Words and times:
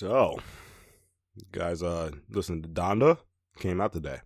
So, 0.00 0.38
you 1.36 1.44
guys, 1.52 1.82
uh, 1.82 2.12
listen 2.30 2.62
to 2.62 2.68
Donda 2.70 3.18
came 3.58 3.82
out 3.82 3.92
today. 3.92 4.20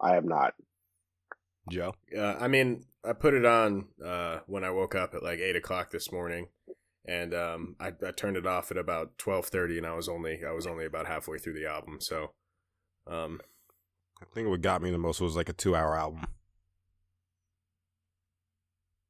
I 0.00 0.14
have 0.14 0.24
not. 0.24 0.54
Joe, 1.68 1.96
Uh, 2.16 2.36
I 2.38 2.46
mean, 2.46 2.84
I 3.04 3.12
put 3.12 3.34
it 3.34 3.44
on 3.44 3.86
uh, 4.04 4.38
when 4.46 4.62
I 4.62 4.70
woke 4.70 4.94
up 4.94 5.16
at 5.16 5.24
like 5.24 5.40
eight 5.40 5.56
o'clock 5.56 5.90
this 5.90 6.12
morning, 6.12 6.46
and 7.06 7.34
um, 7.34 7.74
I, 7.80 7.88
I 8.06 8.12
turned 8.12 8.36
it 8.36 8.46
off 8.46 8.70
at 8.70 8.76
about 8.76 9.18
twelve 9.18 9.46
thirty, 9.46 9.76
and 9.78 9.84
I 9.86 9.94
was 9.96 10.08
only 10.08 10.44
I 10.48 10.52
was 10.52 10.64
only 10.68 10.86
about 10.86 11.08
halfway 11.08 11.38
through 11.38 11.54
the 11.54 11.66
album. 11.66 11.98
So, 12.00 12.34
um, 13.08 13.40
I 14.22 14.26
think 14.32 14.46
what 14.48 14.60
got 14.60 14.80
me 14.80 14.92
the 14.92 14.98
most 14.98 15.20
was 15.20 15.34
like 15.34 15.48
a 15.48 15.52
two-hour 15.52 15.98
album. 15.98 16.24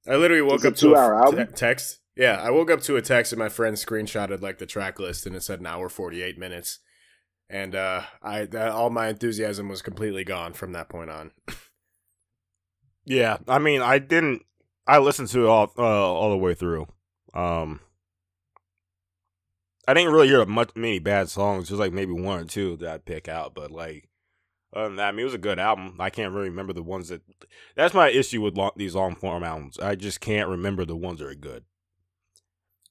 I 0.08 0.16
literally 0.16 0.40
woke 0.40 0.64
It's 0.64 0.64
up 0.64 0.74
to 0.76 0.86
a 0.86 0.90
two-hour 0.94 1.14
f- 1.14 1.24
album? 1.26 1.46
te- 1.48 1.52
text. 1.52 2.00
Yeah, 2.18 2.42
I 2.42 2.50
woke 2.50 2.70
up 2.70 2.82
to 2.82 2.96
a 2.96 3.02
text 3.02 3.32
and 3.32 3.38
my 3.38 3.48
friend 3.48 3.76
screenshotted 3.76 4.42
like 4.42 4.58
the 4.58 4.66
track 4.66 4.98
list 4.98 5.24
and 5.24 5.36
it 5.36 5.42
said 5.42 5.60
an 5.60 5.66
hour 5.66 5.88
forty 5.88 6.22
eight 6.22 6.36
minutes, 6.36 6.80
and 7.48 7.74
uh, 7.74 8.02
I 8.20 8.44
that, 8.46 8.72
all 8.72 8.90
my 8.90 9.08
enthusiasm 9.08 9.68
was 9.68 9.80
completely 9.80 10.24
gone 10.24 10.52
from 10.52 10.72
that 10.72 10.88
point 10.90 11.10
on. 11.10 11.30
Yeah, 13.08 13.38
I 13.48 13.58
mean, 13.58 13.80
I 13.80 13.98
didn't. 13.98 14.42
I 14.86 14.98
listened 14.98 15.28
to 15.28 15.44
it 15.44 15.48
all 15.48 15.72
uh, 15.78 15.82
all 15.82 16.28
the 16.30 16.36
way 16.36 16.52
through. 16.52 16.86
Um, 17.32 17.80
I 19.86 19.94
didn't 19.94 20.12
really 20.12 20.28
hear 20.28 20.44
much 20.44 20.72
many 20.76 20.98
bad 20.98 21.30
songs. 21.30 21.68
Just 21.68 21.80
like 21.80 21.92
maybe 21.92 22.12
one 22.12 22.40
or 22.40 22.44
two 22.44 22.76
that 22.76 22.90
I'd 22.90 23.06
pick 23.06 23.26
out. 23.26 23.54
But 23.54 23.70
like, 23.70 24.10
other 24.74 24.88
than 24.88 24.96
that, 24.96 25.08
I 25.08 25.12
mean, 25.12 25.20
it 25.20 25.24
was 25.24 25.32
a 25.32 25.38
good 25.38 25.58
album. 25.58 25.96
I 25.98 26.10
can't 26.10 26.34
really 26.34 26.50
remember 26.50 26.74
the 26.74 26.82
ones 26.82 27.08
that. 27.08 27.22
That's 27.76 27.94
my 27.94 28.10
issue 28.10 28.42
with 28.42 28.58
long, 28.58 28.72
these 28.76 28.94
long 28.94 29.14
form 29.14 29.42
albums. 29.42 29.78
I 29.78 29.94
just 29.94 30.20
can't 30.20 30.50
remember 30.50 30.84
the 30.84 30.94
ones 30.96 31.20
that 31.20 31.28
are 31.28 31.34
good. 31.34 31.64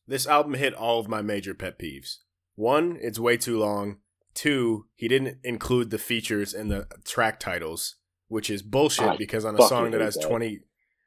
This 0.07 0.25
album 0.25 0.53
hit 0.53 0.73
all 0.73 0.99
of 0.99 1.07
my 1.07 1.21
major 1.21 1.53
pet 1.53 1.77
peeves. 1.77 2.17
One, 2.55 2.97
it's 3.02 3.20
way 3.20 3.38
too 3.38 3.59
long. 3.59 3.97
Two, 4.33 4.85
he 4.95 5.07
didn't 5.07 5.39
include 5.44 5.89
the 5.89 5.97
features 5.97 6.53
in 6.53 6.69
the 6.69 6.88
track 7.03 7.39
titles, 7.39 7.95
which 8.27 8.49
is 8.49 8.61
bullshit 8.61 9.08
I 9.08 9.17
because 9.17 9.45
on 9.45 9.59
a 9.59 9.67
song 9.67 9.91
that 9.91 10.02
has 10.02 10.16
that. 10.16 10.27
20 10.27 10.59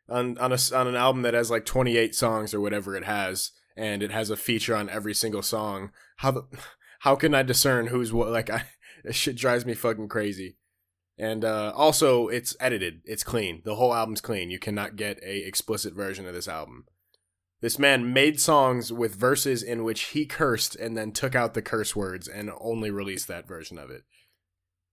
on 0.09 0.37
on 0.39 0.53
a 0.53 0.59
on 0.75 0.89
an 0.89 0.97
album 0.97 1.23
that 1.23 1.35
has 1.35 1.51
like 1.51 1.65
28 1.65 2.15
songs 2.15 2.53
or 2.53 2.61
whatever 2.61 2.97
it 2.97 3.05
has 3.05 3.53
and 3.77 4.03
it 4.03 4.11
has 4.11 4.29
a 4.29 4.37
feature 4.37 4.75
on 4.75 4.91
every 4.91 5.15
single 5.15 5.43
song, 5.43 5.93
how 6.17 6.33
the 6.33 6.45
how 7.01 7.17
can 7.17 7.35
I 7.35 7.43
discern 7.43 7.87
who's 7.87 8.13
what 8.13 8.29
like 8.29 8.51
I 8.51 8.67
this 9.05 9.17
shit 9.17 9.37
drives 9.37 9.65
me 9.65 9.75
fucking 9.75 10.09
crazy. 10.09 10.57
And 11.17 11.45
uh, 11.45 11.73
also, 11.77 12.29
it's 12.29 12.57
edited. 12.61 13.03
It's 13.05 13.25
clean. 13.25 13.61
The 13.65 13.75
whole 13.75 13.93
album's 13.93 14.23
clean. 14.23 14.51
You 14.51 14.59
cannot 14.59 14.97
get 14.97 15.23
a 15.23 15.47
explicit 15.47 15.93
version 15.93 16.27
of 16.27 16.33
this 16.33 16.49
album. 16.49 16.87
This 17.61 17.79
man 17.79 18.13
made 18.13 18.41
songs 18.41 18.91
with 18.93 19.15
verses 19.15 19.63
in 19.63 19.85
which 19.85 20.01
he 20.05 20.25
cursed 20.25 20.77
and 20.77 20.97
then 20.97 21.13
took 21.13 21.35
out 21.35 21.53
the 21.55 21.61
curse 21.63 21.95
words 21.95 22.27
and 22.27 22.51
only 22.61 22.91
released 22.91 23.29
that 23.29 23.47
version 23.47 23.79
of 23.79 23.91
it. 23.91 24.05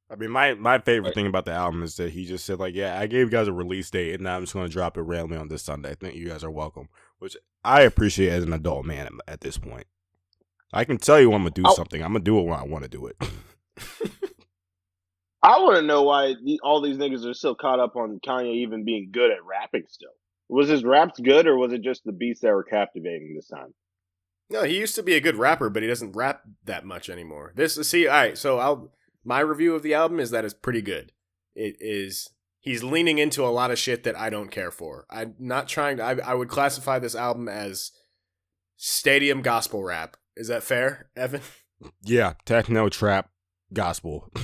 I 0.09 0.15
mean, 0.15 0.29
my 0.31 0.53
my 0.53 0.77
favorite 0.79 1.09
Right. 1.09 1.15
thing 1.15 1.27
about 1.27 1.45
the 1.45 1.51
album 1.51 1.83
is 1.83 1.95
that 1.97 2.11
he 2.11 2.25
just 2.25 2.45
said 2.45 2.59
like, 2.59 2.75
"Yeah, 2.75 2.97
I 2.99 3.07
gave 3.07 3.27
you 3.27 3.29
guys 3.29 3.47
a 3.47 3.53
release 3.53 3.89
date, 3.89 4.13
and 4.15 4.23
now 4.23 4.35
I'm 4.37 4.43
just 4.43 4.53
going 4.53 4.65
to 4.67 4.71
drop 4.71 4.97
it 4.97 5.01
randomly 5.01 5.37
on 5.37 5.49
this 5.49 5.63
Sunday. 5.63 5.91
I 5.91 5.95
think 5.95 6.15
you 6.15 6.27
guys 6.29 6.43
are 6.45 6.51
welcome," 6.51 6.87
which 7.19 7.35
I 7.63 7.81
appreciate 7.81 8.29
as 8.29 8.43
an 8.45 8.53
adult 8.53 8.85
man 8.85 9.05
at, 9.07 9.13
at 9.33 9.41
this 9.41 9.57
point. 9.57 9.85
I 10.73 10.83
can 10.85 10.97
tell 10.97 11.19
you 11.19 11.29
when 11.29 11.37
I'm 11.41 11.43
gonna 11.43 11.51
do 11.51 11.63
Oh. 11.65 11.73
something. 11.73 12.01
I'm 12.01 12.13
gonna 12.13 12.23
do 12.23 12.39
it 12.39 12.43
when 12.43 12.57
I 12.59 12.63
want 12.63 12.83
to 12.83 12.89
do 12.89 13.07
it. 13.07 13.17
I 15.43 15.59
want 15.59 15.75
to 15.77 15.81
know 15.83 16.03
why 16.03 16.35
all 16.63 16.81
these 16.81 16.97
niggas 16.97 17.25
are 17.25 17.33
still 17.33 17.55
caught 17.55 17.79
up 17.79 17.95
on 17.95 18.19
Kanye 18.25 18.55
even 18.55 18.83
being 18.83 19.09
good 19.11 19.31
at 19.31 19.43
rapping. 19.45 19.83
Still, 19.87 20.09
was 20.49 20.69
his 20.69 20.83
raps 20.83 21.19
good, 21.19 21.47
or 21.47 21.57
was 21.57 21.73
it 21.73 21.81
just 21.81 22.03
the 22.03 22.11
beats 22.11 22.41
that 22.41 22.53
were 22.53 22.63
captivating 22.63 23.35
this 23.35 23.47
time? 23.47 23.73
No, 24.49 24.63
he 24.63 24.77
used 24.77 24.95
to 24.95 25.03
be 25.03 25.15
a 25.15 25.21
good 25.21 25.35
rapper, 25.35 25.69
but 25.69 25.83
he 25.83 25.89
doesn't 25.89 26.15
rap 26.15 26.41
that 26.63 26.85
much 26.85 27.09
anymore. 27.09 27.51
This 27.55 27.75
see, 27.87 28.07
all 28.07 28.15
right. 28.15 28.37
So 28.37 28.59
I'll 28.59 28.91
my 29.25 29.41
review 29.41 29.75
of 29.75 29.83
the 29.83 29.93
album 29.93 30.19
is 30.19 30.31
that 30.31 30.45
it's 30.45 30.53
pretty 30.53 30.81
good. 30.81 31.11
It 31.53 31.75
is 31.79 32.29
he's 32.59 32.83
leaning 32.83 33.17
into 33.17 33.45
a 33.45 33.49
lot 33.49 33.71
of 33.71 33.79
shit 33.79 34.03
that 34.03 34.17
I 34.17 34.29
don't 34.29 34.51
care 34.51 34.71
for. 34.71 35.05
I'm 35.09 35.35
not 35.37 35.67
trying 35.67 35.97
to. 35.97 36.03
I, 36.03 36.31
I 36.31 36.33
would 36.33 36.49
classify 36.49 36.97
this 36.99 37.15
album 37.15 37.49
as 37.49 37.91
stadium 38.77 39.41
gospel 39.41 39.83
rap. 39.83 40.15
Is 40.37 40.47
that 40.47 40.63
fair, 40.63 41.09
Evan? 41.15 41.41
yeah, 42.03 42.33
techno 42.45 42.89
trap 42.89 43.29
gospel. 43.73 44.31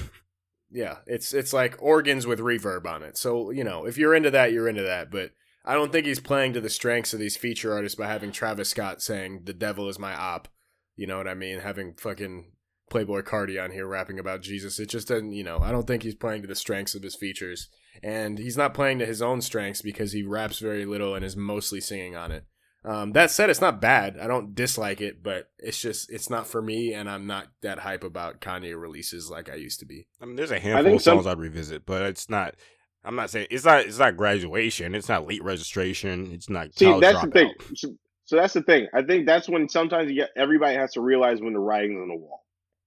Yeah, 0.75 0.97
it's 1.05 1.35
it's 1.35 1.53
like 1.53 1.77
organs 1.79 2.25
with 2.25 2.39
reverb 2.39 2.87
on 2.87 3.03
it. 3.03 3.15
So 3.15 3.51
you 3.51 3.63
know, 3.63 3.85
if 3.85 3.95
you're 3.95 4.15
into 4.15 4.31
that, 4.31 4.51
you're 4.51 4.67
into 4.67 4.81
that. 4.81 5.11
But 5.11 5.29
I 5.65 5.73
don't 5.73 5.91
think 5.91 6.05
he's 6.05 6.19
playing 6.19 6.53
to 6.53 6.61
the 6.61 6.69
strengths 6.69 7.13
of 7.13 7.19
these 7.19 7.37
feature 7.37 7.73
artists 7.73 7.97
by 7.97 8.07
having 8.07 8.31
Travis 8.31 8.69
Scott 8.69 9.01
saying 9.01 9.41
"the 9.45 9.53
devil 9.53 9.87
is 9.89 9.99
my 9.99 10.13
op." 10.13 10.47
You 10.95 11.07
know 11.07 11.17
what 11.17 11.27
I 11.27 11.33
mean? 11.33 11.59
Having 11.59 11.95
fucking 11.95 12.51
Playboi 12.91 13.23
Carti 13.23 13.63
on 13.63 13.71
here 13.71 13.87
rapping 13.87 14.19
about 14.19 14.41
Jesus. 14.41 14.79
It 14.79 14.89
just 14.89 15.07
doesn't. 15.07 15.31
You 15.31 15.43
know, 15.43 15.59
I 15.59 15.71
don't 15.71 15.87
think 15.87 16.03
he's 16.03 16.15
playing 16.15 16.41
to 16.43 16.47
the 16.47 16.55
strengths 16.55 16.95
of 16.95 17.03
his 17.03 17.15
features, 17.15 17.69
and 18.03 18.37
he's 18.37 18.57
not 18.57 18.73
playing 18.73 18.99
to 18.99 19.05
his 19.05 19.21
own 19.21 19.41
strengths 19.41 19.81
because 19.81 20.11
he 20.11 20.23
raps 20.23 20.59
very 20.59 20.85
little 20.85 21.15
and 21.15 21.25
is 21.25 21.35
mostly 21.35 21.81
singing 21.81 22.15
on 22.15 22.31
it. 22.31 22.45
Um, 22.85 23.13
that 23.13 23.31
said, 23.31 23.49
it's 23.49 23.61
not 23.61 23.79
bad. 23.79 24.17
I 24.19 24.27
don't 24.27 24.53
dislike 24.53 24.99
it, 24.99 25.23
but 25.23 25.49
it's 25.57 25.79
just 25.79 26.11
it's 26.11 26.29
not 26.29 26.45
for 26.45 26.61
me, 26.61 26.93
and 26.93 27.09
I'm 27.09 27.25
not 27.25 27.47
that 27.61 27.79
hype 27.79 28.03
about 28.03 28.41
Kanye 28.41 28.79
releases 28.79 29.29
like 29.31 29.49
I 29.49 29.55
used 29.55 29.79
to 29.79 29.85
be. 29.85 30.07
I 30.21 30.25
mean, 30.25 30.35
there's 30.35 30.51
a 30.51 30.59
handful 30.59 30.95
of 30.95 31.01
songs 31.01 31.23
some- 31.23 31.31
I'd 31.31 31.39
revisit, 31.39 31.85
but 31.85 32.01
it's 32.03 32.29
not. 32.29 32.55
I'm 33.05 33.15
not 33.15 33.29
saying 33.29 33.47
it's 33.51 33.65
not. 33.65 33.81
It's 33.81 33.99
not 33.99 34.15
graduation. 34.15 34.95
It's 34.95 35.09
not 35.09 35.27
late 35.27 35.43
registration. 35.43 36.31
It's 36.31 36.49
not. 36.49 36.73
See, 36.73 36.99
that's 36.99 37.21
the 37.21 37.31
thing. 37.31 37.53
So, 37.75 37.95
so 38.25 38.35
that's 38.37 38.53
the 38.53 38.61
thing. 38.61 38.87
I 38.93 39.01
think 39.01 39.25
that's 39.25 39.49
when 39.49 39.67
sometimes 39.67 40.09
you 40.09 40.15
get 40.15 40.29
everybody 40.37 40.75
has 40.75 40.93
to 40.93 41.01
realize 41.01 41.41
when 41.41 41.53
the 41.53 41.59
writing's 41.59 42.01
on 42.01 42.07
the 42.07 42.15
wall, 42.15 42.43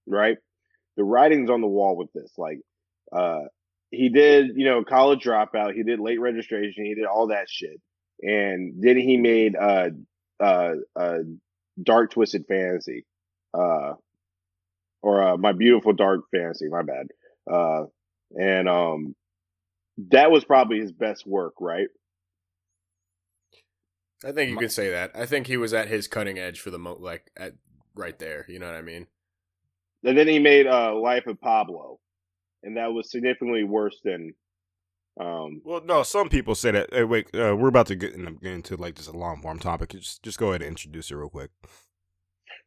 right? 0.07 0.37
The 0.95 1.03
writing's 1.03 1.49
on 1.49 1.61
the 1.61 1.67
wall 1.67 1.95
with 1.95 2.11
this. 2.13 2.31
Like, 2.37 2.59
uh, 3.11 3.41
he 3.91 4.09
did, 4.09 4.51
you 4.55 4.65
know, 4.65 4.83
college 4.83 5.23
dropout. 5.23 5.75
He 5.75 5.83
did 5.83 5.99
late 5.99 6.19
registration. 6.19 6.85
He 6.85 6.95
did 6.95 7.05
all 7.05 7.27
that 7.27 7.49
shit, 7.49 7.79
and 8.21 8.73
then 8.79 8.97
he 8.97 9.17
made 9.17 9.55
uh, 9.55 9.89
uh, 10.39 10.73
uh, 10.95 11.19
dark 11.81 12.11
twisted 12.11 12.45
fantasy, 12.47 13.05
uh, 13.53 13.93
or 15.03 15.23
uh, 15.23 15.37
my 15.37 15.51
beautiful 15.51 15.93
dark 15.93 16.21
fantasy. 16.33 16.69
My 16.69 16.81
bad. 16.81 17.07
Uh, 17.49 17.83
and 18.35 18.67
um, 18.67 19.15
that 20.11 20.31
was 20.31 20.45
probably 20.45 20.79
his 20.79 20.91
best 20.91 21.25
work, 21.25 21.53
right? 21.59 21.87
I 24.25 24.31
think 24.31 24.49
you 24.49 24.55
My- 24.55 24.61
can 24.61 24.69
say 24.69 24.89
that. 24.91 25.11
I 25.15 25.25
think 25.25 25.47
he 25.47 25.57
was 25.57 25.73
at 25.73 25.87
his 25.87 26.07
cutting 26.07 26.39
edge 26.39 26.59
for 26.59 26.71
the 26.71 26.79
mo 26.79 26.97
like 26.99 27.29
at 27.37 27.53
right 27.95 28.17
there. 28.17 28.45
You 28.47 28.59
know 28.59 28.65
what 28.65 28.75
I 28.75 28.81
mean? 28.81 29.07
And 30.03 30.17
then 30.17 30.27
he 30.27 30.39
made 30.39 30.67
uh, 30.67 30.95
Life 30.95 31.27
of 31.27 31.39
Pablo, 31.41 31.99
and 32.63 32.77
that 32.77 32.93
was 32.93 33.11
significantly 33.11 33.63
worse 33.63 33.99
than. 34.03 34.33
Um, 35.19 35.61
Well, 35.65 35.81
no. 35.83 36.03
Some 36.03 36.29
people 36.29 36.53
say 36.55 36.71
that. 36.71 36.93
Hey, 36.93 37.03
wait, 37.03 37.27
uh, 37.35 37.55
we're 37.55 37.69
about 37.69 37.87
to 37.87 37.95
get, 37.95 38.13
in, 38.13 38.23
get 38.35 38.51
into 38.51 38.75
like 38.77 38.95
just 38.95 39.09
a 39.09 39.17
long 39.17 39.41
form 39.41 39.59
topic. 39.59 39.89
Just, 39.89 40.21
just 40.23 40.37
go 40.37 40.49
ahead 40.49 40.61
and 40.61 40.69
introduce 40.69 41.09
it 41.11 41.15
real 41.15 41.29
quick. 41.29 41.49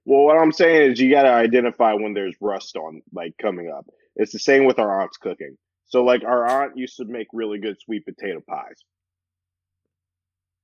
well, 0.05 0.25
what 0.25 0.37
I'm 0.37 0.51
saying 0.53 0.91
is 0.93 1.01
you 1.01 1.11
got 1.11 1.23
to 1.23 1.31
identify 1.31 1.95
when 1.95 2.13
there's 2.15 2.35
rust 2.41 2.77
on 2.77 3.03
like 3.13 3.35
coming 3.41 3.71
up. 3.77 3.87
It's 4.17 4.33
the 4.33 4.39
same 4.41 4.65
with 4.65 4.79
our 4.81 5.01
aunt's 5.01 5.17
cooking. 5.17 5.57
So 5.91 6.03
like 6.05 6.25
our 6.25 6.47
aunt 6.47 6.77
used 6.77 6.97
to 6.97 7.05
make 7.05 7.27
really 7.33 7.59
good 7.59 7.79
sweet 7.81 8.05
potato 8.07 8.41
pies. 8.49 8.83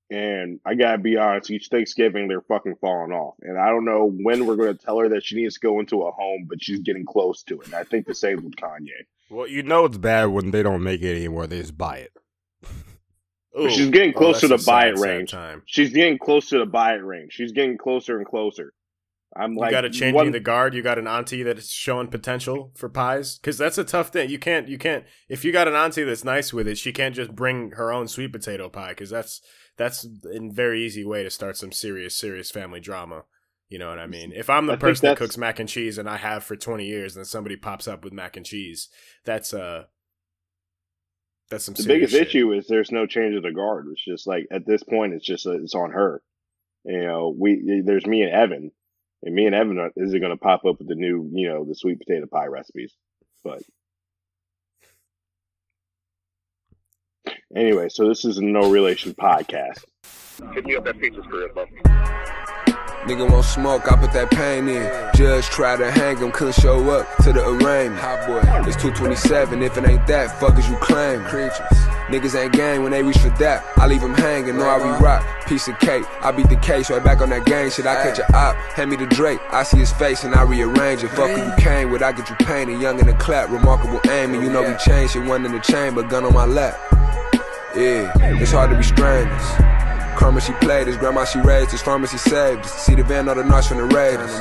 And 0.08 0.60
I 0.64 0.74
gotta 0.76 0.98
be 0.98 1.16
honest, 1.16 1.50
each 1.50 1.66
Thanksgiving 1.68 2.28
they're 2.28 2.40
fucking 2.42 2.76
falling 2.80 3.10
off. 3.12 3.34
And 3.42 3.58
I 3.58 3.68
don't 3.70 3.84
know 3.84 4.08
when 4.08 4.46
we're 4.46 4.54
gonna 4.54 4.74
tell 4.74 4.98
her 5.00 5.08
that 5.10 5.24
she 5.24 5.34
needs 5.36 5.54
to 5.54 5.60
go 5.60 5.80
into 5.80 6.02
a 6.02 6.12
home, 6.12 6.46
but 6.48 6.62
she's 6.62 6.78
getting 6.80 7.04
close 7.04 7.42
to 7.44 7.60
it. 7.60 7.66
And 7.66 7.74
I 7.74 7.82
think 7.82 8.06
the 8.06 8.14
same 8.14 8.36
with 8.44 8.54
Kanye. 8.54 9.04
Well, 9.28 9.48
you 9.48 9.64
know 9.64 9.84
it's 9.84 9.98
bad 9.98 10.26
when 10.26 10.52
they 10.52 10.62
don't 10.62 10.84
make 10.84 11.02
it 11.02 11.16
anymore. 11.16 11.48
They 11.48 11.58
just 11.60 11.76
buy 11.76 11.98
it. 11.98 12.12
Ooh. 13.58 13.68
she's 13.70 13.90
getting 13.90 14.14
Oh, 14.14 14.18
close 14.18 14.40
to 14.40 14.48
the 14.48 14.62
buy 14.64 14.88
it 14.90 14.98
sad 14.98 15.04
range. 15.08 15.32
Time. 15.32 15.62
She's 15.66 15.92
getting 15.92 16.18
close 16.18 16.50
to 16.50 16.58
the 16.58 16.66
buy 16.66 16.94
it 16.94 16.98
range. 17.04 17.32
She's 17.32 17.50
getting 17.50 17.76
closer 17.76 18.16
and 18.18 18.26
closer. 18.26 18.72
I'm 19.38 19.52
You 19.52 19.60
like 19.60 19.70
got 19.70 19.82
to 19.82 19.90
change 19.90 20.14
one- 20.14 20.30
the 20.32 20.40
guard. 20.40 20.74
You 20.74 20.82
got 20.82 20.98
an 20.98 21.06
auntie 21.06 21.42
that's 21.42 21.70
showing 21.72 22.08
potential 22.08 22.72
for 22.74 22.88
pies 22.88 23.38
because 23.38 23.58
that's 23.58 23.78
a 23.78 23.84
tough 23.84 24.08
thing. 24.08 24.30
You 24.30 24.38
can't. 24.38 24.68
You 24.68 24.78
can't. 24.78 25.04
If 25.28 25.44
you 25.44 25.52
got 25.52 25.68
an 25.68 25.74
auntie 25.74 26.04
that's 26.04 26.24
nice 26.24 26.52
with 26.52 26.66
it, 26.68 26.78
she 26.78 26.92
can't 26.92 27.14
just 27.14 27.34
bring 27.34 27.72
her 27.72 27.92
own 27.92 28.08
sweet 28.08 28.32
potato 28.32 28.68
pie 28.68 28.90
because 28.90 29.10
that's 29.10 29.40
that's 29.76 30.04
a 30.04 30.40
very 30.50 30.82
easy 30.84 31.04
way 31.04 31.22
to 31.22 31.30
start 31.30 31.56
some 31.56 31.72
serious 31.72 32.14
serious 32.14 32.50
family 32.50 32.80
drama. 32.80 33.24
You 33.68 33.78
know 33.80 33.88
what 33.88 33.98
I 33.98 34.06
mean? 34.06 34.32
If 34.34 34.48
I'm 34.48 34.66
the 34.66 34.74
I 34.74 34.76
person 34.76 35.06
that 35.08 35.16
cooks 35.18 35.36
mac 35.36 35.58
and 35.58 35.68
cheese 35.68 35.98
and 35.98 36.08
I 36.08 36.16
have 36.18 36.44
for 36.44 36.54
20 36.54 36.86
years, 36.86 37.16
and 37.16 37.20
then 37.20 37.26
somebody 37.26 37.56
pops 37.56 37.88
up 37.88 38.04
with 38.04 38.12
mac 38.12 38.36
and 38.36 38.46
cheese, 38.46 38.88
that's 39.24 39.52
uh 39.52 39.84
that's 41.50 41.64
some 41.64 41.74
the 41.74 41.84
biggest 41.84 42.12
shit. 42.12 42.28
issue 42.28 42.52
is 42.52 42.66
there's 42.66 42.90
no 42.92 43.06
change 43.06 43.34
of 43.36 43.42
the 43.42 43.52
guard. 43.52 43.86
It's 43.92 44.04
just 44.04 44.26
like 44.26 44.46
at 44.50 44.66
this 44.66 44.82
point, 44.82 45.14
it's 45.14 45.24
just 45.26 45.46
it's 45.46 45.74
on 45.74 45.90
her. 45.92 46.22
You 46.84 47.02
know, 47.02 47.34
we 47.36 47.82
there's 47.84 48.06
me 48.06 48.22
and 48.22 48.32
Evan, 48.32 48.70
and 49.22 49.34
me 49.34 49.46
and 49.46 49.54
Evan 49.54 49.78
are, 49.78 49.90
is 49.96 50.12
going 50.12 50.30
to 50.30 50.36
pop 50.36 50.64
up 50.64 50.78
with 50.78 50.88
the 50.88 50.94
new, 50.94 51.30
you 51.32 51.48
know, 51.48 51.64
the 51.64 51.74
sweet 51.74 51.98
potato 51.98 52.26
pie 52.26 52.46
recipes. 52.46 52.94
But 53.44 53.62
anyway, 57.54 57.88
so 57.88 58.08
this 58.08 58.24
is 58.24 58.38
a 58.38 58.42
no 58.42 58.70
relation 58.70 59.14
podcast. 59.14 59.84
Hit 60.52 60.66
me 60.66 60.76
up 60.76 60.84
that 60.84 60.98
features 60.98 61.24
career, 61.26 61.50
bro. 61.52 61.66
Nigga 63.06 63.30
won't 63.30 63.44
smoke, 63.44 63.90
I 63.90 63.96
put 63.96 64.12
that 64.12 64.32
pain 64.32 64.68
in. 64.68 64.82
Judge 65.14 65.44
tried 65.44 65.76
to 65.76 65.90
hang 65.92 66.16
him, 66.18 66.32
couldn't 66.32 66.54
show 66.54 66.90
up 66.90 67.06
to 67.18 67.32
the 67.32 67.40
arraignment. 67.40 68.00
Hot 68.00 68.26
boy, 68.26 68.40
it's 68.68 68.76
227, 68.82 69.62
if 69.62 69.78
it 69.78 69.88
ain't 69.88 70.06
that, 70.08 70.40
fuck 70.40 70.54
as 70.56 70.68
you 70.68 70.76
claim. 70.78 71.22
Creatures. 71.22 71.95
Niggas 72.08 72.40
ain't 72.40 72.52
gang 72.52 72.82
when 72.84 72.92
they 72.92 73.02
reach 73.02 73.18
for 73.18 73.30
that. 73.30 73.64
I 73.76 73.88
leave 73.88 74.00
them 74.00 74.14
hanging, 74.14 74.56
know 74.56 74.68
I 74.68 74.76
re 74.76 75.04
rock. 75.04 75.26
Piece 75.46 75.66
of 75.66 75.76
cake, 75.80 76.04
I 76.20 76.30
beat 76.30 76.48
the 76.48 76.56
case 76.56 76.88
right 76.88 77.02
back 77.02 77.20
on 77.20 77.30
that 77.30 77.44
gang 77.46 77.68
shit. 77.70 77.86
I 77.86 77.94
catch 77.96 78.20
a 78.20 78.36
op, 78.36 78.54
hand 78.74 78.90
me 78.90 78.96
the 78.96 79.06
Drake. 79.06 79.40
I 79.50 79.64
see 79.64 79.78
his 79.78 79.92
face 79.92 80.22
and 80.22 80.34
I 80.34 80.42
rearrange 80.42 81.02
it. 81.02 81.08
Fuck 81.08 81.30
who 81.30 81.44
you 81.44 81.56
came 81.58 81.90
with, 81.90 82.02
I 82.02 82.12
get 82.12 82.30
you 82.30 82.36
painted. 82.36 82.80
Young 82.80 83.00
in 83.00 83.06
the 83.06 83.14
clap, 83.14 83.50
remarkable 83.50 84.00
aiming. 84.08 84.42
You 84.42 84.50
know 84.50 84.62
we 84.62 84.76
changed 84.76 85.14
shit, 85.14 85.24
one 85.24 85.44
in 85.44 85.52
the 85.52 85.60
chamber, 85.60 86.04
gun 86.04 86.24
on 86.24 86.32
my 86.32 86.44
lap. 86.46 86.78
Yeah, 87.74 88.12
it's 88.40 88.52
hard 88.52 88.70
to 88.70 88.76
be 88.76 88.84
strangers. 88.84 89.75
Karma 90.16 90.40
she 90.40 90.52
played, 90.54 90.86
his 90.86 90.96
grandma 90.96 91.24
she 91.24 91.38
raised, 91.40 91.70
his 91.70 91.82
pharmacy 91.82 92.16
saved. 92.18 92.64
See 92.66 92.94
the 92.94 93.04
van, 93.04 93.28
all 93.28 93.34
the 93.34 93.44
knots 93.44 93.68
from 93.68 93.78
the 93.78 93.84
Raiders. 93.84 94.34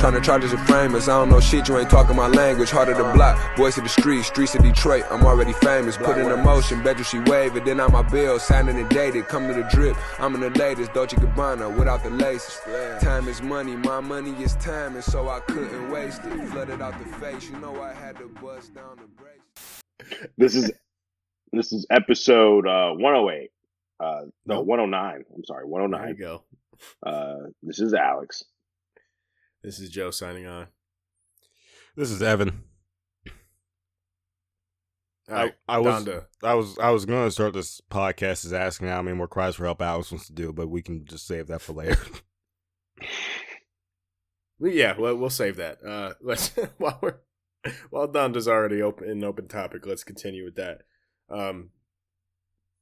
Trying 0.00 0.14
to 0.14 0.20
charge 0.20 0.44
us 0.44 0.52
a 0.52 0.58
framers, 0.58 1.08
I 1.08 1.18
don't 1.18 1.30
know 1.30 1.40
shit, 1.40 1.68
you 1.68 1.78
ain't 1.78 1.90
talking 1.90 2.16
my 2.16 2.28
language. 2.28 2.70
Heart 2.70 2.90
of 2.90 2.98
the 2.98 3.04
block, 3.12 3.38
voice 3.56 3.76
of 3.78 3.84
the 3.84 3.88
street, 3.88 4.22
streets 4.24 4.54
of 4.54 4.62
Detroit, 4.62 5.04
I'm 5.10 5.24
already 5.24 5.52
famous. 5.54 5.96
Put 5.96 6.18
in 6.18 6.30
a 6.30 6.36
motion, 6.36 6.82
bet 6.82 6.98
you 6.98 7.04
she 7.04 7.18
wave 7.20 7.56
it, 7.56 7.64
then 7.64 7.80
I'm 7.80 7.92
my 7.92 8.02
bill, 8.02 8.38
signing 8.38 8.78
and 8.78 8.88
dated. 8.88 9.28
Come 9.28 9.46
to 9.48 9.54
the 9.54 9.62
drip, 9.70 9.96
I'm 10.18 10.34
in 10.34 10.40
the 10.40 10.50
latest, 10.50 10.92
Dolce 10.92 11.16
Gabbana, 11.16 11.76
without 11.76 12.02
the 12.02 12.10
laces. 12.10 12.60
Time 13.00 13.28
is 13.28 13.40
money, 13.42 13.76
my 13.76 14.00
money 14.00 14.32
is 14.42 14.56
time, 14.56 14.94
and 14.94 15.04
so 15.04 15.28
I 15.28 15.40
couldn't 15.40 15.90
waste 15.90 16.22
it. 16.24 16.48
Flooded 16.48 16.80
out 16.80 16.98
the 16.98 17.04
face, 17.16 17.48
you 17.48 17.56
know 17.58 17.80
I 17.80 17.92
had 17.92 18.16
to 18.18 18.28
bust 18.42 18.74
down 18.74 18.96
the 18.96 19.22
brakes. 19.22 20.30
This 20.38 20.54
is 20.54 20.70
this 21.52 21.72
is 21.72 21.86
episode 21.90 22.66
uh, 22.66 22.92
108. 22.92 23.50
Uh, 24.00 24.22
no, 24.46 24.56
Nope. 24.56 24.66
109. 24.66 25.24
I'm 25.34 25.44
sorry, 25.44 25.66
109. 25.66 26.00
There 26.00 26.10
you 26.10 26.16
go. 26.16 26.44
Uh, 27.06 27.50
this 27.62 27.78
is 27.78 27.92
Alex. 27.92 28.44
This 29.62 29.78
is 29.78 29.90
Joe 29.90 30.10
signing 30.10 30.46
on. 30.46 30.68
This 31.96 32.10
is 32.10 32.22
Evan. 32.22 32.62
All 35.28 35.36
right, 35.36 35.54
I, 35.68 35.74
I 35.76 35.78
was 35.78 36.04
Donda. 36.04 36.26
I 36.42 36.54
was 36.54 36.78
I 36.78 36.90
was 36.90 37.04
gonna 37.04 37.30
start 37.30 37.52
this 37.54 37.80
podcast 37.90 38.44
as 38.44 38.52
asking 38.52 38.88
how 38.88 39.00
many 39.02 39.16
more 39.16 39.28
cries 39.28 39.54
for 39.54 39.64
help 39.64 39.80
Alex 39.80 40.10
wants 40.10 40.26
to 40.26 40.32
do, 40.32 40.52
but 40.52 40.68
we 40.68 40.82
can 40.82 41.04
just 41.04 41.26
save 41.26 41.46
that 41.48 41.60
for 41.60 41.72
later. 41.72 41.98
Well, 44.58 44.70
Yeah, 44.72 44.94
well, 44.98 45.16
we'll 45.16 45.30
save 45.30 45.56
that. 45.56 45.82
Uh, 45.82 46.12
let's 46.20 46.48
while 46.76 46.98
we're 47.00 47.16
while 47.88 48.08
Donda's 48.08 48.46
already 48.46 48.82
open 48.82 49.08
in 49.08 49.24
open 49.24 49.48
topic. 49.48 49.86
Let's 49.86 50.04
continue 50.04 50.44
with 50.44 50.56
that. 50.56 50.82
Um, 51.30 51.70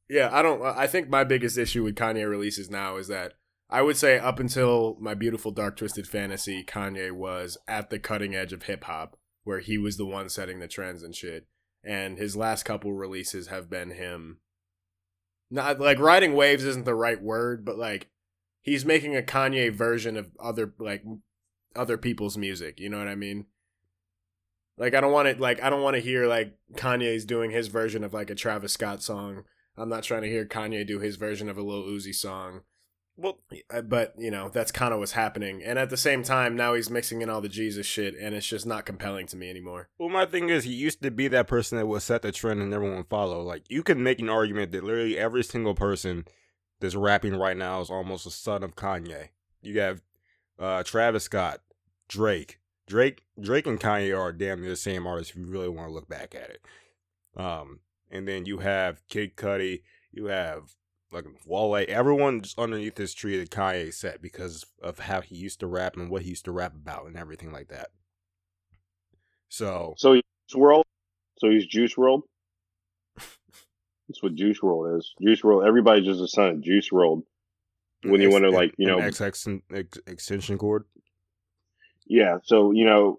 yeah, 0.09 0.31
I 0.33 0.43
don't. 0.43 0.63
I 0.63 0.87
think 0.87 1.09
my 1.09 1.25
biggest 1.25 1.59
issue 1.59 1.85
with 1.85 1.95
Kanye 1.95 2.29
releases 2.29 2.71
now 2.71 2.97
is 2.97 3.09
that 3.09 3.35
I 3.71 3.83
would 3.83 3.97
say 3.97 4.19
up 4.19 4.41
until 4.41 4.97
my 5.01 5.15
beautiful 5.15 5.51
dark 5.51 5.77
twisted 5.77 6.09
fantasy, 6.09 6.65
Kanye 6.65 7.13
was 7.13 7.59
at 7.69 7.91
the 7.91 7.99
cutting 7.99 8.35
edge 8.35 8.53
of 8.53 8.65
hip 8.65 8.85
hop, 8.85 9.19
where 9.45 9.61
he 9.61 9.77
was 9.77 9.99
the 9.99 10.07
one 10.07 10.29
setting 10.29 10.61
the 10.61 10.69
trends 10.69 11.03
and 11.03 11.15
shit. 11.15 11.47
And 11.85 12.19
his 12.19 12.37
last 12.37 12.65
couple 12.65 12.93
releases 12.93 13.49
have 13.49 13.69
been 13.69 13.91
him. 13.91 14.39
Not 15.51 15.79
like 15.79 15.99
riding 15.99 16.35
waves 16.35 16.65
isn't 16.65 16.85
the 16.85 16.95
right 16.95 17.23
word, 17.23 17.65
but 17.65 17.79
like 17.79 18.09
he's 18.63 18.85
making 18.85 19.17
a 19.17 19.23
Kanye 19.23 19.73
version 19.73 20.17
of 20.17 20.31
other 20.41 20.73
like 20.79 21.05
other 21.77 21.99
people's 21.99 22.39
music. 22.39 22.81
You 22.81 22.89
know 22.89 22.99
what 22.99 23.09
I 23.09 23.15
mean? 23.15 23.47
Like 24.79 24.95
I 24.95 25.01
don't 25.01 25.13
want 25.13 25.29
it. 25.29 25.41
Like 25.41 25.63
I 25.63 25.69
don't 25.69 25.83
want 25.83 25.97
to 25.97 26.03
hear 26.03 26.27
like 26.27 26.57
Kanye's 26.75 27.25
doing 27.25 27.51
his 27.51 27.69
version 27.69 28.05
of 28.05 28.15
like 28.15 28.31
a 28.31 28.35
Travis 28.35 28.73
Scott 28.73 29.03
song. 29.03 29.45
I'm 29.79 29.89
not 29.89 30.03
trying 30.03 30.23
to 30.23 30.29
hear 30.29 30.45
Kanye 30.45 30.87
do 30.87 30.99
his 30.99 31.17
version 31.17 31.49
of 31.49 31.57
a 31.59 31.63
Lil 31.63 31.85
Uzi 31.85 32.15
song. 32.15 32.63
well, 33.17 33.39
Uh, 33.71 33.83
But 33.83 34.15
you 34.19 34.31
know 34.31 34.49
that's 34.49 34.73
kind 34.73 34.93
of 34.93 35.01
what's 35.01 35.13
happening. 35.13 35.63
And 35.63 35.79
at 35.79 35.91
the 35.91 35.97
same 35.97 36.23
time, 36.23 36.57
now 36.57 36.75
he's 36.75 36.91
mixing 36.91 37.23
in 37.23 37.31
all 37.31 37.41
the 37.41 37.49
Jesus 37.49 37.87
shit, 37.87 38.15
and 38.21 38.35
it's 38.35 38.47
just 38.47 38.67
not 38.67 38.87
compelling 38.87 39.27
to 39.29 39.37
me 39.37 39.49
anymore. 39.51 39.89
well, 39.99 40.09
my 40.09 40.27
thing 40.27 40.49
is, 40.51 40.65
he 40.65 40.73
used 40.73 41.03
to 41.03 41.11
be 41.11 41.29
that 41.29 41.49
person 41.49 41.79
that 41.79 41.87
would 41.87 42.03
set 42.03 42.23
the 42.23 42.33
trend 42.33 42.61
and 42.61 42.73
everyone 42.75 42.97
would 42.99 43.09
follow. 43.09 43.43
Like, 43.43 43.63
you 43.69 43.83
can 43.83 44.03
make 44.03 44.21
an 44.21 44.29
argument 44.29 44.73
that 44.73 44.85
literally 44.85 45.17
every 45.19 45.43
single 45.45 45.75
person 45.75 46.25
that's 46.81 46.95
rapping 46.95 47.35
right 47.35 47.57
now 47.57 47.81
is 47.81 47.91
almost 47.91 48.27
a 48.27 48.31
son 48.31 48.63
of 48.63 48.77
Kanye. 48.77 49.29
You 49.63 49.81
have 49.81 50.01
uh, 50.61 50.83
Travis 50.85 51.25
Scott, 51.25 51.61
Drake, 52.09 52.61
Drake, 52.87 53.23
Drake, 53.41 53.67
and 53.67 53.81
Kanye 53.81 54.17
are 54.17 54.33
damn 54.33 54.61
near 54.61 54.71
the 54.71 54.77
same 54.77 55.07
artist 55.07 55.31
if 55.31 55.37
you 55.37 55.47
really 55.47 55.69
want 55.69 55.89
to 55.89 55.93
look 55.93 56.09
back 56.09 56.35
at 56.37 56.51
it. 56.51 56.61
Um, 57.37 57.81
and 58.11 58.27
then 58.27 58.47
you 58.47 58.59
have 58.59 59.07
Kid 59.09 59.37
Cudi, 59.37 59.83
you 60.13 60.27
have 60.27 60.75
like 61.11 61.25
Wale, 61.47 61.85
everyone 61.89 62.43
just 62.43 62.59
underneath 62.59 62.97
this 62.97 63.15
tree 63.15 63.39
that 63.39 63.51
Kanye 63.51 63.93
set 63.93 64.21
because 64.21 64.67
of 64.83 64.99
how 64.99 65.21
he 65.21 65.37
used 65.37 65.61
to 65.61 65.67
rap 65.67 65.97
and 65.97 66.11
what 66.11 66.23
he 66.23 66.31
used 66.31 66.45
to 66.45 66.53
rap 66.53 66.75
about 66.75 67.07
and 67.07 67.17
everything 67.17 67.53
like 67.53 67.69
that. 67.69 67.89
So 69.49 69.95
So 69.97 70.15
Juice 70.15 70.23
WRLD. 70.55 70.83
So 71.39 71.51
he's 71.51 71.67
Juice 71.67 71.95
WRLD. 71.95 72.23
That's 74.09 74.23
what 74.23 74.35
Juice 74.35 74.61
WRLD 74.61 74.99
is. 74.99 75.15
Juice 75.23 75.43
WRLD. 75.43 75.67
Everybody's 75.67 76.05
just 76.05 76.21
a 76.21 76.29
son 76.29 76.49
of 76.49 76.61
Juice 76.63 76.91
WRLD. 76.91 77.23
When 78.05 78.21
you 78.21 78.31
want 78.31 78.45
to 78.45 78.51
like, 78.51 78.75
you 78.79 78.87
know, 78.87 78.99
XX 78.99 79.61
extension 80.07 80.57
cord. 80.57 80.85
yeah. 82.07 82.39
So 82.45 82.71
you 82.71 82.85
know, 82.85 83.19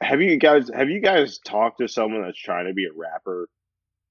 have 0.00 0.20
you 0.20 0.36
guys 0.38 0.70
have 0.74 0.90
you 0.90 1.00
guys 1.00 1.38
talked 1.38 1.78
to 1.80 1.88
someone 1.88 2.22
that's 2.22 2.38
trying 2.38 2.66
to 2.66 2.74
be 2.74 2.84
a 2.86 2.92
rapper? 2.94 3.48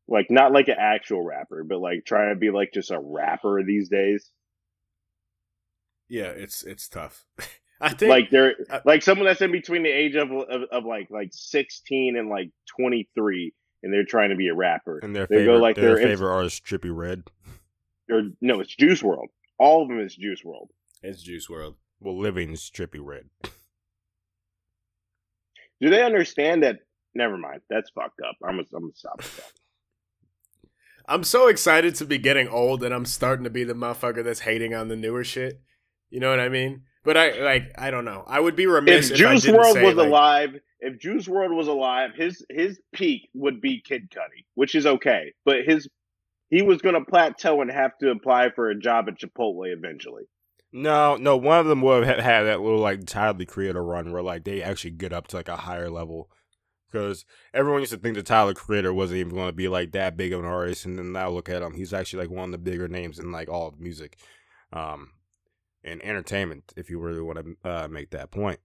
Like 0.08 0.28
not 0.30 0.52
like 0.52 0.68
an 0.68 0.76
actual 0.80 1.24
rapper, 1.24 1.64
but 1.64 1.80
like 1.80 2.04
trying 2.06 2.34
to 2.34 2.40
be 2.40 2.50
like 2.52 2.72
just 2.74 2.92
a 2.92 3.00
rapper 3.00 3.64
these 3.64 3.90
days. 3.90 4.30
Yeah, 6.10 6.28
it's 6.28 6.64
it's 6.64 6.88
tough. 6.90 7.26
I 7.82 7.90
think 7.90 8.10
like 8.10 8.30
they're 8.30 8.56
I- 8.70 8.82
like 8.86 9.02
someone 9.02 9.26
that's 9.26 9.42
in 9.42 9.52
between 9.52 9.84
the 9.84 9.90
age 9.90 10.16
of, 10.16 10.32
of 10.32 10.64
of 10.72 10.86
like 10.86 11.10
like 11.10 11.30
16 11.32 12.16
and 12.18 12.30
like 12.30 12.52
23 12.78 13.54
and 13.84 13.92
they're 13.92 14.04
trying 14.06 14.30
to 14.30 14.36
be 14.36 14.50
a 14.50 14.54
rapper 14.54 15.00
And 15.02 15.16
their 15.16 15.26
They 15.26 15.46
go 15.46 15.58
like 15.58 15.76
their 15.76 15.96
they're 15.96 16.04
favorite 16.08 16.32
artist, 16.32 16.64
Trippie 16.64 16.96
Redd. 16.96 17.24
or 18.12 18.24
no 18.40 18.60
it's 18.60 18.76
juice 18.76 19.02
world 19.02 19.30
all 19.58 19.82
of 19.82 19.88
them 19.88 20.00
is 20.00 20.16
juice 20.16 20.44
world 20.46 20.70
it's 21.02 21.24
Juice 21.24 21.48
WRLD. 21.48 21.74
Well, 22.00 22.20
living 22.20 22.52
is 22.52 22.70
Trippie 22.72 23.04
Redd. 23.04 23.30
do 25.82 25.90
they 25.90 26.04
understand 26.04 26.64
that 26.64 26.78
never 27.14 27.38
mind 27.38 27.62
that's 27.70 27.90
fucked 27.90 28.22
up 28.22 28.36
i'm 28.44 28.56
gonna, 28.56 28.68
I'm 28.74 28.82
gonna 28.82 28.94
stop 28.96 29.22
that. 29.22 29.52
I'm 31.08 31.24
so 31.24 31.48
excited 31.48 31.96
to 31.96 32.06
be 32.06 32.20
getting 32.20 32.48
old, 32.48 32.84
and 32.84 32.94
I'm 32.94 33.06
starting 33.06 33.44
to 33.44 33.50
be 33.50 33.64
the 33.64 33.74
motherfucker 33.74 34.24
that's 34.24 34.42
hating 34.42 34.74
on 34.76 34.88
the 34.88 34.96
newer 34.96 35.24
shit. 35.24 35.60
You 36.10 36.20
know 36.20 36.30
what 36.30 36.40
I 36.40 36.48
mean? 36.48 36.84
But 37.04 37.18
I 37.18 37.42
like 37.42 37.72
I 37.78 37.90
don't 37.92 38.06
know. 38.06 38.24
I 38.28 38.40
would 38.40 38.56
be 38.56 38.68
remiss 38.68 39.08
if 39.08 39.14
if, 39.14 39.18
juice 39.18 39.48
world 39.48 39.74
say, 39.74 39.84
was 39.84 39.96
like, 39.96 40.08
alive 40.08 40.60
if 40.82 41.00
juice 41.00 41.28
world 41.28 41.52
was 41.52 41.68
alive 41.68 42.12
his 42.16 42.44
his 42.50 42.80
peak 42.94 43.30
would 43.34 43.62
be 43.62 43.82
kid 43.82 44.12
cudi 44.12 44.46
which 44.56 44.76
is 44.76 44.86
okay 44.86 45.32
but 45.46 45.64
his 45.66 45.88
he 46.50 46.62
was 46.62 46.82
gonna 46.82 47.06
plateau 47.06 47.62
and 47.62 47.72
have 47.72 47.98
to 48.00 48.10
apply 48.10 48.50
for 48.50 48.70
a 48.70 48.80
job 48.80 49.08
at 49.08 49.18
chipotle 49.20 49.72
eventually 49.72 50.24
No, 50.74 51.18
no, 51.18 51.36
one 51.36 51.60
of 51.60 51.66
them 51.66 51.82
would 51.82 52.06
have 52.06 52.20
had 52.20 52.44
that 52.44 52.62
little 52.62 52.80
like 52.80 53.06
Tyler 53.06 53.38
the 53.38 53.46
Creator 53.46 53.84
run 53.84 54.12
where 54.12 54.22
like 54.22 54.44
they 54.46 54.62
actually 54.64 54.92
get 54.92 55.12
up 55.12 55.28
to 55.28 55.36
like 55.36 55.50
a 55.50 55.58
higher 55.58 55.90
level. 55.90 56.30
Because 56.90 57.26
everyone 57.54 57.80
used 57.82 57.94
to 57.94 57.98
think 57.98 58.16
that 58.16 58.26
Tyler 58.26 58.54
Creator 58.54 58.94
wasn't 58.94 59.20
even 59.20 59.34
going 59.34 59.48
to 59.48 59.54
be 59.54 59.68
like 59.70 59.92
that 59.94 60.18
big 60.18 60.34
of 60.34 60.42
an 60.42 60.46
artist, 60.46 60.86
and 60.86 60.98
then 60.98 61.14
now 61.14 61.30
look 61.30 61.48
at 61.50 61.62
him, 61.62 61.74
he's 61.74 61.94
actually 61.94 62.24
like 62.24 62.36
one 62.36 62.46
of 62.46 62.52
the 62.52 62.58
bigger 62.58 62.88
names 62.90 63.18
in 63.18 63.32
like 63.32 63.48
all 63.50 63.68
of 63.70 63.80
music, 63.80 64.18
um, 64.74 65.12
and 65.86 66.02
entertainment. 66.04 66.74
If 66.76 66.90
you 66.90 67.00
really 67.00 67.22
want 67.22 67.40
to 67.64 67.70
uh, 67.70 67.88
make 67.88 68.10
that 68.12 68.30
point, 68.30 68.60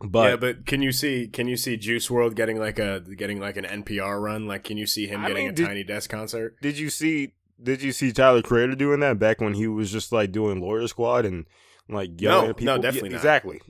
but 0.00 0.30
yeah, 0.30 0.36
but 0.36 0.64
can 0.64 0.80
you 0.80 0.92
see 0.92 1.26
can 1.26 1.48
you 1.48 1.56
see 1.56 1.76
Juice 1.76 2.08
WRLD 2.08 2.36
getting 2.36 2.56
like 2.58 2.78
a 2.78 3.00
getting 3.16 3.40
like 3.40 3.56
an 3.56 3.64
NPR 3.64 4.20
run? 4.22 4.46
Like, 4.46 4.62
can 4.62 4.76
you 4.76 4.86
see 4.86 5.08
him 5.08 5.24
I 5.24 5.28
getting 5.28 5.44
mean, 5.46 5.52
a 5.52 5.56
did- 5.56 5.66
Tiny 5.66 5.82
Desk 5.84 6.08
concert? 6.08 6.54
did 6.62 6.78
you 6.78 6.88
see? 6.88 7.32
Did 7.62 7.82
you 7.82 7.92
see 7.92 8.12
Tyler 8.12 8.42
Creator 8.42 8.76
doing 8.76 9.00
that 9.00 9.18
back 9.18 9.40
when 9.40 9.54
he 9.54 9.66
was 9.66 9.90
just 9.92 10.12
like 10.12 10.32
doing 10.32 10.60
Lawyer 10.60 10.86
Squad 10.88 11.24
and 11.26 11.46
like 11.88 12.20
yelling 12.20 12.44
No, 12.44 12.50
at 12.50 12.56
people? 12.56 12.76
no, 12.76 12.82
definitely 12.82 13.10
Yeah, 13.10 13.14
not. 13.16 13.18
exactly. 13.20 13.60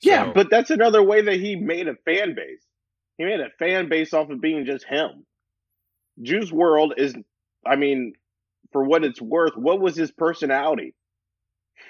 Yeah, 0.00 0.24
So- 0.26 0.32
but 0.34 0.50
that's 0.50 0.70
another 0.70 1.02
way 1.02 1.22
that 1.22 1.34
he 1.40 1.56
made 1.56 1.88
a 1.88 1.94
fan 2.04 2.34
base. 2.34 2.62
He 3.18 3.24
made 3.24 3.40
a 3.40 3.50
fan 3.58 3.88
base 3.88 4.12
off 4.12 4.30
of 4.30 4.40
being 4.40 4.64
just 4.66 4.84
him. 4.84 5.24
Juice 6.22 6.50
WRLD 6.50 6.94
is, 6.98 7.14
I 7.66 7.76
mean, 7.76 8.12
for 8.72 8.84
what 8.84 9.04
it's 9.04 9.20
worth, 9.20 9.56
what 9.56 9.80
was 9.80 9.96
his 9.96 10.10
personality? 10.12 10.94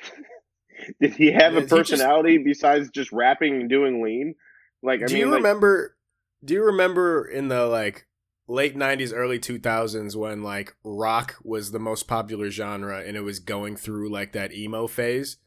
Did 1.01 1.15
he 1.15 1.33
have 1.33 1.53
Yeah, 1.53 1.59
a 1.59 1.63
he 1.63 1.67
just- 1.67 1.71
personality 1.71 2.39
besides 2.39 2.91
just 2.91 3.13
rapping 3.13 3.55
and 3.61 3.69
doing 3.69 4.03
lean? 4.03 4.35
Like, 4.83 5.03
I 5.03 5.07
do 5.07 5.15
mean, 5.15 5.21
you 5.25 5.31
like, 5.31 5.37
remember? 5.39 5.97
Do 6.45 6.55
you 6.55 6.65
remember 6.65 7.25
in 7.27 7.49
the 7.49 7.67
like 7.67 8.07
late 8.47 8.77
'90s, 8.77 9.13
early 9.15 9.39
2000s 9.39 10.17
when 10.17 10.43
like 10.43 10.75
rock 10.85 11.37
was 11.43 11.71
the 11.71 11.79
most 11.79 12.07
popular 12.09 12.51
genre 12.51 13.01
and 13.01 13.17
it 13.17 13.23
was 13.23 13.39
going 13.39 13.77
through 13.77 14.11
like 14.11 14.33
that 14.33 14.53
emo 14.53 14.87
phase? 14.87 15.39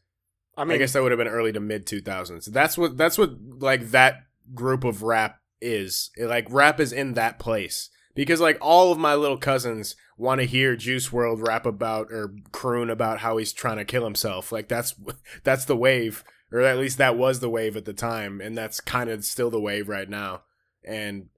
I 0.56 0.64
mean 0.64 0.76
I, 0.76 0.78
guess 0.78 0.92
that 0.92 1.02
would 1.02 1.12
have 1.12 1.18
been 1.18 1.28
early 1.28 1.52
to 1.52 1.60
mid 1.60 1.86
2000s. 1.86 2.46
That's 2.46 2.76
what 2.76 2.96
that's 2.96 3.18
what 3.18 3.30
like 3.58 3.90
that 3.90 4.24
group 4.54 4.84
of 4.84 5.02
rap 5.02 5.40
is. 5.60 6.10
It, 6.16 6.26
like 6.26 6.46
rap 6.50 6.80
is 6.80 6.92
in 6.92 7.14
that 7.14 7.38
place. 7.38 7.90
because 8.14 8.40
like 8.40 8.58
all 8.60 8.90
of 8.90 8.98
my 8.98 9.14
little 9.14 9.38
cousins 9.38 9.94
want 10.16 10.40
to 10.40 10.46
hear 10.46 10.74
Juice 10.74 11.10
WRLD 11.10 11.46
rap 11.46 11.64
about 11.64 12.08
or 12.10 12.34
croon 12.50 12.90
about 12.90 13.20
how 13.20 13.36
he's 13.36 13.52
trying 13.52 13.76
to 13.76 13.84
kill 13.84 14.04
himself. 14.04 14.50
Like 14.50 14.68
that's 14.68 14.94
that's 15.44 15.64
the 15.64 15.76
wave, 15.76 16.24
or 16.52 16.60
at 16.60 16.78
least 16.78 16.98
that 16.98 17.16
was 17.16 17.40
the 17.40 17.48
wave 17.48 17.76
at 17.76 17.84
the 17.84 17.92
time, 17.92 18.40
and 18.40 18.58
that's 18.58 18.80
kind 18.80 19.08
of 19.08 19.24
still 19.24 19.50
the 19.50 19.60
wave 19.60 19.88
right 19.88 20.10
now. 20.10 20.42
And 20.84 21.28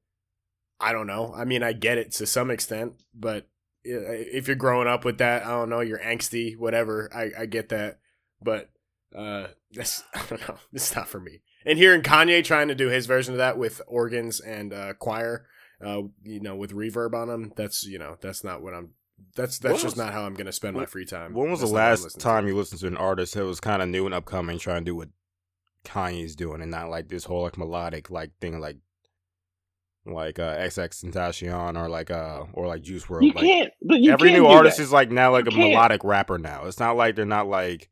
I 0.80 0.92
don't 0.92 1.06
know. 1.06 1.32
I 1.36 1.44
mean, 1.44 1.62
I 1.62 1.72
get 1.72 1.98
it 1.98 2.12
to 2.12 2.26
some 2.26 2.50
extent, 2.50 2.94
but 3.14 3.46
if 3.84 4.46
you're 4.46 4.56
growing 4.56 4.88
up 4.88 5.04
with 5.04 5.18
that, 5.18 5.44
I 5.44 5.48
don't 5.50 5.68
know, 5.70 5.80
you're 5.80 5.98
angsty, 5.98 6.56
whatever. 6.56 7.10
I 7.14 7.42
I 7.42 7.46
get 7.46 7.68
that, 7.70 7.98
but 8.42 8.70
uh, 9.14 9.48
that's 9.72 10.02
I 10.14 10.22
don't 10.28 10.48
know. 10.48 10.56
It's 10.72 10.94
not 10.94 11.08
for 11.08 11.20
me. 11.20 11.40
And 11.66 11.78
hearing 11.78 12.02
Kanye 12.02 12.42
trying 12.42 12.68
to 12.68 12.74
do 12.74 12.88
his 12.88 13.06
version 13.06 13.34
of 13.34 13.38
that 13.38 13.58
with 13.58 13.82
organs 13.86 14.40
and 14.40 14.72
uh, 14.72 14.94
choir, 14.94 15.46
uh, 15.84 16.02
you 16.22 16.40
know, 16.40 16.56
with 16.56 16.72
reverb 16.72 17.14
on 17.14 17.28
them, 17.28 17.52
that's 17.56 17.84
you 17.86 17.98
know, 17.98 18.16
that's 18.20 18.42
not 18.44 18.62
what 18.62 18.74
I'm. 18.74 18.90
That's 19.36 19.58
that's 19.58 19.72
When 19.72 19.82
just 19.82 19.96
was- 19.96 20.04
not 20.04 20.12
how 20.14 20.22
I'm 20.24 20.34
gonna 20.34 20.52
spend 20.52 20.76
my 20.76 20.86
free 20.86 21.04
time. 21.04 21.34
When 21.34 21.50
was 21.50 21.60
That's 21.60 21.70
the 21.72 21.76
not 21.76 21.82
what 21.82 21.96
I'm 21.98 22.02
last 22.04 22.20
time 22.20 22.48
you 22.48 22.56
listened 22.56 22.80
to 22.80 22.86
an 22.86 22.96
artist 22.96 23.34
that 23.34 23.44
was 23.44 23.60
kind 23.60 23.82
of 23.82 23.88
new 23.88 24.06
and 24.06 24.14
upcoming, 24.14 24.58
trying 24.58 24.80
to 24.82 24.90
do 24.90 24.96
what 24.96 25.10
Kanye's 25.84 26.36
doing, 26.36 26.62
and 26.62 26.70
not 26.70 26.88
like 26.88 27.08
this 27.08 27.24
whole 27.24 27.42
like 27.42 27.58
melodic 27.58 28.10
like 28.10 28.30
thing, 28.40 28.58
like 28.60 28.76
like 30.06 30.38
uh, 30.38 30.56
XXXTentacion 30.56 31.78
or 31.78 31.88
like 31.88 32.10
uh 32.10 32.44
or 32.52 32.66
like 32.66 32.82
Juice 32.82 33.04
WRLD. 33.04 33.22
You 33.22 33.32
like, 33.32 33.44
can't. 33.44 33.72
But 33.82 34.00
you 34.00 34.12
every 34.12 34.30
can't 34.30 34.42
new 34.42 34.48
do 34.48 34.54
artist 34.54 34.78
that. 34.78 34.84
is 34.84 34.92
like 34.92 35.10
now 35.10 35.32
like 35.32 35.46
a 35.46 35.50
can't. 35.50 35.70
melodic 35.70 36.04
rapper 36.04 36.38
now. 36.38 36.64
It's 36.64 36.80
not 36.80 36.96
like 36.96 37.16
they're 37.16 37.26
not 37.26 37.48
like 37.48 37.90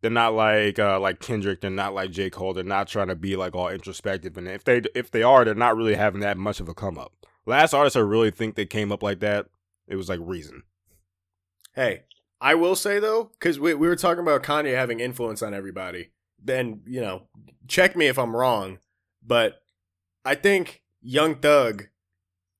they're 0.00 0.10
not 0.10 0.34
like 0.34 0.78
uh 0.78 1.00
like 1.00 1.20
Kendrick, 1.20 1.60
they're 1.60 1.70
not 1.70 1.94
like 1.94 2.10
J. 2.10 2.30
Cole, 2.30 2.54
they're 2.54 2.64
not 2.64 2.88
trying 2.88 3.08
to 3.08 3.16
be 3.16 3.36
like 3.36 3.54
all 3.54 3.68
introspective. 3.68 4.36
And 4.36 4.48
if 4.48 4.64
they 4.64 4.82
if 4.94 5.10
they 5.10 5.22
are, 5.22 5.44
they're 5.44 5.54
not 5.54 5.76
really 5.76 5.94
having 5.94 6.20
that 6.20 6.36
much 6.36 6.60
of 6.60 6.68
a 6.68 6.74
come 6.74 6.98
up. 6.98 7.12
Last 7.44 7.74
artist 7.74 7.96
I 7.96 8.00
really 8.00 8.30
think 8.30 8.54
they 8.54 8.66
came 8.66 8.92
up 8.92 9.02
like 9.02 9.20
that, 9.20 9.46
it 9.88 9.96
was 9.96 10.08
like 10.08 10.20
Reason. 10.22 10.62
Hey, 11.74 12.02
I 12.40 12.54
will 12.54 12.76
say 12.76 12.98
though, 12.98 13.30
because 13.38 13.58
we 13.58 13.74
we 13.74 13.88
were 13.88 13.96
talking 13.96 14.22
about 14.22 14.42
Kanye 14.42 14.74
having 14.74 15.00
influence 15.00 15.42
on 15.42 15.54
everybody. 15.54 16.10
Then 16.42 16.82
you 16.86 17.00
know, 17.00 17.28
check 17.66 17.96
me 17.96 18.06
if 18.06 18.18
I'm 18.18 18.36
wrong, 18.36 18.78
but 19.24 19.62
I 20.24 20.34
think 20.34 20.82
Young 21.02 21.34
Thug 21.36 21.88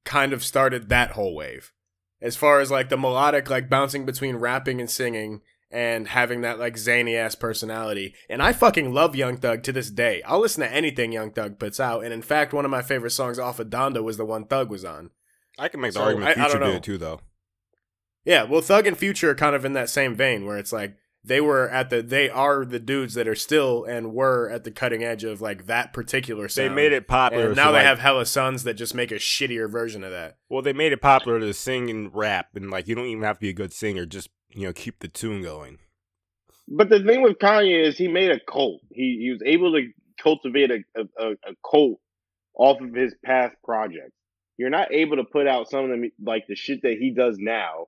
kind 0.04 0.32
of 0.32 0.44
started 0.44 0.88
that 0.88 1.12
whole 1.12 1.34
wave, 1.34 1.72
as 2.20 2.37
far 2.37 2.61
as 2.61 2.70
like 2.70 2.88
the 2.88 2.96
melodic, 2.99 3.49
like 3.49 3.70
bouncing 3.70 4.04
between 4.04 4.37
rapping 4.37 4.80
and 4.80 4.90
singing. 4.90 5.40
And 5.75 6.08
having 6.08 6.42
that 6.42 6.58
like 6.58 6.76
zany 6.76 7.16
ass 7.16 7.34
personality, 7.34 8.14
and 8.28 8.42
I 8.42 8.52
fucking 8.52 8.92
love 8.92 9.16
Young 9.16 9.38
Thug 9.38 9.62
to 9.62 9.72
this 9.72 9.88
day. 9.88 10.20
I'll 10.26 10.40
listen 10.40 10.61
to 10.61 10.70
anything 10.70 11.12
Young 11.12 11.30
Thug 11.30 11.58
puts 11.58 11.80
out, 11.80 12.04
and 12.04 12.12
in 12.12 12.20
fact, 12.20 12.52
one 12.52 12.66
of 12.66 12.70
my 12.70 12.82
favorite 12.82 13.12
songs 13.12 13.38
off 13.38 13.58
of 13.58 13.70
Donda 13.70 14.02
was 14.02 14.18
the 14.18 14.26
one 14.26 14.44
Thug 14.44 14.68
was 14.68 14.84
on. 14.84 15.12
I 15.58 15.68
can 15.68 15.80
make 15.80 15.92
the 15.94 16.00
So, 16.00 16.02
argument 16.04 16.28
I- 16.28 16.32
I 16.32 16.34
Future 16.34 16.58
don't 16.58 16.61
know. 16.61 16.72
did 16.75 16.82
too 16.82 16.99
though. 16.99 17.20
Yeah, 18.22 18.42
well, 18.42 18.61
Thug 18.61 18.87
and 18.87 18.99
Future 18.99 19.30
are 19.30 19.34
kind 19.34 19.56
of 19.56 19.64
in 19.64 19.72
that 19.72 19.88
same 19.88 20.14
vein 20.14 20.44
where 20.44 20.58
it's 20.58 20.75
like 20.75 20.94
they 21.24 21.40
were 21.40 21.68
at 21.68 21.90
the 21.90 22.02
they 22.02 22.28
are 22.28 22.64
the 22.64 22.80
dudes 22.80 23.14
that 23.14 23.28
are 23.28 23.34
still 23.34 23.84
and 23.84 24.12
were 24.12 24.50
at 24.50 24.64
the 24.64 24.70
cutting 24.70 25.04
edge 25.04 25.22
of 25.24 25.40
like 25.40 25.66
that 25.66 25.92
particular 25.92 26.48
sound. 26.48 26.70
They 26.70 26.74
made 26.74 26.92
it 26.92 27.06
popular. 27.06 27.46
and 27.46 27.56
so, 27.56 27.62
now 27.62 27.70
they 27.70 27.78
like- 27.78 27.86
have 27.86 28.00
hella 28.00 28.26
sons 28.26 28.64
that 28.64 28.74
just 28.74 28.94
make 28.94 29.10
a 29.12 29.16
shittier 29.16 29.70
version 29.70 30.02
of 30.02 30.10
that. 30.10 30.38
well, 30.48 30.62
they 30.62 30.72
made 30.72 30.92
it 30.92 31.00
popular 31.00 31.38
to 31.38 31.54
sing 31.54 31.90
and 31.90 32.14
rap, 32.14 32.48
and 32.54 32.70
like 32.70 32.88
you 32.88 32.94
don't 32.94 33.06
even 33.06 33.22
have 33.22 33.36
to 33.36 33.40
be 33.40 33.50
a 33.50 33.54
good 33.54 33.72
singer, 33.72 34.04
just 34.04 34.30
you 34.50 34.66
know 34.66 34.72
keep 34.72 34.98
the 34.98 35.08
tune 35.08 35.42
going. 35.42 35.78
But 36.68 36.88
the 36.88 37.02
thing 37.02 37.22
with 37.22 37.38
Kanye 37.38 37.86
is 37.86 37.96
he 37.98 38.08
made 38.08 38.30
a 38.30 38.40
cult. 38.40 38.80
He 38.90 39.18
he 39.22 39.30
was 39.30 39.42
able 39.44 39.72
to 39.72 39.88
cultivate 40.20 40.70
a, 40.70 40.78
a, 40.96 41.04
a 41.18 41.30
a 41.32 41.54
cult 41.68 42.00
off 42.54 42.80
of 42.80 42.94
his 42.94 43.14
past 43.24 43.54
projects. 43.64 44.12
You're 44.58 44.70
not 44.70 44.92
able 44.92 45.16
to 45.16 45.24
put 45.24 45.46
out 45.46 45.70
some 45.70 45.84
of 45.84 45.90
the 45.90 46.10
like 46.20 46.46
the 46.48 46.54
shit 46.56 46.82
that 46.82 46.98
he 46.98 47.10
does 47.10 47.36
now 47.38 47.86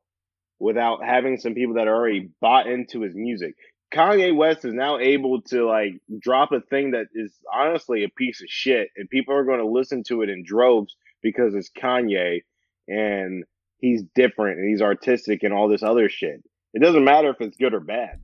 without 0.59 1.05
having 1.05 1.39
some 1.39 1.55
people 1.55 1.75
that 1.75 1.89
are 1.89 1.95
already 1.95 2.31
bought 2.41 2.67
into 2.67 3.03
his 3.03 3.15
music. 3.15 3.55
Kanye 3.93 4.35
West 4.35 4.65
is 4.65 4.75
now 4.75 4.99
able 4.99 5.43
to 5.43 5.67
like 5.67 5.93
drop 6.19 6.53
a 6.53 6.61
thing 6.61 6.93
that 6.93 7.07
is 7.15 7.33
honestly 7.53 8.05
a 8.05 8.09
piece 8.09 8.43
of 8.43 8.49
shit, 8.49 8.89
and 8.97 9.09
people 9.09 9.35
are 9.35 9.45
going 9.45 9.61
to 9.61 9.67
listen 9.67 10.03
to 10.05 10.23
it 10.23 10.29
in 10.29 10.45
droves 10.45 10.97
because 11.23 11.55
it's 11.55 11.71
Kanye 11.71 12.41
and 12.89 13.45
he's 13.79 14.03
different 14.15 14.59
and 14.59 14.69
he's 14.69 14.83
artistic 14.83 15.43
and 15.43 15.53
all 15.53 15.69
this 15.69 15.83
other 15.83 16.09
shit. 16.09 16.43
It 16.73 16.83
doesn't 16.83 17.05
matter 17.05 17.31
if 17.31 17.41
it's 17.41 17.57
good 17.57 17.75
or 17.75 17.81
bad. 17.81 18.21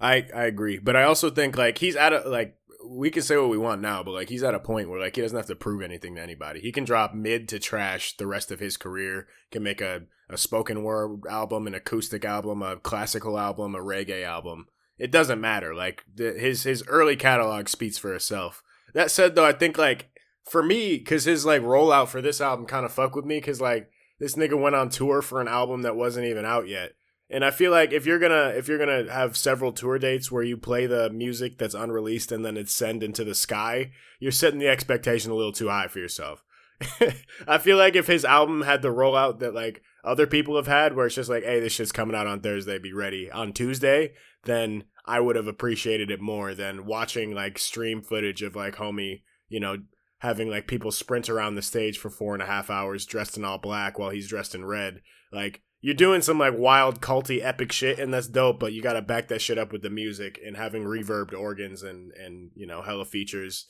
I 0.00 0.26
I 0.34 0.44
agree, 0.44 0.78
but 0.78 0.96
I 0.96 1.04
also 1.04 1.30
think 1.30 1.56
like 1.56 1.78
he's 1.78 1.96
at 1.96 2.12
a 2.12 2.28
like 2.28 2.56
we 2.84 3.10
can 3.10 3.22
say 3.22 3.36
what 3.36 3.48
we 3.48 3.58
want 3.58 3.80
now, 3.80 4.02
but 4.02 4.12
like 4.12 4.28
he's 4.28 4.42
at 4.42 4.54
a 4.54 4.60
point 4.60 4.88
where 4.88 5.00
like 5.00 5.14
he 5.16 5.22
doesn't 5.22 5.36
have 5.36 5.46
to 5.46 5.56
prove 5.56 5.82
anything 5.82 6.16
to 6.16 6.22
anybody. 6.22 6.60
He 6.60 6.72
can 6.72 6.84
drop 6.84 7.14
mid 7.14 7.48
to 7.48 7.58
trash 7.58 8.16
the 8.16 8.26
rest 8.26 8.50
of 8.50 8.60
his 8.60 8.76
career. 8.76 9.28
Can 9.50 9.62
make 9.62 9.80
a 9.80 10.02
a 10.32 10.38
spoken 10.38 10.82
word 10.82 11.22
album, 11.28 11.66
an 11.66 11.74
acoustic 11.74 12.24
album, 12.24 12.62
a 12.62 12.76
classical 12.76 13.38
album, 13.38 13.74
a 13.74 13.78
reggae 13.78 14.24
album. 14.24 14.66
It 14.98 15.10
doesn't 15.10 15.40
matter. 15.40 15.74
Like 15.74 16.04
the, 16.14 16.32
his 16.32 16.62
his 16.62 16.84
early 16.86 17.16
catalog 17.16 17.68
speaks 17.68 17.98
for 17.98 18.14
itself. 18.14 18.62
That 18.94 19.10
said, 19.10 19.34
though, 19.34 19.44
I 19.44 19.52
think 19.52 19.78
like 19.78 20.10
for 20.44 20.62
me, 20.62 20.98
because 20.98 21.24
his 21.24 21.46
like 21.46 21.62
rollout 21.62 22.08
for 22.08 22.20
this 22.20 22.40
album 22.40 22.66
kind 22.66 22.84
of 22.84 22.92
fuck 22.92 23.14
with 23.14 23.24
me, 23.24 23.38
because 23.38 23.60
like 23.60 23.90
this 24.18 24.34
nigga 24.34 24.60
went 24.60 24.76
on 24.76 24.88
tour 24.88 25.22
for 25.22 25.40
an 25.40 25.48
album 25.48 25.82
that 25.82 25.96
wasn't 25.96 26.26
even 26.26 26.44
out 26.44 26.68
yet. 26.68 26.92
And 27.32 27.44
I 27.44 27.50
feel 27.50 27.70
like 27.70 27.92
if 27.92 28.04
you're 28.04 28.18
gonna 28.18 28.52
if 28.56 28.68
you're 28.68 28.78
gonna 28.78 29.10
have 29.10 29.36
several 29.36 29.72
tour 29.72 29.98
dates 29.98 30.30
where 30.30 30.42
you 30.42 30.58
play 30.58 30.86
the 30.86 31.08
music 31.10 31.56
that's 31.56 31.74
unreleased 31.74 32.30
and 32.30 32.44
then 32.44 32.58
it's 32.58 32.74
sent 32.74 33.02
into 33.02 33.24
the 33.24 33.34
sky, 33.34 33.90
you're 34.20 34.30
setting 34.30 34.58
the 34.58 34.68
expectation 34.68 35.30
a 35.30 35.34
little 35.34 35.52
too 35.52 35.68
high 35.68 35.88
for 35.88 35.98
yourself. 35.98 36.44
I 37.48 37.58
feel 37.58 37.78
like 37.78 37.96
if 37.96 38.06
his 38.06 38.24
album 38.24 38.62
had 38.62 38.82
the 38.82 38.92
rollout 38.92 39.38
that 39.38 39.54
like 39.54 39.82
other 40.04 40.26
people 40.26 40.56
have 40.56 40.66
had, 40.66 40.94
where 40.94 41.06
it's 41.06 41.14
just 41.14 41.30
like, 41.30 41.44
hey, 41.44 41.60
this 41.60 41.72
shit's 41.72 41.92
coming 41.92 42.16
out 42.16 42.26
on 42.26 42.40
Thursday, 42.40 42.78
be 42.78 42.92
ready 42.92 43.30
on 43.30 43.52
Tuesday, 43.52 44.12
then 44.44 44.84
I 45.04 45.20
would 45.20 45.36
have 45.36 45.46
appreciated 45.46 46.10
it 46.10 46.20
more 46.20 46.54
than 46.54 46.86
watching 46.86 47.32
like 47.34 47.58
stream 47.58 48.02
footage 48.02 48.42
of 48.42 48.56
like 48.56 48.76
homie, 48.76 49.22
you 49.48 49.60
know, 49.60 49.78
having 50.18 50.48
like 50.48 50.68
people 50.68 50.92
sprint 50.92 51.28
around 51.28 51.54
the 51.56 51.62
stage 51.62 51.98
for 51.98 52.08
four 52.10 52.34
and 52.34 52.42
a 52.42 52.46
half 52.46 52.70
hours 52.70 53.06
dressed 53.06 53.36
in 53.36 53.44
all 53.44 53.58
black 53.58 53.98
while 53.98 54.10
he's 54.10 54.28
dressed 54.28 54.54
in 54.54 54.64
red. 54.64 55.00
Like 55.32 55.62
you're 55.80 55.94
doing 55.94 56.22
some 56.22 56.38
like 56.38 56.56
wild 56.56 57.00
culty 57.00 57.44
epic 57.44 57.72
shit 57.72 57.98
and 57.98 58.14
that's 58.14 58.28
dope, 58.28 58.60
but 58.60 58.72
you 58.72 58.82
gotta 58.82 59.02
back 59.02 59.28
that 59.28 59.42
shit 59.42 59.58
up 59.58 59.72
with 59.72 59.82
the 59.82 59.90
music 59.90 60.38
and 60.44 60.56
having 60.56 60.84
reverbed 60.84 61.34
organs 61.34 61.82
and 61.82 62.12
and 62.12 62.50
you 62.54 62.66
know 62.66 62.82
hella 62.82 63.04
features. 63.04 63.66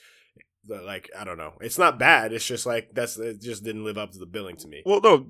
Like 0.68 1.10
I 1.18 1.24
don't 1.24 1.38
know, 1.38 1.54
it's 1.60 1.78
not 1.78 1.98
bad. 1.98 2.32
It's 2.32 2.46
just 2.46 2.66
like 2.66 2.90
that's 2.92 3.18
it 3.18 3.40
just 3.40 3.64
didn't 3.64 3.84
live 3.84 3.98
up 3.98 4.12
to 4.12 4.18
the 4.18 4.26
billing 4.26 4.56
to 4.56 4.68
me. 4.68 4.82
Well, 4.84 5.00
no. 5.00 5.28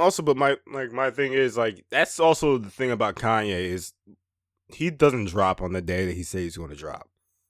Also, 0.00 0.22
but 0.22 0.36
my 0.36 0.56
like 0.72 0.92
my 0.92 1.10
thing 1.10 1.34
is 1.34 1.56
like 1.56 1.84
that's 1.90 2.18
also 2.18 2.58
the 2.58 2.70
thing 2.70 2.90
about 2.90 3.16
Kanye 3.16 3.66
is 3.66 3.92
he 4.68 4.90
doesn't 4.90 5.26
drop 5.26 5.60
on 5.60 5.72
the 5.72 5.82
day 5.82 6.06
that 6.06 6.16
he 6.16 6.22
says 6.22 6.40
he's 6.40 6.56
going 6.56 6.70
to 6.70 6.76
drop. 6.76 7.08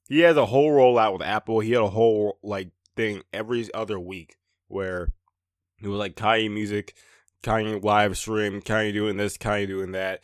He 0.08 0.20
has 0.20 0.36
a 0.36 0.46
whole 0.46 0.70
rollout 0.72 1.12
with 1.12 1.22
Apple. 1.22 1.60
He 1.60 1.72
had 1.72 1.82
a 1.82 1.90
whole 1.90 2.38
like 2.42 2.70
thing 2.96 3.22
every 3.32 3.72
other 3.72 4.00
week 4.00 4.36
where 4.66 5.12
it 5.80 5.88
was 5.88 5.98
like 5.98 6.16
Kanye 6.16 6.50
music, 6.50 6.94
Kanye 7.42 7.82
live 7.82 8.18
stream, 8.18 8.60
Kanye 8.60 8.92
doing 8.92 9.16
this, 9.16 9.38
Kanye 9.38 9.68
doing 9.68 9.92
that. 9.92 10.20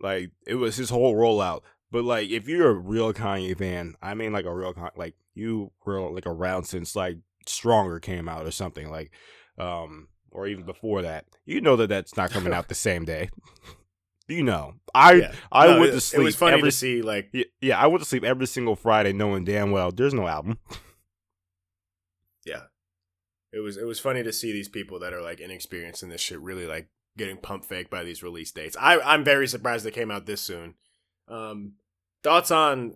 Like 0.00 0.32
it 0.46 0.56
was 0.56 0.76
his 0.76 0.90
whole 0.90 1.14
rollout. 1.14 1.62
But 1.90 2.04
like 2.04 2.28
if 2.28 2.46
you're 2.46 2.70
a 2.70 2.74
real 2.74 3.12
Kanye 3.12 3.56
fan, 3.56 3.94
I 4.02 4.14
mean 4.14 4.32
like 4.32 4.44
a 4.44 4.54
real 4.54 4.74
Con- 4.74 4.90
like 4.96 5.14
you 5.34 5.72
were 5.84 6.10
like 6.10 6.26
around 6.26 6.64
since 6.64 6.94
like 6.94 7.18
Stronger 7.46 7.98
came 8.00 8.28
out 8.28 8.46
or 8.46 8.50
something 8.50 8.90
like 8.90 9.10
um 9.58 10.08
or 10.32 10.46
even 10.46 10.64
before 10.64 11.02
that. 11.02 11.26
You 11.46 11.60
know 11.60 11.76
that 11.76 11.88
that's 11.88 12.16
not 12.16 12.30
coming 12.30 12.52
out 12.52 12.68
the 12.68 12.74
same 12.74 13.04
day. 13.04 13.30
You 14.28 14.42
know. 14.42 14.74
I 14.94 15.12
Yeah. 15.14 15.32
I 15.50 15.66
No, 15.66 15.80
went 15.80 15.92
to 15.92 16.00
sleep 16.00 16.20
It 16.20 16.24
was 16.24 16.36
funny 16.36 16.56
every 16.58 16.70
to 16.70 16.76
see 16.76 17.02
like 17.02 17.30
yeah, 17.32 17.44
yeah, 17.60 17.78
I 17.78 17.86
went 17.88 18.02
to 18.02 18.08
sleep 18.08 18.24
every 18.24 18.46
single 18.46 18.76
Friday 18.76 19.12
knowing 19.12 19.44
damn 19.44 19.70
well 19.70 19.90
there's 19.90 20.14
no 20.14 20.26
album. 20.28 20.58
yeah 22.44 22.62
it 23.52 23.58
was 23.60 23.76
it 23.76 23.84
was 23.84 23.98
funny 24.00 24.22
to 24.22 24.32
see 24.32 24.52
these 24.52 24.68
people 24.68 24.98
that 25.00 25.12
are 25.12 25.20
like 25.22 25.40
inexperienced 25.40 26.02
in 26.02 26.08
this 26.08 26.20
shit 26.20 26.40
really 26.40 26.66
like 26.66 26.88
getting 27.18 27.36
pump 27.36 27.64
fake 27.64 27.90
by 27.90 28.02
these 28.04 28.22
release 28.22 28.50
dates 28.52 28.76
i 28.80 28.98
i'm 29.00 29.24
very 29.24 29.46
surprised 29.48 29.84
they 29.84 29.90
came 29.90 30.10
out 30.10 30.24
this 30.26 30.40
soon 30.40 30.74
um 31.28 31.72
thoughts 32.22 32.50
on 32.50 32.94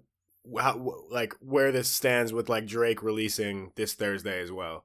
how 0.58 0.94
like 1.10 1.34
where 1.40 1.72
this 1.72 1.88
stands 1.90 2.32
with 2.32 2.48
like 2.48 2.66
drake 2.66 3.02
releasing 3.02 3.72
this 3.76 3.94
thursday 3.94 4.40
as 4.40 4.52
well 4.52 4.84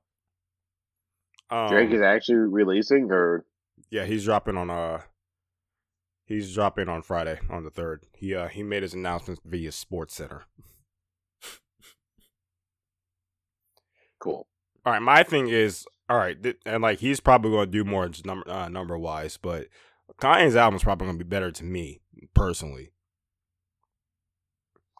Um, 1.51 1.67
Drake 1.69 1.91
is 1.91 2.01
actually 2.01 2.35
releasing, 2.37 3.11
or 3.11 3.45
Yeah, 3.89 4.05
he's 4.05 4.25
dropping 4.25 4.55
on 4.57 4.69
uh 4.69 5.01
he's 6.25 6.53
dropping 6.53 6.87
on 6.89 7.01
Friday 7.01 7.39
on 7.49 7.63
the 7.63 7.71
3rd. 7.71 7.99
He 8.13 8.35
uh 8.35 8.47
he 8.47 8.61
made 8.63 8.83
his 8.83 8.93
announcement 8.93 9.39
via 9.45 9.71
Sports 9.71 10.13
Center. 10.15 10.43
cool. 14.19 14.47
All 14.85 14.93
right, 14.93 15.01
my 15.01 15.23
thing 15.23 15.47
is 15.49 15.85
all 16.09 16.17
right, 16.17 16.41
th- 16.41 16.57
and 16.65 16.81
like 16.81 16.99
he's 16.99 17.19
probably 17.19 17.51
going 17.51 17.67
to 17.67 17.71
do 17.71 17.83
more 17.83 18.09
number 18.25 18.49
uh, 18.49 18.69
number 18.69 18.97
wise, 18.97 19.37
but 19.37 19.67
Kanye's 20.21 20.55
album's 20.55 20.83
probably 20.83 21.05
going 21.07 21.17
to 21.19 21.23
be 21.23 21.29
better 21.29 21.51
to 21.51 21.63
me 21.63 22.01
personally. 22.33 22.91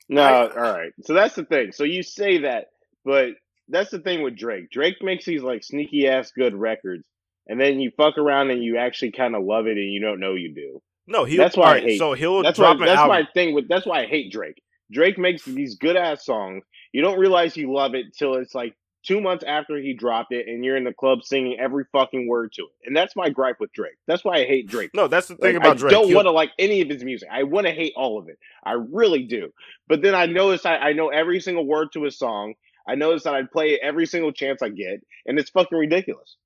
No, 0.08 0.22
I- 0.22 0.50
all 0.50 0.74
right. 0.78 0.92
So 1.02 1.14
that's 1.14 1.36
the 1.36 1.46
thing. 1.46 1.72
So 1.72 1.84
you 1.84 2.04
say 2.04 2.40
that, 2.40 2.68
but 3.06 3.30
that's 3.70 3.92
the 3.92 4.00
thing 4.00 4.22
with 4.24 4.36
Drake. 4.38 4.70
Drake 4.72 4.98
makes 5.02 5.26
these 5.26 5.42
like 5.42 5.64
sneaky 5.64 6.08
ass 6.08 6.32
good 6.32 6.56
records, 6.56 7.08
and 7.48 7.60
then 7.60 7.80
you 7.80 7.92
fuck 7.96 8.18
around 8.18 8.52
and 8.52 8.64
you 8.64 8.78
actually 8.78 9.12
kind 9.12 9.36
of 9.36 9.44
love 9.44 9.68
it 9.68 9.78
and 9.78 9.92
you 9.94 10.02
don't 10.02 10.20
know 10.20 10.36
you 10.36 10.54
do. 10.54 10.82
No, 11.08 11.24
he. 11.26 11.38
That's 11.38 11.58
why 11.58 11.64
all 11.70 11.74
I 11.76 11.80
hate- 11.82 12.00
So 12.00 12.14
he'll 12.14 12.44
That's 12.44 12.60
why 12.60 12.66
drop 12.66 12.80
an 12.82 12.86
that's 12.88 13.00
album. 13.00 13.10
my 13.18 13.28
thing 13.34 13.54
with 13.56 13.68
that's 13.68 13.86
why 13.86 14.02
I 14.02 14.06
hate 14.06 14.32
Drake. 14.32 14.62
Drake 14.92 15.18
makes 15.18 15.44
these 15.46 15.76
good 15.76 15.96
ass 15.96 16.26
songs. 16.26 16.64
You 16.94 17.02
don't 17.02 17.20
realize 17.20 17.56
you 17.56 17.72
love 17.72 17.94
it 17.96 18.08
till 18.18 18.36
it's 18.36 18.56
like 18.56 18.76
two 19.06 19.22
months 19.22 19.44
after 19.48 19.78
he 19.78 19.94
dropped 19.94 20.32
it, 20.34 20.48
and 20.48 20.66
you're 20.66 20.76
in 20.76 20.84
the 20.84 20.94
club 20.94 21.20
singing 21.24 21.58
every 21.60 21.86
fucking 21.92 22.28
word 22.28 22.52
to 22.54 22.64
it. 22.64 22.88
And 22.88 22.96
that's 22.96 23.16
my 23.16 23.30
gripe 23.30 23.60
with 23.60 23.72
Drake. 23.72 23.98
That's 24.08 24.26
why 24.26 24.38
I 24.38 24.46
hate 24.46 24.68
Drake. 24.68 24.92
No, 24.94 25.08
that's 25.08 25.28
the 25.28 25.36
thing 25.36 25.54
Like, 25.56 25.64
about 25.64 25.78
I 25.78 25.80
Drake. 25.80 25.94
I 25.94 26.02
don't 26.02 26.14
want 26.14 26.26
to 26.26 26.32
like 26.32 26.52
any 26.60 26.82
of 26.82 26.90
his 26.90 27.04
music. 27.04 27.30
I 27.32 27.44
want 27.44 27.66
to 27.68 27.72
hate 27.74 27.94
all 27.96 28.20
of 28.20 28.28
it. 28.30 28.38
I 28.64 28.74
really 28.74 29.24
do. 29.24 29.52
But 29.88 30.02
then 30.02 30.16
I 30.16 30.26
notice 30.26 30.66
I, 30.66 30.78
I 30.78 30.94
know 30.94 31.10
every 31.10 31.40
single 31.40 31.66
word 31.66 31.90
to 31.94 32.04
his 32.04 32.18
song. 32.18 32.56
I 32.90 32.96
noticed 32.96 33.26
that 33.26 33.36
I'd 33.36 33.52
play 33.52 33.80
every 33.80 34.08
single 34.08 34.32
chance 34.32 34.64
I 34.64 34.70
get, 34.70 35.06
and 35.28 35.38
it's 35.38 35.52
fucking 35.52 35.78
ridiculous. 35.78 36.38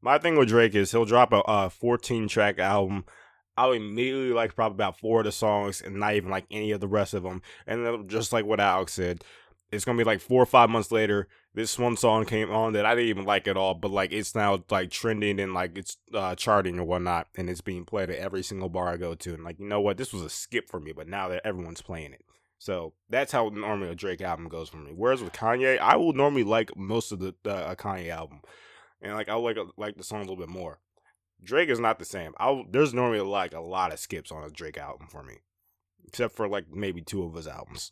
My 0.00 0.18
thing 0.18 0.36
with 0.36 0.48
Drake 0.48 0.74
is 0.74 0.90
he'll 0.90 1.04
drop 1.04 1.32
a, 1.32 1.42
uh 1.44 1.68
14 1.68 2.26
track 2.26 2.58
album. 2.58 3.04
I'll 3.56 3.72
immediately 3.72 4.32
like 4.32 4.56
probably 4.56 4.74
about 4.74 4.98
four 4.98 5.20
of 5.20 5.26
the 5.26 5.32
songs 5.32 5.80
and 5.80 5.96
not 5.96 6.14
even 6.14 6.28
like 6.30 6.46
any 6.50 6.72
of 6.72 6.80
the 6.80 6.88
rest 6.88 7.14
of 7.14 7.22
them. 7.22 7.40
And 7.68 7.86
then 7.86 8.08
just 8.08 8.32
like 8.32 8.44
what 8.44 8.58
Alex 8.58 8.94
said, 8.94 9.22
it's 9.70 9.84
gonna 9.84 9.98
be 9.98 10.04
like 10.04 10.20
four 10.20 10.42
or 10.42 10.46
five 10.46 10.70
months 10.70 10.90
later. 10.90 11.28
This 11.54 11.78
one 11.78 11.96
song 11.96 12.24
came 12.24 12.50
on 12.50 12.72
that 12.72 12.84
I 12.84 12.96
didn't 12.96 13.10
even 13.10 13.24
like 13.24 13.46
at 13.46 13.56
all, 13.56 13.74
but 13.74 13.92
like 13.92 14.12
it's 14.12 14.34
now 14.34 14.64
like 14.70 14.90
trending 14.90 15.38
and 15.38 15.54
like 15.54 15.78
it's 15.78 15.98
uh, 16.12 16.34
charting 16.34 16.78
and 16.78 16.88
whatnot, 16.88 17.28
and 17.36 17.48
it's 17.48 17.60
being 17.60 17.84
played 17.84 18.10
at 18.10 18.18
every 18.18 18.42
single 18.42 18.68
bar 18.68 18.88
I 18.88 18.96
go 18.96 19.14
to. 19.14 19.34
And 19.34 19.44
like 19.44 19.60
you 19.60 19.68
know 19.68 19.80
what, 19.80 19.98
this 19.98 20.12
was 20.12 20.22
a 20.22 20.30
skip 20.30 20.68
for 20.68 20.80
me, 20.80 20.92
but 20.92 21.06
now 21.06 21.28
that 21.28 21.46
everyone's 21.46 21.82
playing 21.82 22.12
it, 22.12 22.24
so 22.62 22.92
that's 23.10 23.32
how 23.32 23.48
normally 23.48 23.88
a 23.88 23.96
Drake 23.96 24.20
album 24.20 24.48
goes 24.48 24.68
for 24.68 24.76
me. 24.76 24.92
Whereas 24.94 25.20
with 25.20 25.32
Kanye, 25.32 25.80
I 25.80 25.96
will 25.96 26.12
normally 26.12 26.44
like 26.44 26.76
most 26.76 27.10
of 27.10 27.18
the 27.18 27.34
uh, 27.44 27.72
a 27.72 27.74
Kanye 27.74 28.08
album, 28.08 28.40
and 29.00 29.14
like 29.14 29.28
I 29.28 29.34
like 29.34 29.56
like 29.76 29.96
the 29.96 30.04
songs 30.04 30.28
a 30.28 30.30
little 30.30 30.46
bit 30.46 30.48
more. 30.48 30.78
Drake 31.42 31.70
is 31.70 31.80
not 31.80 31.98
the 31.98 32.04
same. 32.04 32.34
I'll 32.36 32.64
there's 32.70 32.94
normally 32.94 33.20
like 33.20 33.52
a 33.52 33.58
lot 33.58 33.92
of 33.92 33.98
skips 33.98 34.30
on 34.30 34.44
a 34.44 34.48
Drake 34.48 34.78
album 34.78 35.08
for 35.10 35.24
me, 35.24 35.38
except 36.06 36.36
for 36.36 36.46
like 36.46 36.66
maybe 36.72 37.02
two 37.02 37.24
of 37.24 37.34
his 37.34 37.48
albums. 37.48 37.90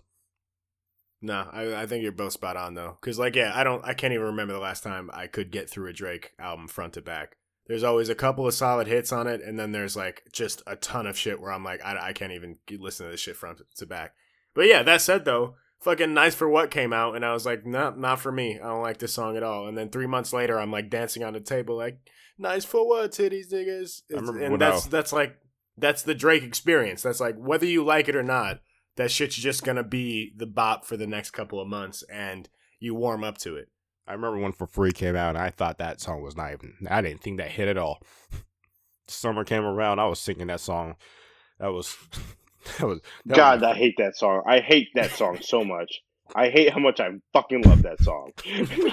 Nah, 1.20 1.48
I, 1.52 1.82
I 1.82 1.86
think 1.86 2.04
you're 2.04 2.12
both 2.12 2.34
spot 2.34 2.56
on 2.56 2.74
though. 2.74 2.96
Cause 3.00 3.18
like, 3.18 3.34
yeah, 3.34 3.50
I 3.52 3.64
don't, 3.64 3.84
I 3.84 3.92
can't 3.92 4.14
even 4.14 4.26
remember 4.26 4.54
the 4.54 4.60
last 4.60 4.84
time 4.84 5.10
I 5.12 5.26
could 5.26 5.50
get 5.50 5.68
through 5.68 5.88
a 5.88 5.92
Drake 5.92 6.30
album 6.38 6.68
front 6.68 6.92
to 6.92 7.02
back. 7.02 7.36
There's 7.66 7.82
always 7.82 8.08
a 8.08 8.14
couple 8.14 8.46
of 8.46 8.54
solid 8.54 8.86
hits 8.86 9.10
on 9.12 9.26
it, 9.26 9.42
and 9.42 9.58
then 9.58 9.72
there's 9.72 9.96
like 9.96 10.22
just 10.32 10.62
a 10.68 10.76
ton 10.76 11.08
of 11.08 11.18
shit 11.18 11.40
where 11.40 11.50
I'm 11.50 11.64
like, 11.64 11.84
I, 11.84 12.10
I 12.10 12.12
can't 12.12 12.32
even 12.32 12.58
listen 12.70 13.06
to 13.06 13.10
this 13.10 13.20
shit 13.20 13.34
front 13.34 13.60
to 13.76 13.86
back. 13.86 14.14
But 14.54 14.66
yeah, 14.66 14.82
that 14.82 15.00
said 15.00 15.24
though, 15.24 15.56
fucking 15.80 16.14
Nice 16.14 16.34
for 16.34 16.48
What 16.48 16.70
came 16.70 16.92
out, 16.92 17.16
and 17.16 17.24
I 17.24 17.32
was 17.32 17.46
like, 17.46 17.66
nah, 17.66 17.90
not 17.90 18.20
for 18.20 18.32
me. 18.32 18.58
I 18.58 18.68
don't 18.68 18.82
like 18.82 18.98
this 18.98 19.14
song 19.14 19.36
at 19.36 19.42
all. 19.42 19.66
And 19.66 19.76
then 19.76 19.90
three 19.90 20.06
months 20.06 20.32
later, 20.32 20.58
I'm 20.58 20.70
like 20.70 20.90
dancing 20.90 21.24
on 21.24 21.32
the 21.32 21.40
table, 21.40 21.76
like, 21.76 21.98
Nice 22.38 22.64
for 22.64 22.88
what, 22.88 23.12
titties, 23.12 23.52
niggas. 23.52 24.02
And 24.10 24.60
that's 24.60 24.86
that's 24.86 25.12
like 25.12 25.36
that's 25.76 26.02
the 26.02 26.14
Drake 26.14 26.42
experience. 26.42 27.02
That's 27.02 27.20
like 27.20 27.36
whether 27.36 27.66
you 27.66 27.84
like 27.84 28.08
it 28.08 28.16
or 28.16 28.22
not, 28.22 28.60
that 28.96 29.10
shit's 29.10 29.36
just 29.36 29.62
gonna 29.62 29.84
be 29.84 30.32
the 30.36 30.46
bop 30.46 30.86
for 30.86 30.96
the 30.96 31.06
next 31.06 31.32
couple 31.32 31.60
of 31.60 31.68
months, 31.68 32.02
and 32.10 32.48
you 32.78 32.94
warm 32.94 33.24
up 33.24 33.36
to 33.38 33.56
it. 33.56 33.68
I 34.06 34.12
remember 34.14 34.38
when 34.38 34.52
For 34.52 34.66
Free 34.66 34.92
came 34.92 35.16
out, 35.16 35.36
and 35.36 35.38
I 35.38 35.50
thought 35.50 35.78
that 35.78 36.00
song 36.00 36.22
was 36.22 36.36
not 36.36 36.52
even. 36.52 36.74
I 36.88 37.02
didn't 37.02 37.20
think 37.20 37.38
that 37.38 37.50
hit 37.50 37.68
at 37.68 37.78
all. 37.78 38.02
Summer 39.06 39.44
came 39.44 39.64
around, 39.64 39.98
I 39.98 40.06
was 40.06 40.18
singing 40.18 40.46
that 40.46 40.60
song. 40.60 40.94
That 41.58 41.72
was 41.72 41.96
that 42.78 42.86
was 42.86 43.00
that 43.26 43.36
God, 43.36 43.60
was- 43.60 43.70
I 43.70 43.74
hate 43.74 43.94
that 43.98 44.16
song. 44.16 44.42
I 44.46 44.60
hate 44.60 44.88
that 44.94 45.10
song 45.12 45.38
so 45.40 45.64
much. 45.76 46.00
I 46.34 46.48
hate 46.50 46.72
how 46.72 46.78
much 46.80 47.00
I 47.00 47.08
fucking 47.32 47.62
love 47.62 47.82
that 47.82 48.00
song. 48.00 48.32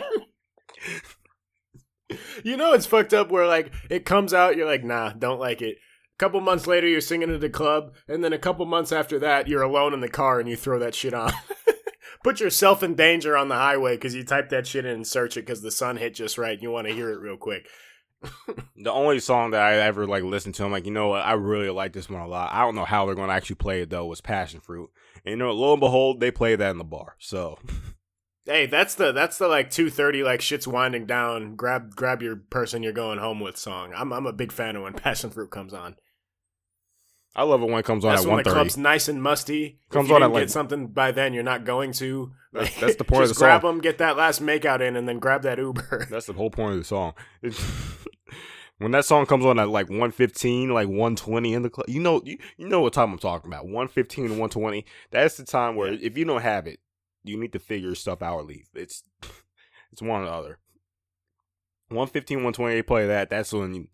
You 2.43 2.55
know 2.55 2.71
it's 2.71 2.85
fucked 2.85 3.13
up 3.13 3.29
where 3.29 3.45
like 3.47 3.73
it 3.89 4.05
comes 4.05 4.33
out, 4.33 4.55
you're 4.55 4.65
like, 4.65 4.83
nah, 4.83 5.09
don't 5.11 5.39
like 5.41 5.61
it. 5.61 5.75
A 5.75 6.17
couple 6.17 6.39
months 6.39 6.65
later, 6.65 6.87
you're 6.87 7.01
singing 7.01 7.29
at 7.33 7.41
the 7.41 7.49
club, 7.49 7.93
and 8.07 8.23
then 8.23 8.31
a 8.31 8.39
couple 8.39 8.65
months 8.65 8.91
after 8.93 9.19
that, 9.19 9.47
you're 9.49 9.61
alone 9.61 9.93
in 9.93 9.99
the 9.99 10.07
car 10.07 10.39
and 10.39 10.47
you 10.47 10.55
throw 10.55 10.79
that 10.79 10.95
shit 10.95 11.13
on. 11.13 11.33
Put 12.23 12.39
yourself 12.39 12.81
in 12.81 12.95
danger 12.95 13.35
on 13.37 13.49
the 13.49 13.55
highway 13.55 13.95
because 13.95 14.15
you 14.15 14.23
type 14.23 14.49
that 14.49 14.65
shit 14.65 14.85
in 14.85 14.91
and 14.95 15.07
search 15.07 15.35
it 15.37 15.41
because 15.45 15.61
the 15.61 15.69
sun 15.71 15.97
hit 15.97 16.15
just 16.15 16.37
right 16.37 16.53
and 16.53 16.63
you 16.63 16.71
want 16.71 16.87
to 16.87 16.93
hear 16.93 17.09
it 17.11 17.19
real 17.19 17.37
quick. 17.37 17.67
The 18.75 18.91
only 18.91 19.19
song 19.19 19.51
that 19.51 19.61
I 19.61 19.75
ever 19.77 20.07
like 20.07 20.23
listened 20.23 20.55
to. 20.55 20.65
I'm 20.65 20.71
like, 20.71 20.85
you 20.85 20.91
know 20.91 21.09
what? 21.09 21.25
I 21.25 21.33
really 21.33 21.69
like 21.69 21.93
this 21.93 22.09
one 22.09 22.21
a 22.21 22.27
lot. 22.27 22.51
I 22.51 22.61
don't 22.61 22.75
know 22.75 22.85
how 22.85 23.05
they're 23.05 23.15
going 23.15 23.29
to 23.29 23.35
actually 23.35 23.57
play 23.57 23.81
it 23.81 23.89
though. 23.89 24.05
Was 24.05 24.21
Passion 24.21 24.59
Fruit, 24.59 24.89
and 25.25 25.31
you 25.31 25.37
know, 25.37 25.51
lo 25.51 25.73
and 25.73 25.79
behold, 25.79 26.19
they 26.19 26.31
play 26.31 26.55
that 26.55 26.71
in 26.71 26.77
the 26.77 26.83
bar. 26.83 27.15
So 27.19 27.59
Hey, 28.47 28.65
that's 28.65 28.95
the 28.95 29.11
that's 29.11 29.37
the 29.37 29.49
like 29.49 29.69
two 29.69 29.89
thirty 29.89 30.23
like 30.23 30.39
shit's 30.39 30.67
winding 30.67 31.05
down. 31.05 31.57
Grab 31.57 31.95
grab 31.95 32.21
your 32.21 32.37
person 32.37 32.81
you're 32.81 32.93
going 32.93 33.19
home 33.19 33.41
with 33.41 33.57
song. 33.57 33.91
I'm 33.93 34.13
I'm 34.13 34.25
a 34.25 34.31
big 34.31 34.53
fan 34.53 34.77
of 34.77 34.83
when 34.83 34.93
Passion 34.93 35.29
Fruit 35.29 35.51
comes 35.51 35.73
on. 35.73 35.97
I 37.37 37.43
love 37.43 37.61
it 37.61 37.67
when 37.69 37.77
it 37.77 37.85
comes 37.85 38.03
on 38.03 38.11
That's 38.11 38.23
at 38.23 38.27
when 38.27 38.35
one 38.37 38.43
the 38.43 38.49
club's 38.49 38.77
nice 38.77 39.07
and 39.07 39.21
musty. 39.21 39.79
Comes 39.91 40.09
on 40.09 40.23
at, 40.23 40.31
like- 40.31 40.43
get 40.43 40.51
something 40.51 40.87
by 40.87 41.11
then, 41.11 41.33
you're 41.33 41.43
not 41.43 41.63
going 41.65 41.91
to. 41.93 42.31
That's- 42.51 42.75
that's 42.81 42.95
the 42.95 43.03
point 43.03 43.23
of 43.23 43.29
the 43.29 43.35
song. 43.35 43.47
Just 43.47 43.61
grab 43.61 43.61
them, 43.61 43.79
get 43.79 43.99
that 43.99 44.17
last 44.17 44.41
makeout 44.41 44.81
in, 44.81 44.95
and 44.95 45.07
then 45.07 45.19
grab 45.19 45.43
that 45.43 45.59
Uber. 45.59 46.07
That's 46.09 46.25
the 46.25 46.33
whole 46.33 46.49
point 46.49 46.73
of 46.73 46.79
the 46.79 46.83
song. 46.85 47.13
When 48.79 48.91
that 48.91 49.05
song 49.05 49.25
comes 49.25 49.43
on 49.43 49.57
at 49.57 49.69
like 49.69 49.87
115, 49.89 50.69
like 50.69 50.87
120 50.87 51.53
in 51.55 51.63
the 51.63 51.69
club, 51.71 51.89
you 51.89 51.99
know, 51.99 52.21
you, 52.23 52.37
you 52.57 52.67
know 52.69 52.81
what 52.81 52.93
time 52.93 53.11
I'm 53.11 53.17
talking 53.17 53.49
about. 53.49 53.63
115 53.65 54.25
and 54.25 54.31
120. 54.33 54.85
That's 55.09 55.35
the 55.35 55.45
time 55.45 55.75
where 55.75 55.91
Yeah. 55.93 55.99
if 56.03 56.15
you 56.15 56.25
don't 56.25 56.43
have 56.43 56.67
it, 56.67 56.79
you 57.23 57.39
need 57.39 57.53
to 57.53 57.59
figure 57.59 57.95
stuff 57.95 58.21
out 58.21 58.35
or 58.35 58.43
leave. 58.43 58.67
It's 58.75 59.01
it's 59.91 60.03
one 60.03 60.21
or 60.21 60.25
the 60.25 60.31
other. 60.31 60.59
115, 61.89 62.37
120, 62.37 62.81
play 62.83 63.07
that. 63.07 63.31
That's 63.31 63.51
when 63.51 63.73
you, 63.73 63.87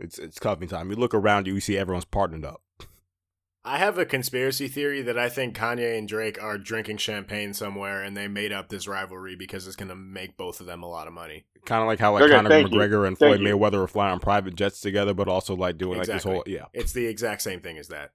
it's 0.00 0.18
it's 0.18 0.40
cuffing 0.40 0.66
time. 0.66 0.90
You 0.90 0.96
look 0.96 1.14
around 1.14 1.46
you, 1.46 1.54
you 1.54 1.60
see 1.60 1.78
everyone's 1.78 2.04
partnered 2.04 2.44
up. 2.44 2.60
I 3.66 3.78
have 3.78 3.96
a 3.96 4.04
conspiracy 4.04 4.68
theory 4.68 5.00
that 5.02 5.18
I 5.18 5.30
think 5.30 5.56
Kanye 5.56 5.96
and 5.96 6.06
Drake 6.06 6.42
are 6.42 6.58
drinking 6.58 6.98
champagne 6.98 7.54
somewhere, 7.54 8.02
and 8.02 8.14
they 8.14 8.28
made 8.28 8.52
up 8.52 8.68
this 8.68 8.86
rivalry 8.86 9.36
because 9.36 9.66
it's 9.66 9.76
going 9.76 9.88
to 9.88 9.94
make 9.94 10.36
both 10.36 10.60
of 10.60 10.66
them 10.66 10.82
a 10.82 10.88
lot 10.88 11.06
of 11.06 11.14
money. 11.14 11.46
Kind 11.64 11.80
of 11.80 11.86
like 11.86 11.98
how 11.98 12.12
like 12.12 12.24
Okay, 12.24 12.34
Conor 12.34 12.50
thank 12.50 12.70
you. 12.70 12.78
McGregor 12.78 13.08
and 13.08 13.16
Thank 13.16 13.36
Floyd 13.36 13.40
you. 13.40 13.56
Mayweather 13.56 13.84
are 13.84 13.88
flying 13.88 14.12
on 14.12 14.20
private 14.20 14.54
jets 14.54 14.80
together, 14.80 15.14
but 15.14 15.28
also 15.28 15.56
like 15.56 15.78
doing 15.78 15.98
like 15.98 16.06
this 16.06 16.24
whole 16.24 16.42
yeah. 16.46 16.66
It's 16.74 16.92
the 16.92 17.06
exact 17.06 17.40
same 17.40 17.60
thing 17.60 17.78
as 17.78 17.88
that. 17.88 18.10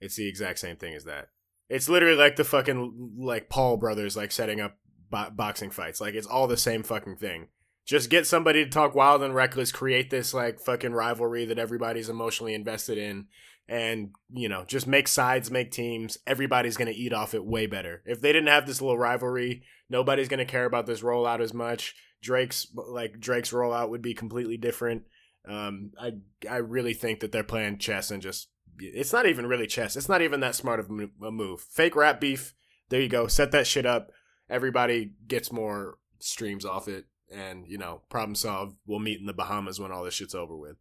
It's 0.00 0.16
the 0.16 0.28
exact 0.28 0.58
same 0.58 0.76
thing 0.76 0.94
as 0.94 1.04
that. 1.04 1.28
It's 1.68 1.88
literally 1.88 2.16
like 2.16 2.34
the 2.34 2.44
fucking 2.44 3.14
like 3.16 3.48
Paul 3.48 3.76
brothers 3.76 4.16
like 4.16 4.32
setting 4.32 4.60
up 4.60 4.76
bo- 5.08 5.30
boxing 5.30 5.70
fights. 5.70 6.00
Like 6.00 6.14
it's 6.14 6.26
all 6.26 6.48
the 6.48 6.56
same 6.56 6.82
fucking 6.82 7.16
thing. 7.16 7.48
Just 7.86 8.10
get 8.10 8.26
somebody 8.26 8.64
to 8.64 8.70
talk 8.70 8.94
wild 8.94 9.22
and 9.22 9.34
reckless, 9.34 9.70
create 9.70 10.10
this 10.10 10.34
like 10.34 10.58
fucking 10.58 10.92
rivalry 10.92 11.44
that 11.44 11.58
everybody's 11.58 12.08
emotionally 12.08 12.54
invested 12.54 12.98
in, 12.98 13.28
and 13.68 14.10
you 14.30 14.48
know 14.48 14.64
just 14.66 14.86
make 14.86 15.08
sides, 15.08 15.50
make 15.50 15.70
teams. 15.70 16.18
Everybody's 16.26 16.76
gonna 16.76 16.92
eat 16.92 17.12
off 17.12 17.34
it 17.34 17.44
way 17.44 17.66
better. 17.66 18.02
If 18.06 18.20
they 18.20 18.32
didn't 18.32 18.48
have 18.48 18.66
this 18.66 18.80
little 18.80 18.98
rivalry, 18.98 19.62
nobody's 19.90 20.28
gonna 20.28 20.44
care 20.44 20.64
about 20.64 20.86
this 20.86 21.02
rollout 21.02 21.40
as 21.40 21.52
much. 21.52 21.94
Drake's 22.22 22.66
like 22.74 23.20
Drake's 23.20 23.52
rollout 23.52 23.90
would 23.90 24.02
be 24.02 24.14
completely 24.14 24.56
different. 24.56 25.02
Um, 25.46 25.92
I 26.00 26.12
I 26.48 26.56
really 26.56 26.94
think 26.94 27.20
that 27.20 27.32
they're 27.32 27.44
playing 27.44 27.78
chess 27.78 28.10
and 28.10 28.22
just 28.22 28.48
it's 28.80 29.12
not 29.12 29.26
even 29.26 29.46
really 29.46 29.66
chess. 29.66 29.96
It's 29.96 30.08
not 30.08 30.22
even 30.22 30.40
that 30.40 30.54
smart 30.54 30.80
of 30.80 30.90
a 30.90 31.30
move. 31.30 31.60
Fake 31.60 31.96
rap 31.96 32.20
beef. 32.20 32.54
There 32.88 33.00
you 33.00 33.08
go. 33.08 33.26
Set 33.26 33.50
that 33.52 33.66
shit 33.66 33.84
up. 33.84 34.10
Everybody 34.48 35.12
gets 35.26 35.52
more 35.52 35.98
streams 36.20 36.64
off 36.64 36.88
it, 36.88 37.06
and 37.30 37.66
you 37.66 37.76
know, 37.76 38.02
problem 38.08 38.34
solved. 38.34 38.76
We'll 38.86 38.98
meet 38.98 39.20
in 39.20 39.26
the 39.26 39.32
Bahamas 39.32 39.78
when 39.78 39.92
all 39.92 40.04
this 40.04 40.14
shit's 40.14 40.34
over 40.34 40.56
with. 40.56 40.76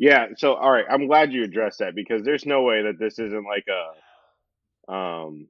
Yeah, 0.00 0.28
so 0.38 0.54
all 0.54 0.72
right, 0.72 0.86
I'm 0.90 1.08
glad 1.08 1.30
you 1.30 1.44
addressed 1.44 1.80
that 1.80 1.94
because 1.94 2.24
there's 2.24 2.46
no 2.46 2.62
way 2.62 2.84
that 2.84 2.98
this 2.98 3.18
isn't 3.18 3.44
like 3.44 3.66
a 3.68 4.90
um 4.90 5.46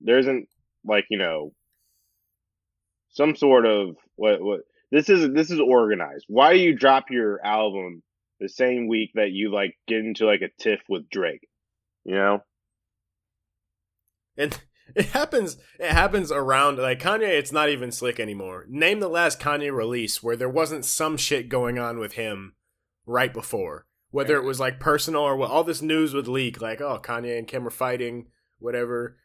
there 0.00 0.18
isn't 0.18 0.48
like, 0.84 1.04
you 1.08 1.18
know, 1.18 1.52
some 3.10 3.36
sort 3.36 3.66
of 3.66 3.94
what 4.16 4.42
what 4.42 4.62
this 4.90 5.08
is 5.08 5.32
this 5.34 5.52
is 5.52 5.60
organized. 5.60 6.24
Why 6.26 6.52
do 6.52 6.58
you 6.58 6.74
drop 6.74 7.10
your 7.10 7.38
album 7.46 8.02
the 8.40 8.48
same 8.48 8.88
week 8.88 9.12
that 9.14 9.30
you 9.30 9.52
like 9.52 9.78
get 9.86 9.98
into 9.98 10.26
like 10.26 10.42
a 10.42 10.50
tiff 10.60 10.80
with 10.88 11.08
Drake? 11.08 11.46
You 12.04 12.16
know? 12.16 12.42
And 14.36 14.58
it 14.96 15.06
happens. 15.06 15.58
It 15.78 15.92
happens 15.92 16.32
around 16.32 16.78
like 16.78 16.98
Kanye. 16.98 17.38
It's 17.38 17.52
not 17.52 17.68
even 17.68 17.92
slick 17.92 18.18
anymore. 18.18 18.66
Name 18.68 18.98
the 18.98 19.08
last 19.08 19.38
Kanye 19.38 19.72
release 19.72 20.24
where 20.24 20.34
there 20.34 20.48
wasn't 20.48 20.84
some 20.84 21.16
shit 21.16 21.48
going 21.48 21.78
on 21.78 22.00
with 22.00 22.14
him 22.14 22.54
right 23.06 23.32
before. 23.32 23.86
Whether 24.10 24.36
it 24.36 24.44
was 24.44 24.58
like 24.58 24.80
personal 24.80 25.22
or 25.22 25.36
what, 25.36 25.50
all 25.50 25.62
this 25.62 25.82
news 25.82 26.14
would 26.14 26.26
leak, 26.26 26.60
like 26.60 26.80
oh 26.80 27.00
Kanye 27.02 27.38
and 27.38 27.46
Kim 27.46 27.66
are 27.66 27.70
fighting, 27.70 28.26
whatever. 28.58 29.18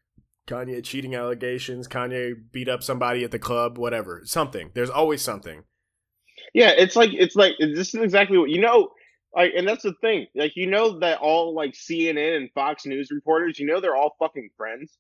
Kanye 0.48 0.84
cheating 0.84 1.16
allegations. 1.16 1.88
Kanye 1.88 2.36
beat 2.52 2.70
up 2.70 2.84
somebody 2.84 3.24
at 3.24 3.32
the 3.32 3.40
club, 3.40 3.78
whatever. 3.78 4.22
Something. 4.26 4.70
There's 4.76 4.92
always 4.92 5.22
something. 5.22 5.64
Yeah, 6.54 6.70
it's 6.70 6.96
like 6.96 7.12
it's 7.14 7.36
like 7.36 7.56
this 7.60 7.94
is 7.94 8.02
exactly 8.02 8.38
what 8.38 8.50
you 8.50 8.62
know. 8.62 8.90
Like, 9.36 9.52
and 9.56 9.68
that's 9.68 9.84
the 9.84 9.94
thing. 10.00 10.28
Like, 10.34 10.56
you 10.56 10.68
know 10.68 11.00
that 11.00 11.20
all 11.20 11.54
like 11.54 11.74
CNN 11.74 12.38
and 12.38 12.50
Fox 12.54 12.86
News 12.86 13.10
reporters, 13.12 13.60
you 13.60 13.66
know, 13.66 13.82
they're 13.82 13.96
all 13.96 14.16
fucking 14.18 14.50
friends. 14.56 14.98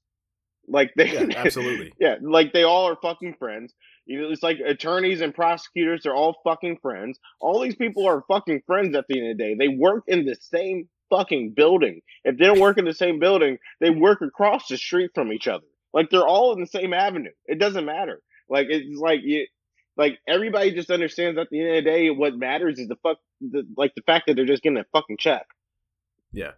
Like 0.67 0.91
they, 0.97 1.13
Yeah, 1.13 1.37
absolutely. 1.37 1.93
yeah, 1.99 2.15
like 2.21 2.51
they 2.51 2.63
all 2.63 2.89
are 2.89 2.97
fucking 3.01 3.35
friends. 3.39 3.73
It's 4.07 4.43
like 4.43 4.59
attorneys 4.59 5.21
and 5.21 5.33
prosecutors, 5.33 6.03
they're 6.03 6.15
all 6.15 6.37
fucking 6.43 6.77
friends. 6.81 7.19
All 7.39 7.59
these 7.59 7.75
people 7.75 8.07
are 8.07 8.23
fucking 8.27 8.61
friends 8.67 8.95
at 8.95 9.05
the 9.07 9.19
end 9.19 9.31
of 9.31 9.37
the 9.37 9.43
day. 9.43 9.55
They 9.55 9.67
work 9.67 10.03
in 10.07 10.25
the 10.25 10.35
same 10.35 10.87
fucking 11.09 11.53
building. 11.55 12.01
If 12.23 12.37
they 12.37 12.45
don't 12.45 12.59
work 12.59 12.77
in 12.77 12.85
the 12.85 12.93
same 12.93 13.19
building, 13.19 13.57
they 13.79 13.89
work 13.89 14.21
across 14.21 14.67
the 14.67 14.77
street 14.77 15.11
from 15.15 15.31
each 15.33 15.47
other. 15.47 15.65
Like 15.93 16.09
they're 16.09 16.27
all 16.27 16.53
in 16.53 16.59
the 16.59 16.67
same 16.67 16.93
avenue. 16.93 17.31
It 17.45 17.59
doesn't 17.59 17.85
matter. 17.85 18.21
Like 18.49 18.67
it's 18.69 18.99
like 18.99 19.21
you 19.23 19.47
like 19.97 20.19
everybody 20.27 20.71
just 20.71 20.91
understands 20.91 21.39
at 21.39 21.47
the 21.49 21.59
end 21.61 21.69
of 21.69 21.83
the 21.83 21.89
day 21.89 22.09
what 22.09 22.35
matters 22.35 22.79
is 22.79 22.87
the 22.87 22.97
fuck 22.97 23.17
the, 23.41 23.65
like 23.77 23.93
the 23.95 24.01
fact 24.01 24.27
that 24.27 24.35
they're 24.35 24.45
just 24.45 24.61
getting 24.61 24.77
a 24.77 24.85
fucking 24.91 25.17
check. 25.17 25.45
Yeah. 26.31 26.51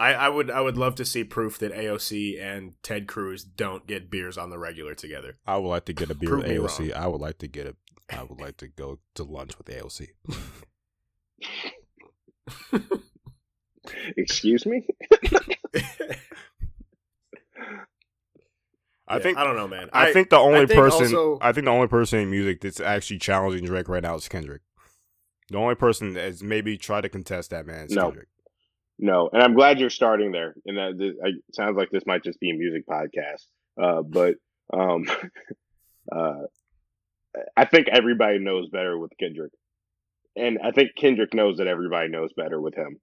I, 0.00 0.14
I 0.14 0.28
would 0.30 0.50
I 0.50 0.60
would 0.62 0.78
love 0.78 0.94
to 0.96 1.04
see 1.04 1.24
proof 1.24 1.58
that 1.58 1.72
AOC 1.74 2.40
and 2.40 2.72
Ted 2.82 3.06
Cruz 3.06 3.44
don't 3.44 3.86
get 3.86 4.10
beers 4.10 4.38
on 4.38 4.48
the 4.50 4.58
regular 4.58 4.94
together. 4.94 5.36
I 5.46 5.58
would 5.58 5.68
like 5.68 5.84
to 5.84 5.92
get 5.92 6.10
a 6.10 6.14
beer 6.14 6.36
with 6.38 6.46
me 6.48 6.56
AOC. 6.56 6.92
I 6.94 7.06
would 7.06 7.20
like 7.20 7.36
to 7.38 7.46
get 7.46 7.66
a. 7.66 7.76
I 8.08 8.22
would 8.24 8.40
like 8.40 8.56
to 8.56 8.68
go 8.68 8.98
to 9.14 9.24
lunch 9.24 9.56
with 9.58 9.66
AOC. 9.68 10.08
Excuse 14.16 14.66
me? 14.66 14.86
I 19.08 19.16
Yeah, 19.16 19.22
think 19.22 19.38
I 19.38 19.44
don't 19.44 19.56
know, 19.56 19.66
man. 19.68 19.88
I, 19.92 20.12
think 20.12 20.30
the 20.30 20.38
only 20.38 20.66
think 20.66 20.78
person 20.80 21.06
also- 21.14 21.38
I 21.40 21.52
think 21.52 21.64
the 21.64 21.72
only 21.72 21.88
person 21.88 22.20
in 22.20 22.30
music 22.30 22.60
that's 22.60 22.80
actually 22.80 23.18
challenging 23.18 23.64
Drake 23.64 23.88
right 23.88 24.02
now 24.02 24.14
is 24.14 24.28
Kendrick. 24.28 24.62
The 25.50 25.58
only 25.58 25.74
person 25.74 26.14
that's 26.14 26.42
maybe 26.42 26.78
tried 26.78 27.00
to 27.02 27.08
contest 27.08 27.50
that 27.50 27.66
man 27.66 27.86
is 27.86 27.92
No. 27.92 28.04
Kendrick. 28.06 28.28
No, 29.02 29.30
and 29.32 29.42
I'm 29.42 29.54
glad 29.54 29.80
you're 29.80 29.88
starting 29.88 30.30
there. 30.30 30.54
And 30.66 30.76
that 30.76 30.98
this, 30.98 31.14
I, 31.24 31.28
it 31.28 31.54
sounds 31.54 31.76
like 31.76 31.88
this 31.90 32.04
might 32.06 32.22
just 32.22 32.38
be 32.38 32.50
a 32.50 32.54
music 32.54 32.86
podcast, 32.86 33.46
uh, 33.82 34.02
but 34.02 34.34
um, 34.74 35.06
uh, 36.12 36.42
I 37.56 37.64
think 37.64 37.88
everybody 37.88 38.38
knows 38.40 38.68
better 38.68 38.98
with 38.98 39.12
Kendrick, 39.18 39.52
and 40.36 40.58
I 40.62 40.72
think 40.72 40.90
Kendrick 40.98 41.32
knows 41.32 41.56
that 41.56 41.66
everybody 41.66 42.08
knows 42.10 42.34
better 42.36 42.60
with 42.60 42.74
him. 42.74 42.98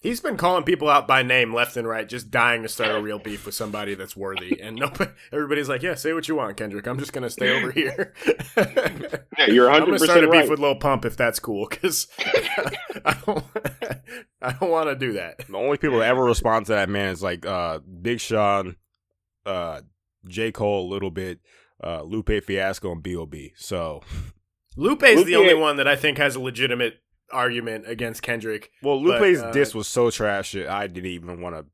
He's 0.00 0.20
been 0.20 0.38
calling 0.38 0.64
people 0.64 0.88
out 0.88 1.06
by 1.06 1.22
name 1.22 1.52
left 1.52 1.76
and 1.76 1.86
right, 1.86 2.08
just 2.08 2.30
dying 2.30 2.62
to 2.62 2.70
start 2.70 2.96
a 2.96 3.02
real 3.02 3.18
beef 3.18 3.44
with 3.44 3.54
somebody 3.54 3.94
that's 3.94 4.16
worthy. 4.16 4.58
And 4.58 4.76
nobody, 4.76 5.10
everybody's 5.30 5.68
like, 5.68 5.82
"Yeah, 5.82 5.94
say 5.94 6.14
what 6.14 6.26
you 6.26 6.36
want, 6.36 6.56
Kendrick. 6.56 6.86
I'm 6.86 6.98
just 6.98 7.12
gonna 7.12 7.28
stay 7.28 7.54
over 7.54 7.70
here." 7.70 8.14
Yeah, 8.56 9.46
you're 9.46 9.68
100. 9.68 9.84
I'm 9.84 9.84
100 9.84 9.86
gonna 9.86 9.98
start 9.98 10.24
a 10.24 10.26
percent 10.26 10.32
beef 10.32 10.50
with 10.50 10.58
Lil 10.58 10.76
Pump 10.76 11.04
if 11.04 11.18
that's 11.18 11.38
cool, 11.38 11.66
because 11.68 12.08
I 13.04 13.16
don't, 13.26 13.44
I 14.42 14.52
don't 14.52 14.70
want 14.70 14.88
to 14.88 14.96
do 14.96 15.12
that. 15.12 15.46
The 15.46 15.56
only 15.56 15.76
people 15.76 15.98
that 15.98 16.08
ever 16.08 16.24
respond 16.24 16.66
to 16.66 16.72
that 16.72 16.88
man 16.88 17.10
is 17.10 17.22
like 17.22 17.44
uh, 17.44 17.80
Big 17.80 18.20
Sean, 18.20 18.76
uh, 19.44 19.82
J 20.26 20.50
Cole 20.50 20.88
a 20.88 20.90
little 20.90 21.10
bit, 21.10 21.40
uh, 21.84 22.02
Lupe 22.04 22.42
Fiasco, 22.42 22.92
and 22.92 23.02
B.O.B. 23.02 23.52
So, 23.56 24.00
Lupe's 24.76 25.24
the 25.24 25.36
only 25.36 25.54
one 25.54 25.76
that 25.76 25.86
I 25.88 25.96
think 25.96 26.16
has 26.16 26.36
a 26.36 26.40
legitimate 26.40 27.00
argument 27.32 27.84
against 27.88 28.22
Kendrick. 28.22 28.70
well, 28.82 29.02
But, 29.02 29.20
Lupe's 29.22 29.40
uh, 29.40 29.50
diss 29.52 29.74
was 29.74 29.86
so 29.88 30.10
trash 30.10 30.52
that 30.52 30.68
I 30.68 30.86
didn't 30.86 31.10
even 31.10 31.40
want 31.40 31.56
to. 31.56 31.66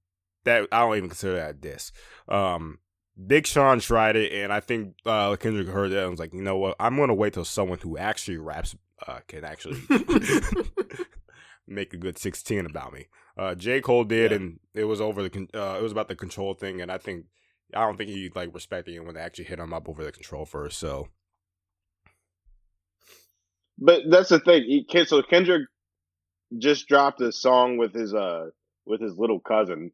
That 0.44 0.68
I 0.70 0.80
don't 0.80 0.96
even 0.96 1.08
consider 1.08 1.34
that 1.36 1.50
a 1.50 1.54
diss. 1.54 1.90
Um, 2.28 2.78
Big 3.26 3.46
Sean 3.46 3.80
tried 3.80 4.14
it, 4.16 4.32
and 4.32 4.52
I 4.52 4.60
think 4.60 4.94
uh, 5.06 5.34
Kendrick 5.36 5.68
heard 5.68 5.90
that 5.90 6.02
and 6.02 6.10
was 6.10 6.20
like, 6.20 6.32
you 6.34 6.42
know 6.42 6.56
what? 6.58 6.76
I'm 6.78 6.96
gonna 6.96 7.14
wait 7.14 7.32
till 7.32 7.44
someone 7.44 7.78
who 7.78 7.96
actually 7.98 8.36
raps 8.36 8.76
uh, 9.06 9.20
can 9.26 9.44
actually 9.44 9.80
make 11.66 11.92
a 11.92 11.96
good 11.96 12.18
16 12.18 12.66
about 12.66 12.92
me. 12.92 13.06
Uh, 13.36 13.54
J 13.54 13.80
Cole 13.80 14.04
did, 14.04 14.30
Yeah. 14.30 14.36
and 14.36 14.60
it 14.74 14.84
was 14.84 15.00
over 15.00 15.22
the 15.22 15.30
con- 15.30 15.48
uh, 15.54 15.76
it 15.78 15.82
was 15.82 15.92
about 15.92 16.08
the 16.08 16.14
control 16.16 16.54
thing, 16.54 16.80
and 16.80 16.90
I 16.90 16.98
think 16.98 17.26
I 17.74 17.80
don't 17.80 17.96
think 17.96 18.10
he 18.10 18.30
like 18.34 18.54
respected 18.54 18.94
him 18.94 19.04
when 19.04 19.14
they 19.14 19.20
actually 19.20 19.44
hit 19.44 19.58
him 19.58 19.72
up 19.74 19.88
over 19.88 20.04
the 20.04 20.12
control 20.12 20.44
first. 20.46 20.78
So 20.78 21.08
But 23.78 24.02
that's 24.10 24.30
the 24.30 24.40
thing. 24.40 24.64
He, 24.64 25.04
so 25.04 25.22
Kendrick 25.22 25.68
just 26.58 26.88
dropped 26.88 27.20
a 27.20 27.32
song 27.32 27.76
with 27.76 27.92
his 27.92 28.14
uh 28.14 28.46
with 28.86 29.00
his 29.00 29.18
little 29.18 29.40
cousin, 29.40 29.90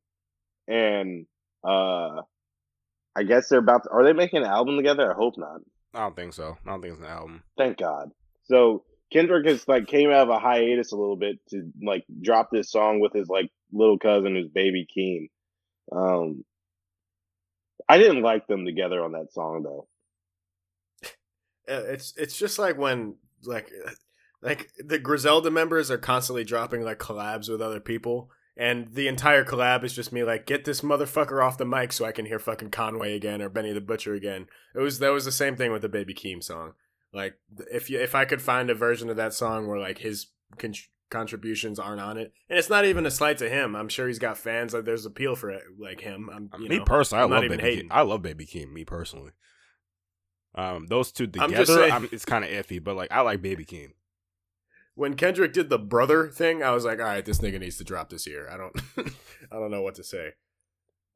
and 0.69 1.27
uh 1.65 2.23
I 3.15 3.25
guess 3.25 3.49
they're 3.49 3.59
about. 3.59 3.85
To, 3.85 3.91
are 3.91 4.05
they 4.05 4.13
making 4.13 4.43
an 4.43 4.49
album 4.49 4.77
together? 4.77 5.11
I 5.11 5.15
hope 5.15 5.35
not. 5.37 5.61
I 5.95 6.01
don't 6.01 6.17
think 6.17 6.33
so. 6.33 6.57
I 6.65 6.71
don't 6.71 6.81
think 6.81 6.95
it's 6.95 7.03
an 7.03 7.09
album. 7.09 7.43
Thank 7.59 7.79
God. 7.79 8.11
So 8.45 8.85
Kendrick 9.13 9.47
has 9.47 9.69
like 9.69 9.87
came 9.87 10.11
out 10.11 10.23
of 10.23 10.31
a 10.31 10.39
hiatus 10.39 10.93
a 10.93 10.97
little 10.97 11.17
bit 11.17 11.37
to 11.51 11.71
like 11.83 12.05
drop 12.23 12.49
this 12.51 12.71
song 12.71 13.01
with 13.01 13.13
his 13.13 13.29
like 13.29 13.51
little 13.73 13.99
cousin, 13.99 14.35
his 14.35 14.49
baby 14.49 14.87
Keem. 14.97 15.29
Um, 15.95 16.45
I 17.89 17.99
didn't 17.99 18.23
like 18.23 18.47
them 18.47 18.65
together 18.65 19.05
on 19.05 19.13
that 19.13 19.33
song 19.33 19.63
though. 19.63 19.89
Uh, 21.71 21.75
it's 21.87 22.13
it's 22.17 22.37
just 22.37 22.59
like 22.59 22.77
when 22.77 23.15
like 23.45 23.71
like 24.43 24.71
the 24.79 24.99
Griselda 24.99 25.51
members 25.51 25.91
are 25.91 25.99
constantly 25.99 26.45
dropping 26.45 26.83
like 26.83 26.99
collabs 26.99 27.49
with 27.49 27.63
other 27.63 27.81
people, 27.81 28.31
and 28.57 28.93
the 28.93 29.09
entire 29.09 29.45
collab 29.45 29.85
is 29.85 29.95
just 29.95 30.13
me 30.13 30.25
like 30.25 30.47
get 30.47 30.65
this 30.65 30.81
motherfucker 30.81 31.45
off 31.45 31.59
the 31.59 31.65
mic 31.65 31.93
so 31.93 32.05
I 32.05 32.13
can 32.13 32.27
hear 32.27 32.39
fucking 32.39 32.71
Conway 32.71 33.15
again 33.15 33.41
or 33.41 33.49
Benny 33.49 33.73
the 33.73 33.81
Butcher 33.81 34.15
again. 34.15 34.47
It 34.75 34.81
was 34.81 34.99
that 34.99 35.13
was 35.13 35.25
the 35.25 35.33
same 35.33 35.57
thing 35.57 35.73
with 35.73 35.83
the 35.83 35.89
Baby 35.89 36.15
Keem 36.15 36.43
song. 36.43 36.73
Like 37.13 37.35
if 37.71 37.91
you 37.91 38.01
if 38.01 38.15
I 38.15 38.25
could 38.25 38.43
find 38.43 38.71
a 38.71 38.75
version 38.75 39.11
of 39.11 39.17
that 39.17 39.35
song 39.35 39.67
where 39.67 39.79
like 39.79 39.99
his 39.99 40.29
con- 40.59 40.75
contributions 41.11 41.79
aren't 41.79 42.01
on 42.01 42.17
it, 42.17 42.33
and 42.49 42.59
it's 42.59 42.71
not 42.71 42.85
even 42.85 43.07
a 43.07 43.11
slight 43.11 43.39
to 43.39 43.49
him. 43.49 43.77
I'm 43.77 43.89
sure 43.89 44.09
he's 44.09 44.19
got 44.19 44.39
fans. 44.39 44.75
Like 44.75 44.85
there's 44.85 45.07
appeal 45.07 45.37
for 45.37 45.51
it, 45.51 45.63
like 45.79 46.01
him. 46.01 46.29
I'm, 46.33 46.51
uh, 46.53 46.59
you 46.59 46.69
me 46.69 46.79
know, 46.79 46.85
personally, 46.85 47.21
I 47.21 47.25
I'm 47.25 47.31
love 47.31 47.45
even 47.45 47.59
Baby. 47.59 47.83
Keem. 47.83 47.89
I 47.91 48.03
love 48.03 48.23
Baby 48.23 48.47
Keem. 48.47 48.73
Me 48.73 48.85
personally. 48.85 49.33
Um, 50.55 50.87
those 50.87 51.13
two 51.13 51.25
I'm 51.39 51.51
together, 51.51 51.65
saying- 51.67 51.93
I'm, 51.93 52.09
it's 52.13 52.25
kind 52.25 52.45
of 52.45 52.51
iffy, 52.51 52.83
but 52.83 52.95
like 52.97 53.11
I 53.11 53.21
like 53.23 53.41
Baby 53.43 53.65
Keem. 53.65 53.93
when 54.95 55.15
Kendrick 55.15 55.53
did 55.53 55.71
the 55.71 55.79
brother 55.79 56.29
thing, 56.29 56.63
I 56.63 56.71
was 56.73 56.85
like, 56.85 56.99
all 56.99 57.07
right, 57.07 57.25
this 57.25 57.39
nigga 57.39 57.59
needs 57.59 57.79
to 57.79 57.85
drop 57.85 58.11
this 58.11 58.27
year. 58.27 58.49
I 58.53 58.57
don't, 58.59 58.77
I 59.51 59.57
don't 59.59 59.71
know 59.71 59.83
what 59.83 59.95
to 59.97 60.05
say. 60.05 60.33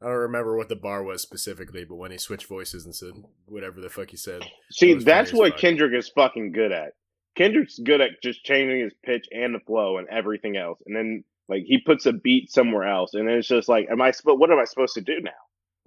I 0.00 0.06
don't 0.06 0.14
remember 0.14 0.56
what 0.56 0.68
the 0.68 0.76
bar 0.76 1.02
was 1.02 1.22
specifically, 1.22 1.84
but 1.84 1.96
when 1.96 2.10
he 2.10 2.18
switched 2.18 2.46
voices 2.46 2.84
and 2.84 2.94
said 2.94 3.12
whatever 3.46 3.80
the 3.80 3.88
fuck 3.88 4.10
he 4.10 4.16
said, 4.16 4.42
See, 4.70 4.94
that's 4.94 5.32
what 5.32 5.52
fuck. 5.52 5.60
Kendrick 5.60 5.92
is 5.94 6.08
fucking 6.10 6.52
good 6.52 6.72
at. 6.72 6.92
Kendrick's 7.34 7.78
good 7.78 8.00
at 8.00 8.10
just 8.22 8.44
changing 8.44 8.80
his 8.80 8.92
pitch 9.04 9.26
and 9.30 9.54
the 9.54 9.60
flow 9.60 9.98
and 9.98 10.08
everything 10.08 10.56
else, 10.56 10.78
and 10.86 10.94
then 10.96 11.24
like 11.48 11.64
he 11.66 11.78
puts 11.78 12.06
a 12.06 12.12
beat 12.12 12.50
somewhere 12.50 12.84
else, 12.84 13.12
and 13.14 13.28
then 13.28 13.36
it's 13.36 13.48
just 13.48 13.68
like, 13.68 13.88
am 13.90 14.00
I? 14.02 14.10
Sp- 14.12 14.36
what 14.36 14.50
am 14.50 14.58
I 14.58 14.64
supposed 14.64 14.94
to 14.94 15.00
do 15.02 15.20
now? 15.20 15.30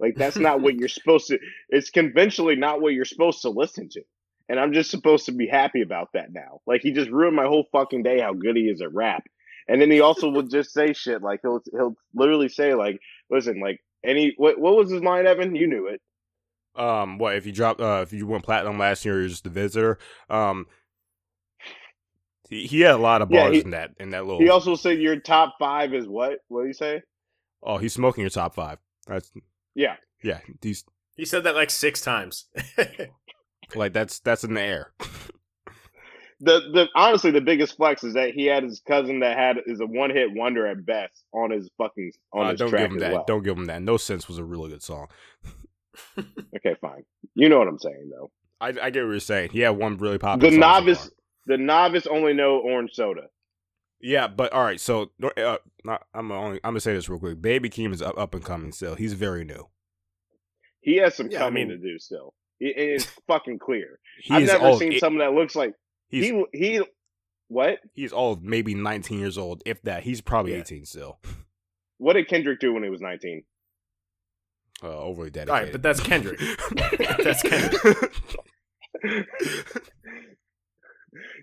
Like 0.00 0.16
that's 0.18 0.38
not 0.38 0.62
what 0.62 0.76
you're 0.76 0.88
supposed 1.00 1.28
to. 1.28 1.38
It's 1.70 1.90
conventionally 1.90 2.56
not 2.56 2.80
what 2.82 2.94
you're 2.94 3.04
supposed 3.04 3.42
to 3.42 3.50
listen 3.50 3.88
to, 3.90 4.02
and 4.48 4.60
I'm 4.60 4.72
just 4.72 4.90
supposed 4.90 5.26
to 5.26 5.32
be 5.32 5.46
happy 5.48 5.82
about 5.82 6.08
that 6.14 6.32
now. 6.32 6.60
Like 6.66 6.82
he 6.82 6.92
just 6.92 7.10
ruined 7.10 7.36
my 7.36 7.46
whole 7.46 7.66
fucking 7.72 8.02
day. 8.04 8.20
How 8.20 8.34
good 8.34 8.56
he 8.56 8.64
is 8.64 8.82
at 8.82 8.94
rap, 8.94 9.24
and 9.68 9.80
then 9.80 9.90
he 9.90 10.00
also 10.00 10.30
will 10.30 10.42
just 10.48 10.72
say 10.72 10.92
shit 10.94 11.22
like 11.22 11.40
he'll 11.42 11.60
he'll 11.72 11.96
literally 12.14 12.48
say 12.48 12.74
like, 12.74 12.98
listen, 13.30 13.60
like 13.60 13.80
any 14.04 14.34
what 14.38 14.58
what 14.58 14.76
was 14.76 14.90
his 14.90 15.02
line, 15.02 15.26
Evan? 15.26 15.54
You 15.56 15.66
knew 15.68 15.88
it. 15.88 16.00
Um, 16.76 17.18
what 17.18 17.36
if 17.36 17.46
you 17.46 17.52
dropped? 17.52 17.80
Uh, 17.80 18.00
if 18.02 18.12
you 18.12 18.26
went 18.26 18.44
platinum 18.44 18.78
last 18.78 19.04
year, 19.04 19.18
you're 19.20 19.28
just 19.28 19.46
a 19.46 19.50
visitor. 19.50 19.98
Um, 20.30 20.66
he, 22.48 22.66
he 22.66 22.80
had 22.80 22.94
a 22.94 22.98
lot 22.98 23.22
of 23.22 23.30
Yeah, 23.30 23.42
bars 23.42 23.56
he- 23.56 23.64
in 23.64 23.70
that 23.70 23.92
in 23.98 24.10
that 24.10 24.26
little. 24.26 24.42
He 24.42 24.48
also 24.50 24.74
said 24.76 24.98
your 25.00 25.20
top 25.20 25.56
five 25.58 25.94
is 25.94 26.06
what? 26.06 26.38
What 26.48 26.62
do 26.62 26.68
you 26.68 26.74
say? 26.74 27.02
oh, 27.62 27.78
he's 27.78 27.92
smoking 27.92 28.22
your 28.22 28.30
top 28.30 28.54
five. 28.54 28.78
That's 29.06 29.32
Yeah. 29.74 29.96
yeah. 30.22 30.40
He's 30.62 30.84
he 31.16 31.24
said 31.24 31.44
that 31.44 31.54
like 31.54 31.70
six 31.70 32.00
times. 32.00 32.46
like 33.74 33.92
that's 33.92 34.18
that's 34.20 34.44
in 34.44 34.54
the 34.54 34.62
air. 34.62 34.92
The 36.42 36.60
the 36.72 36.88
honestly 36.94 37.30
the 37.32 37.42
biggest 37.42 37.76
flex 37.76 38.02
is 38.02 38.14
that 38.14 38.30
he 38.32 38.46
had 38.46 38.62
his 38.62 38.80
cousin 38.88 39.20
that 39.20 39.36
had 39.36 39.58
is 39.66 39.78
a 39.80 39.84
one 39.86 40.08
hit 40.08 40.30
wonder 40.32 40.66
at 40.66 40.86
best 40.86 41.22
on 41.34 41.50
his 41.50 41.68
fucking 41.76 42.12
on 42.32 42.46
Uh, 42.46 42.50
his 42.52 42.58
don't 42.60 42.70
track 42.70 42.80
give 42.84 42.92
him 42.92 42.98
that. 43.00 43.12
well. 43.12 43.24
Don't 43.26 43.42
give 43.42 43.58
him 43.58 43.66
that. 43.66 43.82
No 43.82 43.98
sense 43.98 44.26
was 44.26 44.38
a 44.38 44.44
really 44.44 44.70
good 44.70 44.82
song. 44.82 45.08
Okay, 46.56 46.76
fine. 46.80 47.02
You 47.34 47.48
know 47.50 47.58
what 47.58 47.68
I'm 47.68 47.78
saying 47.78 48.10
though. 48.10 48.30
I, 48.60 48.68
I 48.68 48.72
get 48.90 49.02
what 49.04 49.10
you're 49.10 49.20
saying. 49.20 49.50
He 49.50 49.60
had 49.60 49.70
one 49.76 49.98
really 49.98 50.16
popular. 50.18 50.50
The 50.50 50.56
song 50.56 50.62
so 50.62 50.68
novice 50.80 50.98
far. 51.00 51.10
the 51.46 51.58
novice 51.58 52.06
only 52.06 52.32
know 52.32 52.58
orange 52.58 52.92
soda. 52.94 53.22
Yeah, 54.00 54.28
but 54.28 54.52
all 54.52 54.64
right. 54.64 54.80
So 54.80 55.10
uh, 55.36 55.58
not, 55.84 56.06
I'm 56.14 56.28
gonna 56.28 56.40
only 56.40 56.60
I'm 56.64 56.70
gonna 56.72 56.80
say 56.80 56.94
this 56.94 57.08
real 57.08 57.18
quick. 57.20 57.40
Baby 57.42 57.68
Keem 57.70 57.92
is 57.92 58.00
up, 58.02 58.18
up 58.18 58.34
and 58.34 58.44
coming 58.44 58.72
still. 58.72 58.94
He's 58.94 59.12
very 59.12 59.44
new. 59.44 59.68
He 60.80 60.96
has 60.96 61.14
some 61.16 61.30
Yeah, 61.30 61.38
I 61.38 61.40
coming 61.42 61.68
mean- 61.68 61.78
to 61.80 61.82
do 61.92 61.98
still. 61.98 62.34
It, 62.58 62.74
it's 62.76 63.04
fucking 63.26 63.58
clear. 63.58 63.98
He 64.22 64.34
I've 64.34 64.42
is 64.44 64.48
never 64.52 64.66
old. 64.68 64.78
seen 64.78 64.92
It- 64.92 65.00
someone 65.00 65.20
that 65.20 65.34
looks 65.38 65.54
like 65.54 65.74
he's 66.08 66.24
he 66.30 66.44
he 66.52 66.80
what? 67.48 67.78
he's 67.94 68.12
old, 68.12 68.44
maybe 68.44 68.74
19 68.74 69.18
years 69.18 69.36
old, 69.36 69.62
if 69.66 69.82
that. 69.82 70.02
He's 70.04 70.20
probably 70.20 70.52
Yeah. 70.52 70.60
18 70.60 70.84
still. 70.86 71.18
What 71.98 72.14
did 72.14 72.28
Kendrick 72.28 72.60
do 72.60 72.72
when 72.72 72.82
he 72.82 72.88
was 72.90 73.00
19? 73.02 73.42
Uh, 74.82 74.86
overly 74.86 75.26
all 75.26 75.30
dedicated. 75.30 75.48
right, 75.50 75.72
but 75.72 75.82
that's 75.82 76.00
Kendrick. 76.00 76.40
That's 77.22 77.42
Kendrick. 77.42 78.12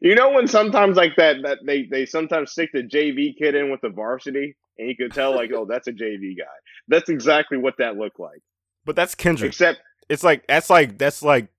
You 0.01 0.15
know 0.15 0.31
when 0.31 0.47
sometimes 0.47 0.97
like 0.97 1.15
that 1.17 1.37
that 1.43 1.59
they 1.65 1.83
they 1.83 2.05
sometimes 2.05 2.51
stick 2.51 2.69
the 2.73 2.83
JV 2.83 3.37
kid 3.37 3.55
in 3.55 3.71
with 3.71 3.81
the 3.81 3.89
varsity 3.89 4.55
and 4.77 4.87
you 4.87 4.95
could 4.95 5.13
tell 5.13 5.35
like 5.35 5.51
oh 5.55 5.65
that's 5.65 5.87
a 5.87 5.93
JV 5.93 6.37
guy. 6.37 6.45
That's 6.87 7.09
exactly 7.09 7.57
what 7.57 7.75
that 7.79 7.97
looked 7.97 8.19
like. 8.19 8.41
But 8.85 8.95
that's 8.95 9.15
Kendrick. 9.15 9.49
Except 9.49 9.79
it's 10.09 10.23
like 10.23 10.45
that's 10.47 10.69
like 10.69 10.97
that's 10.97 11.21
like 11.21 11.49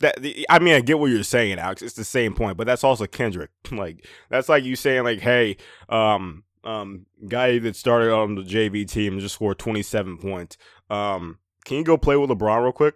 that. 0.00 0.18
I 0.48 0.58
mean, 0.58 0.74
I 0.74 0.80
get 0.80 0.98
what 0.98 1.10
you're 1.10 1.22
saying, 1.22 1.58
Alex. 1.58 1.82
It's 1.82 1.94
the 1.94 2.04
same 2.04 2.34
point, 2.34 2.56
but 2.56 2.66
that's 2.66 2.84
also 2.84 3.06
Kendrick. 3.06 3.50
Like 3.70 4.06
that's 4.30 4.48
like 4.48 4.64
you 4.64 4.74
saying 4.74 5.04
like, 5.04 5.20
hey, 5.20 5.56
um, 5.88 6.42
um, 6.64 7.06
guy 7.28 7.58
that 7.60 7.76
started 7.76 8.12
on 8.12 8.34
the 8.34 8.42
JV 8.42 8.88
team 8.88 9.20
just 9.20 9.36
scored 9.36 9.58
27 9.58 10.18
points. 10.18 10.56
Um, 10.88 11.38
can 11.64 11.76
you 11.78 11.84
go 11.84 11.96
play 11.96 12.16
with 12.16 12.30
LeBron 12.30 12.62
real 12.62 12.72
quick? 12.72 12.94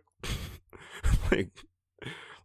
like, 1.30 1.48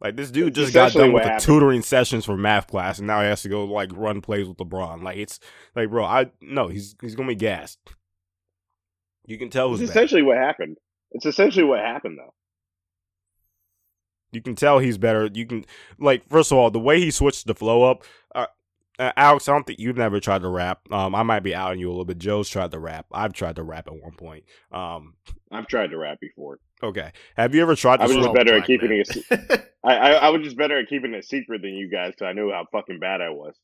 like 0.02 0.16
this 0.16 0.32
dude 0.32 0.56
just 0.56 0.74
got 0.74 0.94
done 0.94 1.14
with 1.14 1.24
the 1.24 1.30
happened. 1.30 1.46
tutoring 1.46 1.82
sessions 1.82 2.26
for 2.26 2.38
math 2.38 2.68
class, 2.68 3.00
and 3.00 3.08
now 3.08 3.22
he 3.22 3.28
has 3.28 3.42
to 3.42 3.50
go 3.50 3.66
like 3.66 3.92
run 3.94 4.22
plays 4.22 4.48
with 4.48 4.58
LeBron. 4.58 5.04
Like 5.04 5.18
it's 5.18 5.40
like, 5.76 5.90
bro, 5.90 6.06
I 6.06 6.32
no, 6.42 6.68
he's 6.68 6.96
he's 7.02 7.16
gonna 7.16 7.28
be 7.30 7.36
gassed. 7.36 7.80
You 9.26 9.38
can 9.38 9.50
tell. 9.50 9.74
It's 9.74 9.84
essentially 9.84 10.24
what 10.24 10.38
happened. 10.38 10.78
It's 11.12 11.26
essentially 11.26 11.66
what 11.66 11.80
happened, 11.80 12.18
though. 12.18 12.34
You 14.32 14.42
can 14.42 14.56
tell 14.56 14.80
he's 14.80 14.98
better. 14.98 15.30
You 15.34 15.46
can 15.46 15.66
like 16.00 16.28
first 16.30 16.52
of 16.52 16.58
all 16.58 16.72
the 16.72 16.80
way 16.80 17.00
he 17.00 17.12
switched 17.12 17.48
the 17.48 17.56
flow 17.56 17.84
up. 17.84 18.04
Uh, 18.34 18.46
uh, 19.00 19.12
Alex, 19.18 19.48
I 19.48 19.54
don't 19.54 19.66
think 19.66 19.80
you've 19.80 19.98
never 19.98 20.20
tried 20.20 20.42
to 20.42 20.50
rap. 20.50 20.82
Um, 20.92 21.16
I 21.16 21.24
might 21.24 21.40
be 21.42 21.56
outing 21.56 21.80
you 21.80 21.88
a 21.88 21.92
little 21.92 22.06
bit. 22.06 22.20
Joe's 22.20 22.50
tried 22.50 22.72
to 22.72 22.80
rap. 22.80 23.08
I've 23.12 23.34
tried 23.34 23.56
to 23.56 23.64
rap 23.64 23.88
at 23.88 23.96
one 23.96 24.14
point. 24.14 24.44
Um, 24.72 25.16
I've 25.52 25.68
tried 25.68 25.92
to 25.92 25.98
rap 25.98 26.20
before. 26.20 26.60
Okay. 26.82 27.12
Have 27.36 27.54
you 27.54 27.62
ever 27.62 27.76
tried? 27.76 27.98
to 27.98 28.04
I 28.04 28.08
was 28.08 28.16
just 28.16 28.34
better 28.34 28.58
at 28.58 28.66
keeping 28.66 28.90
man. 28.90 29.04
it. 29.08 29.74
I, 29.84 29.96
I, 29.96 30.12
I 30.12 30.30
was 30.30 30.44
just 30.44 30.58
better 30.58 30.80
at 30.80 30.88
keeping 30.88 31.14
it 31.14 31.26
secret 31.26 31.62
than 31.62 31.74
you 31.74 31.90
guys 31.90 32.12
because 32.12 32.28
I 32.28 32.34
knew 32.34 32.52
how 32.52 32.66
fucking 32.72 33.00
bad 33.00 33.22
I 33.22 33.30
was. 33.30 33.56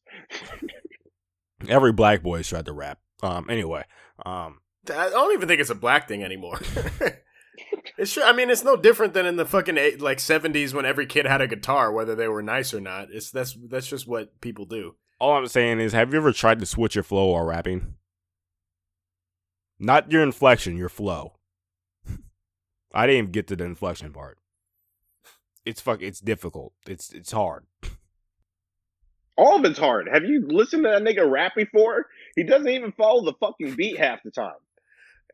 Every 1.70 1.94
black 1.94 2.24
boy's 2.24 2.48
tried 2.48 2.66
to 2.66 2.74
rap. 2.74 3.00
Um. 3.24 3.50
Anyway. 3.50 3.84
Um. 4.26 4.60
I 4.90 5.10
don't 5.10 5.34
even 5.34 5.48
think 5.48 5.62
it's 5.62 5.70
a 5.70 5.76
black 5.76 6.08
thing 6.08 6.24
anymore. 6.24 6.60
it's 7.98 8.14
true. 8.14 8.24
I 8.24 8.34
mean, 8.34 8.50
it's 8.50 8.64
no 8.64 8.76
different 8.76 9.14
than 9.14 9.26
in 9.26 9.36
the 9.36 9.46
fucking 9.46 9.78
eight, 9.78 10.02
like 10.02 10.20
seventies 10.20 10.74
when 10.74 10.86
every 10.86 11.06
kid 11.06 11.26
had 11.26 11.42
a 11.42 11.48
guitar, 11.48 11.92
whether 11.92 12.16
they 12.16 12.28
were 12.28 12.44
nice 12.44 12.74
or 12.74 12.82
not. 12.82 13.08
It's 13.12 13.32
that's 13.32 13.58
that's 13.70 13.88
just 13.88 14.08
what 14.08 14.40
people 14.42 14.66
do. 14.66 14.96
All 15.20 15.38
I'm 15.38 15.48
saying 15.48 15.80
is, 15.80 15.94
have 15.94 16.12
you 16.12 16.20
ever 16.20 16.34
tried 16.34 16.60
to 16.60 16.66
switch 16.66 16.96
your 16.96 17.04
flow 17.04 17.32
while 17.32 17.46
rapping? 17.46 17.96
Not 19.80 20.12
your 20.12 20.24
inflection, 20.24 20.78
your 20.78 20.90
flow. 20.90 21.34
I 22.96 23.06
didn't 23.06 23.18
even 23.18 23.32
get 23.32 23.48
to 23.48 23.56
the 23.56 23.66
inflection 23.66 24.14
part. 24.14 24.40
It's 25.66 25.82
fuck. 25.82 26.02
It's 26.02 26.20
difficult. 26.20 26.74
It's 26.88 27.12
it's 27.12 27.32
hard. 27.32 27.66
All 29.38 29.58
of 29.58 29.66
it's 29.66 29.80
hard. 29.80 30.08
Have 30.12 30.24
you 30.24 30.48
listened 30.48 30.86
to 30.86 30.90
that 30.90 31.02
nigga 31.02 31.30
rap 31.30 31.54
before? 31.56 32.06
He 32.36 32.44
doesn't 32.44 32.70
even 32.70 32.94
follow 32.94 33.26
the 33.26 33.34
fucking 33.34 33.76
beat 33.76 34.00
half 34.00 34.24
the 34.24 34.32
time. 34.32 34.54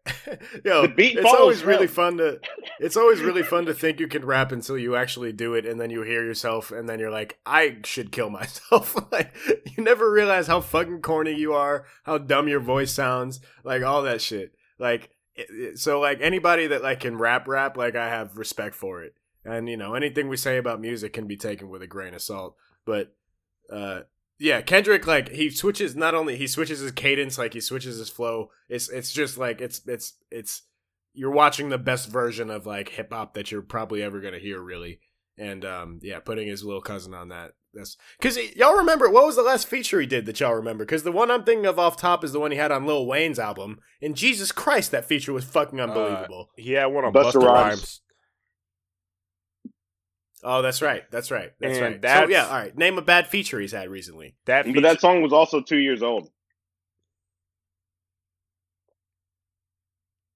Yo, 0.65 0.81
the 0.81 0.87
beat 0.87 1.17
it's 1.17 1.31
always 1.31 1.61
him. 1.61 1.67
really 1.67 1.85
fun 1.85 2.17
to 2.17 2.39
it's 2.79 2.97
always 2.97 3.21
really 3.21 3.43
fun 3.43 3.67
to 3.67 3.73
think 3.75 3.99
you 3.99 4.07
can 4.07 4.25
rap 4.25 4.51
until 4.51 4.75
you 4.75 4.95
actually 4.95 5.31
do 5.31 5.53
it 5.53 5.63
and 5.63 5.79
then 5.79 5.91
you 5.91 6.01
hear 6.01 6.23
yourself 6.23 6.71
and 6.71 6.89
then 6.89 6.99
you're 6.99 7.11
like 7.11 7.37
I 7.45 7.77
should 7.85 8.11
kill 8.11 8.31
myself 8.31 8.95
like 9.11 9.35
you 9.77 9.83
never 9.83 10.11
realize 10.11 10.47
how 10.47 10.59
fucking 10.59 11.01
corny 11.01 11.35
you 11.35 11.53
are 11.53 11.85
how 12.03 12.17
dumb 12.17 12.47
your 12.47 12.59
voice 12.59 12.91
sounds 12.91 13.41
like 13.63 13.83
all 13.83 14.01
that 14.01 14.21
shit 14.21 14.55
like 14.79 15.11
so 15.75 15.99
like 15.99 16.19
anybody 16.21 16.67
that 16.67 16.83
like 16.83 16.99
can 16.99 17.17
rap 17.17 17.47
rap 17.47 17.77
like 17.77 17.95
I 17.95 18.09
have 18.09 18.37
respect 18.37 18.75
for 18.75 19.03
it 19.03 19.15
and 19.45 19.69
you 19.69 19.77
know 19.77 19.93
anything 19.93 20.27
we 20.27 20.37
say 20.37 20.57
about 20.57 20.81
music 20.81 21.13
can 21.13 21.27
be 21.27 21.37
taken 21.37 21.69
with 21.69 21.81
a 21.81 21.87
grain 21.87 22.13
of 22.13 22.21
salt 22.21 22.55
but 22.85 23.15
uh 23.71 24.01
yeah, 24.41 24.61
Kendrick 24.61 25.05
like 25.05 25.29
he 25.29 25.51
switches 25.51 25.95
not 25.95 26.15
only 26.15 26.35
he 26.35 26.47
switches 26.47 26.79
his 26.79 26.91
cadence, 26.91 27.37
like 27.37 27.53
he 27.53 27.61
switches 27.61 27.99
his 27.99 28.09
flow. 28.09 28.49
It's 28.67 28.89
it's 28.89 29.11
just 29.11 29.37
like 29.37 29.61
it's 29.61 29.81
it's 29.85 30.13
it's 30.31 30.63
you're 31.13 31.29
watching 31.29 31.69
the 31.69 31.77
best 31.77 32.09
version 32.09 32.49
of 32.49 32.65
like 32.65 32.89
hip 32.89 33.13
hop 33.13 33.35
that 33.35 33.51
you're 33.51 33.61
probably 33.61 34.01
ever 34.01 34.19
gonna 34.19 34.39
hear, 34.39 34.59
really. 34.59 34.99
And 35.37 35.63
um, 35.63 35.99
yeah, 36.01 36.21
putting 36.21 36.47
his 36.47 36.63
little 36.63 36.81
cousin 36.81 37.13
on 37.13 37.29
that. 37.29 37.51
That's 37.73 37.95
because 38.19 38.37
y'all 38.55 38.75
remember 38.75 39.09
what 39.09 39.25
was 39.25 39.37
the 39.37 39.43
last 39.43 39.67
feature 39.67 40.01
he 40.01 40.07
did 40.07 40.25
that 40.25 40.39
y'all 40.39 40.53
remember? 40.53 40.83
Because 40.83 41.03
the 41.03 41.11
one 41.11 41.31
I'm 41.31 41.43
thinking 41.43 41.65
of 41.65 41.79
off 41.79 41.95
top 41.95 42.23
is 42.23 42.33
the 42.33 42.39
one 42.39 42.51
he 42.51 42.57
had 42.57 42.71
on 42.71 42.85
Lil 42.85 43.05
Wayne's 43.05 43.39
album. 43.39 43.79
And 44.01 44.15
Jesus 44.15 44.51
Christ, 44.51 44.91
that 44.91 45.05
feature 45.05 45.31
was 45.31 45.45
fucking 45.45 45.79
uh, 45.79 45.83
unbelievable. 45.83 46.49
Uh, 46.49 46.61
he 46.61 46.73
had 46.73 46.87
one 46.87 47.05
on 47.05 47.13
Busta, 47.13 47.33
Busta 47.33 47.45
Rhymes. 47.45 47.69
Rhymes. 47.69 48.01
Oh, 50.43 50.61
that's 50.61 50.81
right. 50.81 51.03
That's 51.11 51.31
right. 51.31 51.51
That's 51.59 51.77
and 51.77 51.81
right. 51.81 52.01
That's, 52.01 52.29
so 52.29 52.35
yeah, 52.35 52.47
all 52.47 52.57
right. 52.57 52.75
Name 52.75 52.97
a 52.97 53.01
bad 53.01 53.27
feature 53.27 53.59
he's 53.59 53.71
had 53.71 53.89
recently. 53.89 54.35
That 54.45 54.65
feature, 54.65 54.81
but 54.81 54.87
that 54.87 54.99
song 54.99 55.21
was 55.21 55.31
also 55.31 55.61
two 55.61 55.77
years 55.77 56.01
old. 56.01 56.29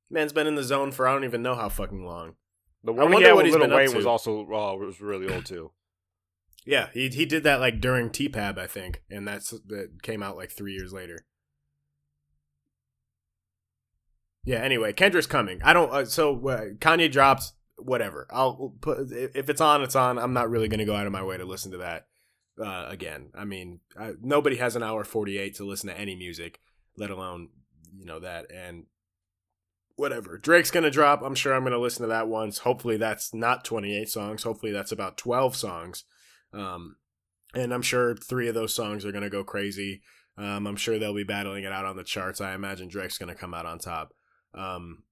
Man's 0.10 0.32
been 0.32 0.48
in 0.48 0.56
the 0.56 0.64
zone 0.64 0.92
for 0.92 1.08
I 1.08 1.14
don't 1.14 1.24
even 1.24 1.42
know 1.42 1.56
how 1.56 1.70
fucking 1.70 2.06
long. 2.06 2.36
The 2.84 2.94
one 2.94 3.08
I 3.08 3.12
wonder 3.12 3.36
what 3.36 3.46
he's 3.46 3.56
Lil 3.56 3.70
Wayne 3.70 3.96
was 3.96 4.06
also 4.06 4.42
uh, 4.42 4.76
was 4.76 5.02
really 5.02 5.34
old 5.34 5.46
too. 5.46 5.72
Yeah, 6.66 6.90
he 6.94 7.10
he 7.10 7.26
did 7.26 7.44
that 7.44 7.60
like 7.60 7.80
during 7.80 8.10
TPAB, 8.10 8.58
I 8.58 8.68
think, 8.68 9.04
and 9.10 9.28
that's 9.28 9.52
that 9.68 10.02
came 10.02 10.24
out 10.24 10.36
like 10.36 10.52
three 10.52 10.74
years 10.74 10.92
later. 10.92 11.26
Yeah. 14.44 14.58
Anyway, 14.58 14.94
Kendra's 14.94 15.28
coming. 15.28 15.62
I 15.64 15.74
don't. 15.74 15.92
Uh, 15.92 16.06
so 16.06 16.36
uh, 16.48 16.66
Kanye 16.80 17.12
drops 17.12 17.54
whatever. 17.78 18.28
I'll 18.32 18.74
put 18.82 19.12
if 19.12 19.50
it's 19.50 19.62
on, 19.62 19.84
it's 19.84 19.96
on. 19.96 20.18
I'm 20.18 20.34
not 20.34 20.50
really 20.50 20.68
to 20.80 20.86
go 20.86 20.96
out 20.96 21.08
of 21.08 21.14
my 21.14 21.24
way 21.24 21.38
to 21.38 21.46
listen 21.46 21.72
to 21.72 21.78
that 21.78 22.08
uh, 22.60 22.86
again. 22.88 23.30
I 23.36 23.46
mean, 23.46 23.80
I, 23.98 24.14
nobody 24.22 24.58
has 24.58 24.76
an 24.76 24.84
hour 24.84 25.04
48 25.04 25.56
to 25.56 25.66
listen 25.66 25.90
to 25.90 26.00
any 26.00 26.16
music, 26.16 26.60
let 26.98 27.10
alone 27.10 27.50
you 27.96 28.06
know 28.06 28.20
that 28.20 28.52
and 28.52 28.86
whatever. 29.96 30.38
Drake's 30.38 30.72
to 30.84 30.92
drop. 30.92 31.22
I'm 31.22 31.36
sure 31.36 31.54
I'm 31.54 31.64
to 31.74 31.80
listen 31.80 32.04
to 32.04 32.10
that 32.10 32.28
once. 32.28 32.60
Hopefully 32.60 32.98
that's 32.98 33.34
not 33.34 33.64
28 33.64 34.10
songs. 34.10 34.44
Hopefully 34.44 34.72
that's 34.72 34.92
about 34.92 35.18
12 35.18 35.56
songs. 35.56 36.04
Um, 36.54 36.98
and 37.54 37.74
I'm 37.74 37.82
sure 37.82 38.16
three 38.16 38.48
of 38.48 38.56
those 38.56 38.74
songs 38.74 39.06
are 39.06 39.12
going 39.12 39.24
to 39.24 39.30
go 39.30 39.44
crazy. 39.44 40.02
Um, 40.38 40.68
I'm 40.68 40.76
sure 40.76 41.00
they'll 41.00 41.16
be 41.16 41.24
battling 41.24 41.64
it 41.64 41.72
out 41.72 41.86
on 41.86 41.96
the 41.96 42.04
charts. 42.04 42.42
I 42.42 42.54
imagine 42.54 42.90
Drake's 42.90 43.18
going 43.18 43.34
to 43.34 43.40
come 43.40 43.54
out 43.54 43.66
on 43.66 43.80
top. 43.80 44.14
Um, 44.54 45.04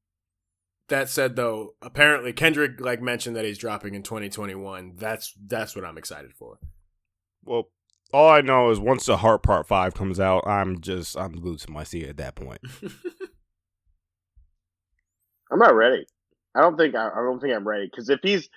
that 0.89 1.09
said 1.09 1.35
though 1.35 1.73
apparently 1.81 2.33
kendrick 2.33 2.79
like 2.79 3.01
mentioned 3.01 3.35
that 3.35 3.45
he's 3.45 3.57
dropping 3.57 3.95
in 3.95 4.03
2021 4.03 4.93
that's 4.97 5.33
that's 5.47 5.75
what 5.75 5.85
i'm 5.85 5.97
excited 5.97 6.31
for 6.33 6.59
well 7.43 7.69
all 8.13 8.29
i 8.29 8.41
know 8.41 8.69
is 8.69 8.79
once 8.79 9.05
the 9.05 9.17
heart 9.17 9.43
part 9.43 9.67
five 9.67 9.93
comes 9.93 10.19
out 10.19 10.45
i'm 10.45 10.81
just 10.81 11.17
i'm 11.17 11.31
glued 11.31 11.59
to 11.59 11.71
my 11.71 11.83
seat 11.83 12.07
at 12.07 12.17
that 12.17 12.35
point 12.35 12.59
i'm 15.51 15.59
not 15.59 15.73
ready 15.73 16.05
i 16.55 16.61
don't 16.61 16.77
think 16.77 16.95
i, 16.95 17.07
I 17.07 17.21
don't 17.23 17.39
think 17.39 17.55
i'm 17.55 17.67
ready 17.67 17.89
because 17.89 18.09
if 18.09 18.19
he's 18.21 18.49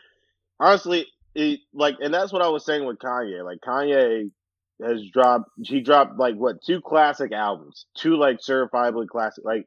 honestly 0.59 1.07
he, 1.37 1.63
like 1.73 1.97
and 2.01 2.13
that's 2.13 2.33
what 2.33 2.43
i 2.43 2.49
was 2.49 2.65
saying 2.65 2.85
with 2.85 2.99
kanye 2.99 3.45
like 3.45 3.59
kanye 3.61 4.31
has 4.85 5.01
dropped 5.13 5.49
he 5.63 5.81
dropped 5.81 6.19
like 6.19 6.35
what 6.35 6.57
two 6.67 6.81
classic 6.81 7.33
albums 7.33 7.87
two 7.97 8.17
like 8.17 8.39
certifiably 8.39 9.07
classic 9.09 9.45
like 9.45 9.67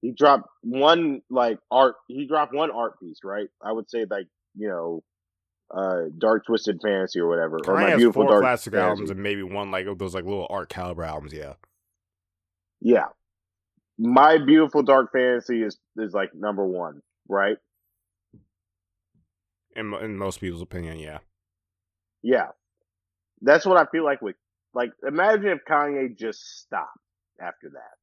he 0.00 0.12
dropped 0.12 0.48
one 0.62 1.20
like 1.30 1.58
art 1.70 1.96
he 2.06 2.26
dropped 2.26 2.54
one 2.54 2.70
art 2.70 2.98
piece 3.00 3.18
right? 3.24 3.48
I 3.62 3.72
would 3.72 3.90
say 3.90 4.04
like 4.08 4.26
you 4.56 4.68
know 4.68 5.02
uh 5.74 6.08
dark 6.16 6.46
twisted 6.46 6.80
fantasy 6.82 7.20
or 7.20 7.28
whatever 7.28 7.58
or 7.66 7.74
my 7.74 7.96
beautiful 7.96 8.26
dark 8.26 8.42
classic 8.42 8.72
fantasy. 8.72 8.88
albums 8.88 9.10
and 9.10 9.22
maybe 9.22 9.42
one 9.42 9.70
like 9.70 9.86
those 9.98 10.14
like 10.14 10.24
little 10.24 10.46
art 10.50 10.68
caliber 10.68 11.04
albums 11.04 11.32
yeah. 11.32 11.54
Yeah. 12.80 13.06
My 13.98 14.38
beautiful 14.38 14.82
dark 14.82 15.12
fantasy 15.12 15.62
is 15.62 15.76
is 15.96 16.14
like 16.14 16.30
number 16.34 16.64
one 16.64 17.00
right 17.28 17.58
in, 19.78 19.94
in 19.94 20.16
most 20.16 20.40
people's 20.40 20.62
opinion 20.62 20.98
yeah 20.98 21.18
yeah 22.22 22.48
that's 23.40 23.64
what 23.64 23.76
i 23.76 23.84
feel 23.90 24.04
like 24.04 24.20
with 24.20 24.36
like 24.74 24.90
imagine 25.06 25.48
if 25.48 25.60
kanye 25.68 26.16
just 26.16 26.60
stopped 26.60 26.98
after 27.40 27.70
that 27.72 27.98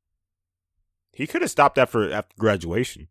he 1.16 1.26
could 1.28 1.42
have 1.42 1.50
stopped 1.50 1.78
after 1.78 2.12
after 2.12 2.36
graduation. 2.38 3.08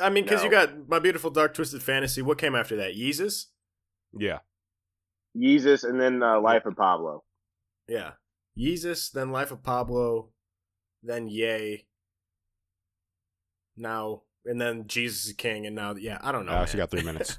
I 0.00 0.10
mean, 0.10 0.22
because 0.22 0.40
no. 0.40 0.44
you 0.44 0.50
got 0.50 0.88
my 0.88 1.00
beautiful 1.00 1.28
dark 1.28 1.54
twisted 1.54 1.82
fantasy. 1.82 2.22
What 2.22 2.38
came 2.38 2.54
after 2.54 2.76
that? 2.76 2.94
Yeezus. 2.94 3.46
Yeah. 4.16 4.38
Yeezus, 5.36 5.82
and 5.82 6.00
then 6.00 6.22
uh, 6.22 6.40
Life 6.40 6.66
of 6.66 6.76
Pablo. 6.76 7.24
Yeah, 7.88 8.12
Yeezus, 8.56 9.10
then 9.10 9.32
Life 9.32 9.50
of 9.50 9.64
Pablo, 9.64 10.28
then 11.02 11.26
Ye. 11.26 11.86
Now 13.76 14.22
and 14.44 14.60
then 14.60 14.86
Jesus 14.86 15.26
is 15.26 15.32
King, 15.34 15.66
and 15.66 15.76
now 15.76 15.94
yeah, 15.94 16.18
I 16.22 16.32
don't 16.32 16.46
know. 16.46 16.52
Uh, 16.52 16.66
she 16.66 16.76
got 16.76 16.90
three 16.90 17.02
minutes. 17.02 17.38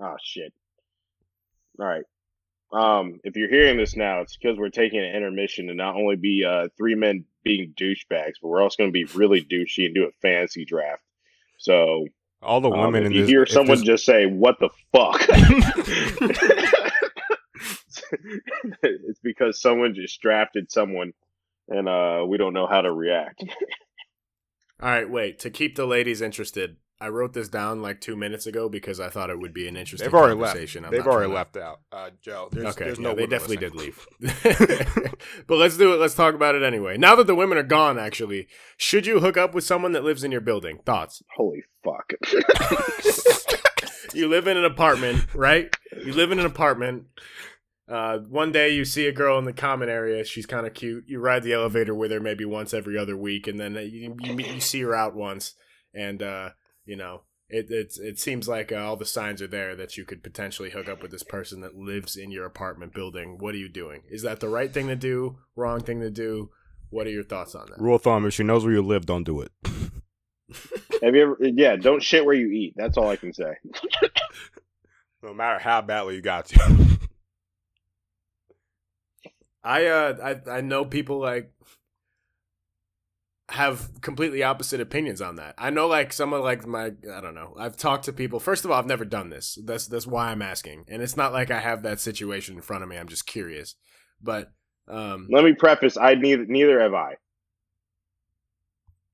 oh 0.00 0.16
shit! 0.22 0.52
All 1.78 1.86
right. 1.86 2.04
Um, 2.72 3.18
if 3.24 3.36
you're 3.36 3.48
hearing 3.48 3.78
this 3.78 3.96
now, 3.96 4.20
it's 4.20 4.36
because 4.36 4.56
we're 4.56 4.68
taking 4.68 5.00
an 5.00 5.16
intermission 5.16 5.66
to 5.66 5.74
not 5.74 5.96
only 5.96 6.14
be 6.14 6.44
uh, 6.44 6.68
three 6.76 6.94
men 6.94 7.24
being 7.42 7.74
douchebags, 7.76 8.34
but 8.40 8.48
we're 8.48 8.62
also 8.62 8.76
going 8.78 8.90
to 8.90 8.92
be 8.92 9.04
really 9.14 9.42
douchey 9.42 9.86
and 9.86 9.94
do 9.94 10.04
a 10.04 10.12
fantasy 10.22 10.64
draft. 10.64 11.02
So 11.58 12.06
all 12.42 12.60
the 12.60 12.70
um, 12.70 12.78
women, 12.78 13.06
um, 13.06 13.10
if 13.10 13.16
you 13.16 13.22
this, 13.22 13.30
hear 13.30 13.46
someone 13.46 13.78
this... 13.78 13.86
just 13.86 14.04
say 14.04 14.26
"What 14.26 14.58
the 14.60 14.68
fuck," 14.92 15.20
it's 18.82 19.20
because 19.22 19.60
someone 19.60 19.94
just 19.94 20.20
drafted 20.20 20.70
someone, 20.70 21.12
and 21.68 21.88
uh, 21.88 22.24
we 22.26 22.38
don't 22.38 22.54
know 22.54 22.66
how 22.66 22.80
to 22.80 22.92
react. 22.92 23.42
All 24.82 24.88
right, 24.88 25.08
wait. 25.08 25.38
To 25.40 25.50
keep 25.50 25.76
the 25.76 25.86
ladies 25.86 26.20
interested, 26.22 26.76
I 27.02 27.08
wrote 27.08 27.32
this 27.32 27.48
down 27.48 27.80
like 27.80 28.00
two 28.00 28.14
minutes 28.14 28.46
ago 28.46 28.68
because 28.68 29.00
I 29.00 29.08
thought 29.08 29.30
it 29.30 29.38
would 29.38 29.54
be 29.54 29.66
an 29.66 29.76
interesting 29.76 30.06
They've 30.06 30.14
already 30.14 30.34
left. 30.34 30.52
conversation. 30.52 30.84
I'm 30.84 30.90
They've 30.90 31.06
already 31.06 31.26
trying 31.26 31.34
left 31.34 31.56
out. 31.56 31.80
Uh, 31.90 32.10
Joe, 32.20 32.48
there's, 32.52 32.66
okay, 32.74 32.84
there's 32.86 32.98
yeah, 32.98 33.04
no 33.04 33.14
they 33.14 33.26
definitely 33.26 33.56
listening. 33.56 33.94
did 34.20 34.94
leave. 34.98 35.06
but 35.46 35.56
let's 35.56 35.76
do 35.78 35.94
it. 35.94 35.96
Let's 35.96 36.14
talk 36.14 36.34
about 36.34 36.54
it 36.54 36.62
anyway. 36.62 36.98
Now 36.98 37.14
that 37.16 37.26
the 37.26 37.34
women 37.34 37.56
are 37.56 37.62
gone, 37.62 37.98
actually, 37.98 38.48
should 38.76 39.06
you 39.06 39.20
hook 39.20 39.36
up 39.36 39.54
with 39.54 39.64
someone 39.64 39.92
that 39.92 40.04
lives 40.04 40.24
in 40.24 40.30
your 40.30 40.42
building? 40.42 40.80
Thoughts? 40.84 41.22
Holy 41.36 41.62
fuck. 41.82 42.12
you 44.14 44.28
live 44.28 44.46
in 44.46 44.56
an 44.58 44.64
apartment, 44.64 45.34
right? 45.34 45.74
You 46.04 46.12
live 46.12 46.32
in 46.32 46.38
an 46.38 46.46
apartment. 46.46 47.04
Uh, 47.90 48.18
one 48.18 48.52
day 48.52 48.70
you 48.70 48.84
see 48.84 49.06
a 49.06 49.12
girl 49.12 49.36
in 49.38 49.44
the 49.44 49.52
common 49.52 49.88
area. 49.88 50.24
She's 50.24 50.46
kind 50.46 50.66
of 50.66 50.74
cute. 50.74 51.04
You 51.08 51.18
ride 51.18 51.42
the 51.42 51.54
elevator 51.54 51.94
with 51.94 52.12
her 52.12 52.20
maybe 52.20 52.44
once 52.44 52.72
every 52.72 52.96
other 52.96 53.16
week, 53.16 53.48
and 53.48 53.58
then 53.58 53.76
uh, 53.76 53.80
you 53.80 54.16
you, 54.20 54.34
meet, 54.34 54.46
you 54.46 54.60
see 54.60 54.80
her 54.82 54.94
out 54.94 55.16
once, 55.16 55.54
and 55.92 56.22
uh, 56.22 56.50
you 56.84 56.96
know 56.96 57.22
it 57.48 57.66
it's, 57.68 57.98
it 57.98 58.18
seems 58.18 58.48
like 58.48 58.70
uh, 58.70 58.76
all 58.76 58.96
the 58.96 59.04
signs 59.04 59.42
are 59.42 59.48
there 59.48 59.74
that 59.74 59.96
you 59.96 60.04
could 60.04 60.22
potentially 60.22 60.70
hook 60.70 60.88
up 60.88 61.02
with 61.02 61.10
this 61.10 61.24
person 61.24 61.60
that 61.62 61.74
lives 61.74 62.16
in 62.16 62.30
your 62.30 62.46
apartment 62.46 62.94
building. 62.94 63.38
What 63.38 63.54
are 63.54 63.58
you 63.58 63.68
doing? 63.68 64.02
Is 64.08 64.22
that 64.22 64.38
the 64.38 64.48
right 64.48 64.72
thing 64.72 64.86
to 64.86 64.96
do? 64.96 65.38
Wrong 65.56 65.80
thing 65.80 66.00
to 66.00 66.10
do? 66.10 66.50
What 66.90 67.08
are 67.08 67.10
your 67.10 67.24
thoughts 67.24 67.56
on 67.56 67.70
that? 67.70 67.80
Rule 67.80 67.96
of 67.96 68.02
thumb: 68.02 68.24
if 68.24 68.34
she 68.34 68.44
knows 68.44 68.64
where 68.64 68.74
you 68.74 68.82
live, 68.82 69.04
don't 69.04 69.24
do 69.24 69.40
it. 69.40 69.50
Have 71.02 71.14
you 71.14 71.22
ever? 71.22 71.36
Yeah, 71.40 71.74
don't 71.74 72.02
shit 72.02 72.24
where 72.24 72.34
you 72.34 72.50
eat. 72.50 72.74
That's 72.76 72.96
all 72.96 73.08
I 73.08 73.16
can 73.16 73.32
say. 73.32 73.56
no 75.22 75.34
matter 75.34 75.58
how 75.58 75.82
badly 75.82 76.14
you 76.14 76.22
got 76.22 76.46
to. 76.46 76.98
I 79.62 79.86
uh 79.86 80.38
I 80.46 80.50
I 80.58 80.60
know 80.60 80.84
people 80.84 81.18
like 81.18 81.52
have 83.50 84.00
completely 84.00 84.42
opposite 84.42 84.80
opinions 84.80 85.20
on 85.20 85.36
that. 85.36 85.54
I 85.58 85.70
know 85.70 85.88
like 85.88 86.12
some 86.12 86.32
of 86.32 86.42
like 86.44 86.66
my 86.66 86.86
I 87.12 87.20
don't 87.20 87.34
know. 87.34 87.54
I've 87.58 87.76
talked 87.76 88.04
to 88.04 88.12
people. 88.12 88.38
First 88.40 88.64
of 88.64 88.70
all, 88.70 88.78
I've 88.78 88.86
never 88.86 89.04
done 89.04 89.30
this. 89.30 89.58
That's 89.64 89.86
that's 89.88 90.06
why 90.06 90.30
I'm 90.30 90.42
asking. 90.42 90.84
And 90.88 91.02
it's 91.02 91.16
not 91.16 91.32
like 91.32 91.50
I 91.50 91.58
have 91.60 91.82
that 91.82 92.00
situation 92.00 92.56
in 92.56 92.62
front 92.62 92.82
of 92.82 92.88
me. 92.88 92.96
I'm 92.96 93.08
just 93.08 93.26
curious. 93.26 93.74
But 94.22 94.52
um 94.88 95.28
Let 95.30 95.44
me 95.44 95.54
preface: 95.54 95.96
I 95.96 96.14
neither 96.14 96.46
neither 96.46 96.80
have 96.80 96.94
I 96.94 97.16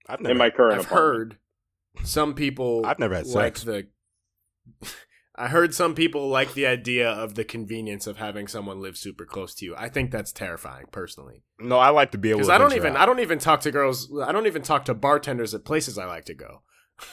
I've 0.09 0.21
never, 0.21 0.33
in 0.33 0.39
my 0.39 0.51
current 0.51 0.81
I've 0.81 0.87
apartment. 0.87 1.13
heard 1.17 1.39
some 2.05 2.35
people 2.35 2.85
I've 2.85 2.99
never 2.99 3.15
had 3.15 3.27
like 3.27 3.57
sex. 3.57 3.63
the 3.63 3.87
I 5.39 5.49
heard 5.49 5.75
some 5.75 5.95
people 5.95 6.29
like 6.29 6.55
the 6.55 6.67
idea 6.67 7.11
of 7.11 7.35
the 7.35 7.45
convenience 7.45 8.07
of 8.07 8.17
having 8.17 8.49
someone 8.49 8.81
live 8.81 8.97
super 8.97 9.27
close 9.27 9.55
to 9.57 9.67
you. 9.67 9.75
I 9.77 9.91
think 9.91 10.11
that's 10.11 10.33
terrifying 10.33 10.87
personally. 10.91 11.43
no, 11.61 11.77
I 11.79 11.91
like 11.91 12.13
to 12.13 12.19
be 12.19 12.31
able 12.31 12.39
because 12.39 12.49
to. 12.49 12.55
I 12.55 12.59
don't 12.59 12.75
even 12.75 12.97
out. 12.97 13.03
I 13.03 13.07
don't 13.07 13.21
even 13.21 13.39
talk 13.39 13.61
to 13.61 13.71
girls. 13.71 14.11
I 14.25 14.33
don't 14.33 14.47
even 14.47 14.63
talk 14.63 14.87
to 14.87 14.95
bartenders 14.95 15.55
at 15.55 15.65
places 15.65 15.99
I 15.99 16.07
like 16.07 16.25
to 16.27 16.35
go. 16.35 16.63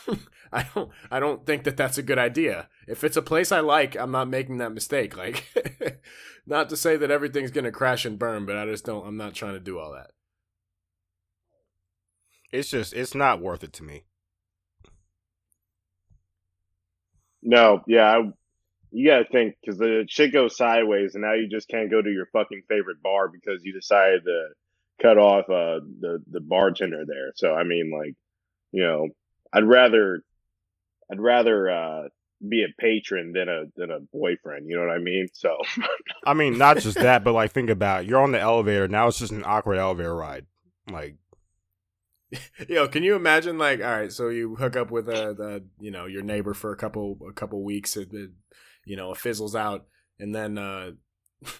I 0.53 0.65
don't 0.73 0.91
I 1.11 1.19
don't 1.19 1.45
think 1.45 1.65
that 1.65 1.75
that's 1.75 1.97
a 1.97 2.03
good 2.03 2.17
idea. 2.17 2.69
If 2.87 3.03
it's 3.03 3.17
a 3.17 3.21
place 3.21 3.51
I 3.51 3.59
like, 3.59 3.97
I'm 3.97 4.11
not 4.11 4.29
making 4.29 4.59
that 4.59 4.73
mistake. 4.73 5.17
Like, 5.17 5.45
not 6.45 6.69
to 6.69 6.77
say 6.77 6.95
that 6.95 7.11
everything's 7.11 7.51
gonna 7.51 7.71
crash 7.71 8.05
and 8.05 8.17
burn, 8.17 8.45
but 8.45 8.55
I 8.55 8.65
just 8.65 8.85
don't. 8.85 9.05
I'm 9.05 9.17
not 9.17 9.33
trying 9.33 9.53
to 9.53 9.59
do 9.59 9.79
all 9.79 9.91
that. 9.91 10.11
It's 12.53 12.69
just 12.69 12.93
it's 12.93 13.15
not 13.15 13.41
worth 13.41 13.63
it 13.65 13.73
to 13.73 13.83
me. 13.83 14.05
No, 17.43 17.83
yeah, 17.87 18.09
I, 18.09 18.31
you 18.91 19.07
got 19.07 19.19
to 19.19 19.25
think 19.25 19.55
because 19.61 19.77
the 19.77 20.05
shit 20.07 20.31
goes 20.31 20.55
sideways, 20.55 21.15
and 21.15 21.23
now 21.23 21.33
you 21.33 21.47
just 21.49 21.67
can't 21.67 21.91
go 21.91 22.01
to 22.01 22.11
your 22.11 22.27
fucking 22.27 22.63
favorite 22.69 23.01
bar 23.01 23.27
because 23.27 23.63
you 23.63 23.73
decided 23.73 24.23
to 24.25 24.47
cut 25.01 25.17
off 25.17 25.45
uh, 25.49 25.83
the 25.99 26.23
the 26.29 26.39
bartender 26.39 27.03
there. 27.05 27.33
So 27.35 27.53
I 27.53 27.63
mean, 27.63 27.91
like, 27.91 28.15
you 28.71 28.83
know, 28.83 29.09
I'd 29.51 29.65
rather, 29.65 30.23
I'd 31.11 31.19
rather 31.19 31.69
uh, 31.69 32.03
be 32.47 32.63
a 32.63 32.81
patron 32.81 33.33
than 33.33 33.49
a 33.49 33.63
than 33.75 33.91
a 33.91 33.99
boyfriend. 33.99 34.69
You 34.69 34.77
know 34.77 34.85
what 34.85 34.95
I 34.95 34.99
mean? 34.99 35.27
So 35.33 35.57
I 36.25 36.33
mean, 36.33 36.57
not 36.57 36.77
just 36.77 36.97
that, 36.97 37.23
but 37.23 37.33
like 37.33 37.51
think 37.51 37.69
about 37.69 38.03
it. 38.03 38.09
you're 38.09 38.21
on 38.21 38.31
the 38.31 38.39
elevator 38.39 38.87
now. 38.87 39.07
It's 39.07 39.19
just 39.19 39.31
an 39.31 39.43
awkward 39.45 39.77
elevator 39.77 40.15
ride. 40.15 40.45
Like 40.89 41.15
Yo, 42.69 42.87
can 42.87 43.03
you 43.03 43.15
imagine? 43.15 43.57
Like, 43.57 43.79
all 43.79 43.99
right, 43.99 44.11
so 44.11 44.29
you 44.29 44.55
hook 44.55 44.75
up 44.75 44.91
with 44.91 45.07
a, 45.09 45.33
the 45.33 45.63
you 45.79 45.91
know 45.91 46.05
your 46.05 46.23
neighbor 46.23 46.53
for 46.53 46.71
a 46.71 46.77
couple 46.77 47.17
a 47.27 47.33
couple 47.33 47.63
weeks, 47.63 47.97
it, 47.97 48.09
it 48.13 48.31
you 48.85 48.95
know 48.95 49.11
it 49.11 49.17
fizzles 49.17 49.55
out, 49.55 49.85
and 50.19 50.33
then 50.33 50.57
uh 50.57 50.91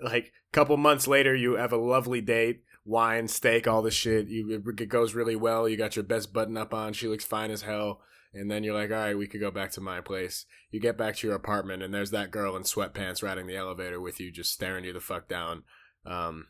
like 0.00 0.26
a 0.26 0.52
couple 0.52 0.76
months 0.76 1.06
later, 1.06 1.34
you 1.34 1.54
have 1.54 1.72
a 1.72 1.76
lovely 1.76 2.20
date, 2.20 2.62
wine, 2.84 3.28
steak, 3.28 3.66
all 3.66 3.82
the 3.82 3.90
shit. 3.90 4.28
You 4.28 4.62
it 4.78 4.88
goes 4.88 5.14
really 5.14 5.36
well. 5.36 5.68
You 5.68 5.76
got 5.76 5.96
your 5.96 6.04
best 6.04 6.32
button 6.32 6.56
up 6.56 6.74
on. 6.74 6.92
She 6.92 7.08
looks 7.08 7.24
fine 7.24 7.50
as 7.50 7.62
hell. 7.62 8.00
And 8.34 8.50
then 8.50 8.64
you're 8.64 8.74
like, 8.74 8.90
all 8.90 8.96
right, 8.98 9.16
we 9.16 9.26
could 9.26 9.40
go 9.40 9.50
back 9.50 9.70
to 9.72 9.80
my 9.80 10.02
place. 10.02 10.44
You 10.70 10.78
get 10.78 10.98
back 10.98 11.16
to 11.16 11.26
your 11.26 11.36
apartment, 11.36 11.82
and 11.82 11.94
there's 11.94 12.10
that 12.10 12.30
girl 12.30 12.54
in 12.54 12.64
sweatpants 12.64 13.22
riding 13.22 13.46
the 13.46 13.56
elevator 13.56 13.98
with 13.98 14.20
you, 14.20 14.30
just 14.30 14.52
staring 14.52 14.84
you 14.84 14.92
the 14.92 15.00
fuck 15.00 15.26
down. 15.26 15.62
Um, 16.04 16.48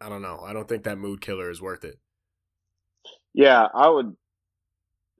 I 0.00 0.08
don't 0.08 0.22
know. 0.22 0.40
I 0.44 0.52
don't 0.52 0.68
think 0.68 0.82
that 0.82 0.98
mood 0.98 1.20
killer 1.20 1.50
is 1.50 1.62
worth 1.62 1.84
it. 1.84 2.00
Yeah, 3.36 3.68
I 3.72 3.88
would. 3.88 4.16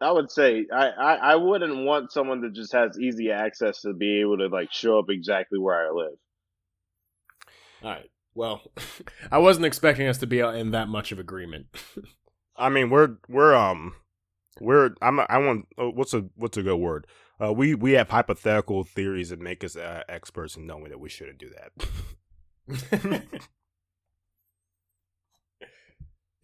I 0.01 0.11
would 0.11 0.31
say 0.31 0.67
I, 0.73 0.89
I, 0.89 1.15
I 1.15 1.35
wouldn't 1.37 1.85
want 1.85 2.13
someone 2.13 2.43
that 2.43 2.53
just 2.55 2.73
has 2.73 2.99
easy 2.99 3.31
access 3.31 3.81
to 3.83 3.95
be 3.95 4.21
able 4.21 4.39
to 4.39 4.49
like 4.49 4.73
show 4.73 4.99
up 4.99 5.07
exactly 5.09 5.59
where 5.59 5.87
I 5.87 5.91
live. 5.91 6.19
All 7.83 7.91
right. 7.91 8.11
Well, 8.35 8.63
I 9.31 9.39
wasn't 9.39 9.67
expecting 9.67 10.07
us 10.07 10.19
to 10.19 10.27
be 10.27 10.41
in 10.41 10.73
that 10.73 10.89
much 10.89 11.13
of 11.13 11.19
agreement. 11.19 11.67
I 12.57 12.69
mean, 12.71 12.91
we're 12.91 13.17
we're 13.29 13.55
um 13.55 13.95
we're 14.61 14.95
I'm 15.03 15.21
I 15.21 15.39
want 15.39 15.67
oh, 15.79 15.91
what's 15.91 16.15
a 16.15 16.25
what's 16.37 16.57
a 16.57 16.63
good 16.63 16.77
word? 16.77 17.07
Uh, 17.43 17.53
we 17.53 17.75
we 17.75 17.93
have 17.93 18.09
hypothetical 18.09 18.85
theories 18.85 19.29
that 19.29 19.41
make 19.41 19.63
us 19.63 19.77
uh, 19.77 20.03
experts 20.09 20.57
in 20.57 20.67
knowing 20.67 20.89
that 20.89 21.01
we 21.01 21.11
shouldn't 21.11 21.39
do 21.39 21.51
that. 21.51 23.23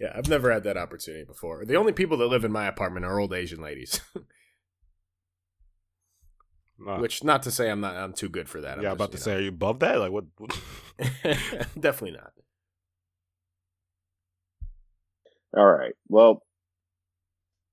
yeah, 0.02 0.12
I've 0.16 0.28
never 0.28 0.50
had 0.50 0.64
that 0.64 0.76
opportunity 0.76 1.24
before. 1.24 1.64
The 1.64 1.76
only 1.76 1.92
people 1.92 2.16
that 2.18 2.26
live 2.26 2.44
in 2.44 2.50
my 2.50 2.66
apartment 2.66 3.06
are 3.06 3.20
old 3.20 3.32
Asian 3.32 3.62
ladies. 3.62 4.00
Uh, 6.84 6.98
Which, 6.98 7.22
not 7.22 7.44
to 7.44 7.52
say 7.52 7.70
I'm 7.70 7.80
not, 7.80 7.94
I'm 7.94 8.12
too 8.12 8.28
good 8.28 8.48
for 8.48 8.60
that. 8.62 8.78
I'm 8.78 8.82
yeah, 8.82 8.88
just, 8.88 8.96
about 8.96 9.12
to 9.12 9.18
you 9.18 9.22
say, 9.22 9.34
are 9.36 9.40
you 9.40 9.50
above 9.50 9.78
that? 9.80 10.00
Like 10.00 10.10
what? 10.10 10.24
what- 10.36 10.58
definitely 11.78 12.18
not. 12.18 12.32
All 15.56 15.70
right. 15.70 15.92
Well, 16.08 16.42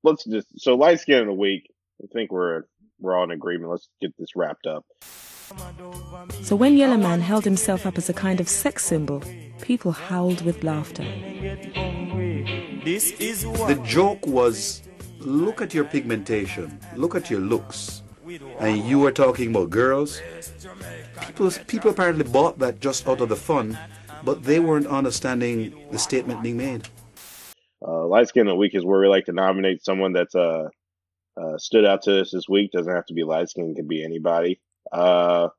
let's 0.03 0.25
just 0.25 0.59
so 0.59 0.75
light 0.75 0.99
skin 0.99 1.21
of 1.21 1.25
the 1.25 1.33
week. 1.33 1.71
I 2.03 2.07
think 2.13 2.31
we're 2.31 2.65
we're 2.99 3.17
all 3.17 3.23
in 3.23 3.31
agreement. 3.31 3.71
Let's 3.71 3.89
get 3.99 4.13
this 4.19 4.35
wrapped 4.35 4.67
up. 4.67 4.85
So 6.43 6.55
when 6.55 6.77
Yellowman 6.77 7.21
held 7.21 7.45
himself 7.45 7.87
up 7.87 7.97
as 7.97 8.09
a 8.09 8.13
kind 8.13 8.39
of 8.39 8.47
sex 8.47 8.85
symbol, 8.85 9.23
people 9.61 9.91
howled 9.91 10.41
with 10.41 10.63
laughter. 10.63 11.07
The 12.89 13.81
joke 13.85 14.25
was 14.25 14.81
look 15.19 15.61
at 15.61 15.75
your 15.75 15.85
pigmentation, 15.85 16.79
look 16.95 17.13
at 17.13 17.29
your 17.29 17.39
looks. 17.39 18.01
And 18.59 18.83
you 18.85 18.99
were 18.99 19.11
talking 19.11 19.49
about 19.49 19.69
girls. 19.69 20.21
People, 21.21 21.51
people 21.67 21.91
apparently 21.91 22.23
bought 22.23 22.57
that 22.59 22.79
just 22.79 23.07
out 23.07 23.21
of 23.21 23.29
the 23.29 23.35
fun, 23.35 23.77
but 24.23 24.43
they 24.43 24.59
weren't 24.59 24.87
understanding 24.87 25.87
the 25.91 25.99
statement 25.99 26.41
being 26.41 26.57
made. 26.57 26.87
Uh, 27.81 28.05
light 28.07 28.27
skin 28.27 28.47
of 28.47 28.51
the 28.51 28.55
week 28.55 28.75
is 28.75 28.83
where 28.83 28.99
we 28.99 29.07
like 29.07 29.25
to 29.25 29.33
nominate 29.33 29.83
someone 29.83 30.13
that's 30.13 30.35
uh, 30.35 30.67
uh 31.37 31.57
stood 31.57 31.85
out 31.85 32.01
to 32.03 32.21
us 32.21 32.31
this 32.31 32.49
week. 32.49 32.71
Doesn't 32.71 32.93
have 32.93 33.05
to 33.05 33.13
be 33.13 33.23
light 33.23 33.49
skin; 33.49 33.73
can 33.73 33.87
be 33.87 34.03
anybody. 34.03 34.59
Uh, 34.91 35.49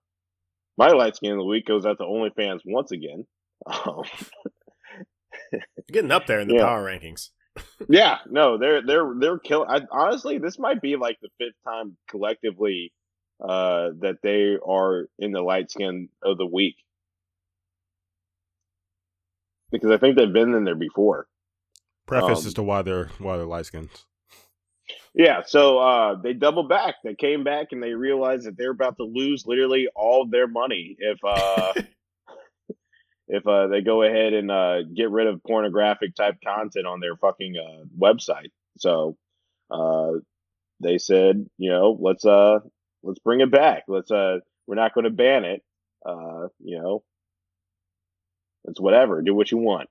my 0.77 0.89
light 0.89 1.17
skin 1.17 1.33
of 1.33 1.39
the 1.39 1.45
week 1.45 1.67
goes 1.67 1.87
out 1.87 1.99
to 1.99 2.05
OnlyFans 2.05 2.61
once 2.65 2.91
again. 2.91 3.25
Um, 3.67 4.05
You're 4.45 4.60
getting 5.91 6.11
up 6.11 6.27
there 6.27 6.41
in 6.41 6.49
the 6.49 6.55
Yeah. 6.55 6.65
power 6.65 6.85
rankings. 6.85 7.31
yeah, 7.89 8.19
no, 8.29 8.59
they're 8.59 8.83
they're 8.85 9.13
they're 9.19 9.39
killing. 9.39 9.87
Honestly, 9.91 10.39
this 10.39 10.59
might 10.59 10.81
be 10.81 10.97
like 10.97 11.19
the 11.23 11.29
fifth 11.39 11.57
time 11.65 11.97
collectively 12.09 12.93
uh, 13.41 13.91
that 14.01 14.19
they 14.23 14.57
are 14.67 15.07
in 15.19 15.33
the 15.33 15.43
light 15.43 15.71
skin 15.71 16.09
of 16.23 16.39
the 16.39 16.47
week 16.47 16.77
because 19.73 19.91
I 19.91 19.99
think 19.99 20.17
they've 20.17 20.33
been 20.33 20.55
in 20.55 20.65
there 20.65 20.75
before. 20.75 21.27
Preface 22.07 22.41
Um, 22.41 22.47
as 22.47 22.55
to 22.55 22.63
why 22.63 22.83
they're 22.83 23.07
why 23.19 23.37
they're 23.37 23.47
light 23.47 23.67
skins. 23.67 24.07
Yeah, 25.15 25.43
so 25.45 25.79
uh, 25.79 26.15
they 26.23 26.33
doubled 26.35 26.69
back. 26.69 26.97
They 27.03 27.15
came 27.15 27.43
back 27.45 27.69
and 27.73 27.83
they 27.83 27.95
realized 27.95 28.47
that 28.47 28.57
they're 28.57 28.71
about 28.71 28.97
to 28.99 29.05
lose 29.05 29.45
literally 29.47 29.89
all 29.95 30.27
their 30.27 30.47
money 30.47 30.97
if 30.99 31.19
uh, 31.25 31.73
if 33.33 33.47
uh, 33.47 33.69
they 33.69 33.81
go 33.81 34.03
ahead 34.03 34.33
and 34.33 34.51
uh, 34.51 34.83
get 34.83 35.11
rid 35.11 35.29
of 35.29 35.43
pornographic 35.45 36.15
type 36.15 36.37
content 36.45 36.87
on 36.87 37.01
their 37.01 37.17
fucking 37.17 37.55
uh, 37.57 37.85
website. 37.99 38.51
So 38.79 39.17
uh, 39.71 40.13
they 40.81 40.99
said, 40.99 41.47
you 41.59 41.71
know, 41.71 41.97
let's 42.01 42.25
uh 42.25 42.59
let's 43.03 43.21
bring 43.21 43.41
it 43.41 43.51
back. 43.51 43.85
Let's 43.87 44.11
uh 44.11 44.39
we're 44.67 44.75
not 44.75 44.95
going 44.95 45.05
to 45.05 45.11
ban 45.11 45.45
it. 45.45 45.63
Uh, 46.05 46.49
you 46.59 46.81
know, 46.81 47.03
it's 48.65 48.81
whatever. 48.81 49.23
Do 49.23 49.35
what 49.35 49.51
you 49.51 49.59
want. 49.59 49.89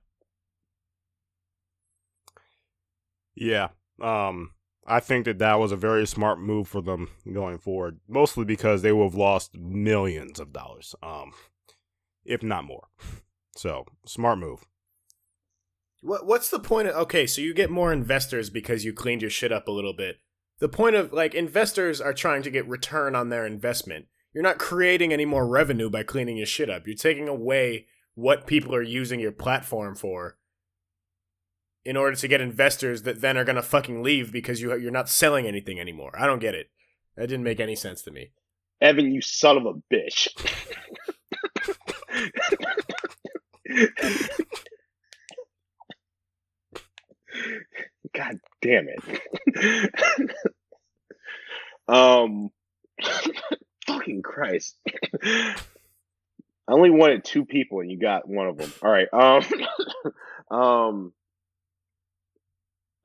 Yeah. 3.34 3.68
Um, 4.00 4.52
I 4.86 5.00
think 5.00 5.26
that 5.26 5.38
that 5.38 5.58
was 5.58 5.72
a 5.72 5.76
very 5.76 6.06
smart 6.06 6.40
move 6.40 6.66
for 6.66 6.82
them 6.82 7.08
going 7.32 7.58
forward, 7.58 8.00
mostly 8.08 8.44
because 8.44 8.82
they 8.82 8.92
will 8.92 9.08
have 9.08 9.14
lost 9.14 9.54
millions 9.56 10.40
of 10.40 10.52
dollars, 10.52 10.94
um, 11.02 11.32
if 12.24 12.42
not 12.42 12.64
more. 12.64 12.88
So, 13.56 13.84
smart 14.06 14.38
move. 14.38 14.64
What 16.02 16.26
what's 16.26 16.48
the 16.48 16.60
point 16.60 16.88
of 16.88 16.96
okay, 16.96 17.26
so 17.26 17.42
you 17.42 17.52
get 17.52 17.70
more 17.70 17.92
investors 17.92 18.48
because 18.48 18.84
you 18.84 18.92
cleaned 18.92 19.22
your 19.22 19.30
shit 19.30 19.52
up 19.52 19.68
a 19.68 19.72
little 19.72 19.92
bit. 19.92 20.18
The 20.58 20.68
point 20.68 20.96
of 20.96 21.12
like 21.12 21.34
investors 21.34 22.00
are 22.00 22.14
trying 22.14 22.42
to 22.42 22.50
get 22.50 22.68
return 22.68 23.14
on 23.14 23.28
their 23.28 23.46
investment. 23.46 24.06
You're 24.32 24.44
not 24.44 24.58
creating 24.58 25.12
any 25.12 25.24
more 25.24 25.46
revenue 25.46 25.90
by 25.90 26.04
cleaning 26.04 26.36
your 26.36 26.46
shit 26.46 26.70
up. 26.70 26.86
You're 26.86 26.96
taking 26.96 27.28
away 27.28 27.86
what 28.14 28.46
people 28.46 28.74
are 28.74 28.82
using 28.82 29.20
your 29.20 29.32
platform 29.32 29.94
for 29.94 30.36
in 31.84 31.96
order 31.96 32.16
to 32.16 32.28
get 32.28 32.40
investors 32.40 33.02
that 33.02 33.20
then 33.20 33.36
are 33.36 33.44
going 33.44 33.56
to 33.56 33.62
fucking 33.62 34.02
leave 34.02 34.32
because 34.32 34.60
you 34.60 34.76
you're 34.76 34.90
not 34.90 35.08
selling 35.08 35.46
anything 35.46 35.80
anymore. 35.80 36.12
I 36.18 36.26
don't 36.26 36.38
get 36.38 36.54
it. 36.54 36.70
That 37.16 37.28
didn't 37.28 37.44
make 37.44 37.60
any 37.60 37.74
sense 37.74 38.02
to 38.02 38.10
me. 38.10 38.30
Evan, 38.80 39.12
you 39.12 39.20
son 39.20 39.56
of 39.58 39.66
a 39.66 39.74
bitch. 39.92 40.28
God 48.14 48.38
damn 48.62 48.86
it. 48.88 49.92
um 51.88 52.50
fucking 53.86 54.22
Christ. 54.22 54.76
I 55.24 56.72
only 56.72 56.90
wanted 56.90 57.24
two 57.24 57.44
people 57.44 57.80
and 57.80 57.90
you 57.90 57.98
got 57.98 58.28
one 58.28 58.48
of 58.48 58.58
them. 58.58 58.72
All 58.82 58.90
right. 58.90 59.08
Um 59.12 59.44
um 60.58 61.12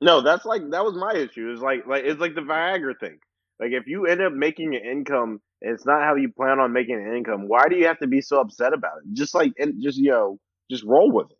No, 0.00 0.20
that's 0.22 0.44
like 0.46 0.62
that 0.70 0.84
was 0.84 0.94
my 0.96 1.12
issue. 1.14 1.50
It's 1.52 1.62
like 1.62 1.86
like 1.86 2.04
it's 2.04 2.20
like 2.20 2.34
the 2.36 2.42
Viagra 2.42 2.98
thing. 3.00 3.18
Like 3.60 3.72
if 3.72 3.86
you 3.88 4.06
end 4.06 4.22
up 4.22 4.32
making 4.32 4.76
an 4.76 4.82
income 4.84 5.40
it's 5.62 5.86
not 5.86 6.02
how 6.04 6.16
you 6.16 6.30
plan 6.32 6.60
on 6.60 6.72
making 6.72 6.96
an 6.96 7.16
income, 7.16 7.48
why 7.48 7.68
do 7.68 7.76
you 7.76 7.86
have 7.86 7.98
to 8.00 8.06
be 8.06 8.20
so 8.20 8.40
upset 8.40 8.74
about 8.74 8.98
it? 8.98 9.14
Just 9.14 9.34
like 9.34 9.52
and 9.58 9.82
just 9.82 9.98
you 9.98 10.10
know, 10.10 10.38
just 10.70 10.84
roll 10.84 11.12
with 11.12 11.30
it. 11.30 11.38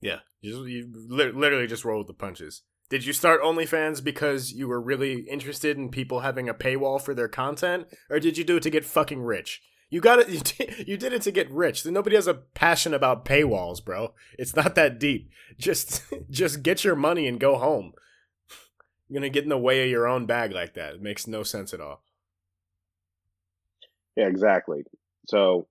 Yeah, 0.00 0.18
you, 0.40 0.64
you 0.66 0.92
literally 1.08 1.66
just 1.66 1.84
roll 1.84 1.98
with 1.98 2.08
the 2.08 2.14
punches. 2.14 2.62
Did 2.90 3.06
you 3.06 3.12
start 3.12 3.42
OnlyFans 3.42 4.04
because 4.04 4.52
you 4.52 4.68
were 4.68 4.80
really 4.80 5.20
interested 5.20 5.78
in 5.78 5.88
people 5.88 6.20
having 6.20 6.48
a 6.48 6.54
paywall 6.54 7.00
for 7.00 7.14
their 7.14 7.28
content, 7.28 7.86
or 8.10 8.20
did 8.20 8.36
you 8.36 8.44
do 8.44 8.58
it 8.58 8.62
to 8.64 8.70
get 8.70 8.84
fucking 8.84 9.22
rich? 9.22 9.62
You 9.90 10.00
got 10.00 10.18
it. 10.18 10.28
You 10.34 10.40
did, 10.40 10.88
you 10.88 10.96
did 10.96 11.12
it 11.12 11.22
to 11.22 11.30
get 11.30 11.50
rich. 11.50 11.86
Nobody 11.86 12.16
has 12.16 12.26
a 12.26 12.34
passion 12.34 12.92
about 12.92 13.24
paywalls, 13.24 13.82
bro. 13.82 14.12
It's 14.38 14.56
not 14.56 14.74
that 14.74 14.98
deep. 14.98 15.30
Just 15.58 16.02
just 16.30 16.62
get 16.62 16.84
your 16.84 16.96
money 16.96 17.26
and 17.26 17.40
go 17.40 17.56
home. 17.56 17.92
You're 19.08 19.20
gonna 19.20 19.30
get 19.30 19.44
in 19.44 19.50
the 19.50 19.58
way 19.58 19.84
of 19.84 19.90
your 19.90 20.06
own 20.06 20.26
bag 20.26 20.52
like 20.52 20.74
that. 20.74 20.94
It 20.94 21.02
makes 21.02 21.26
no 21.26 21.42
sense 21.42 21.72
at 21.72 21.80
all. 21.80 22.02
Yeah, 24.16 24.26
exactly. 24.26 24.82
So, 25.26 25.66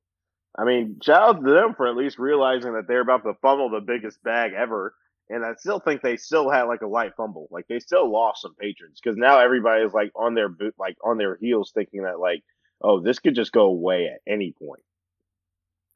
I 0.57 0.65
mean, 0.65 0.99
shout 1.03 1.21
out 1.21 1.43
to 1.43 1.51
them 1.51 1.73
for 1.75 1.87
at 1.87 1.95
least 1.95 2.19
realizing 2.19 2.73
that 2.73 2.87
they're 2.87 3.01
about 3.01 3.23
to 3.23 3.33
fumble 3.41 3.69
the 3.69 3.81
biggest 3.81 4.21
bag 4.23 4.51
ever. 4.53 4.93
And 5.29 5.43
I 5.43 5.53
still 5.55 5.79
think 5.79 6.01
they 6.01 6.17
still 6.17 6.49
had 6.49 6.63
like 6.63 6.81
a 6.81 6.87
light 6.87 7.13
fumble. 7.17 7.47
Like 7.49 7.65
they 7.67 7.79
still 7.79 8.11
lost 8.11 8.41
some 8.43 8.55
patrons 8.55 8.99
because 9.01 9.17
now 9.17 9.39
everybody 9.39 9.83
is 9.83 9.93
like 9.93 10.11
on 10.15 10.35
their 10.35 10.49
boot, 10.49 10.75
like 10.77 10.97
on 11.03 11.17
their 11.17 11.37
heels, 11.37 11.71
thinking 11.73 12.03
that 12.03 12.19
like, 12.19 12.43
oh, 12.81 12.99
this 12.99 13.19
could 13.19 13.35
just 13.35 13.51
go 13.51 13.63
away 13.63 14.07
at 14.13 14.21
any 14.31 14.53
point. 14.59 14.83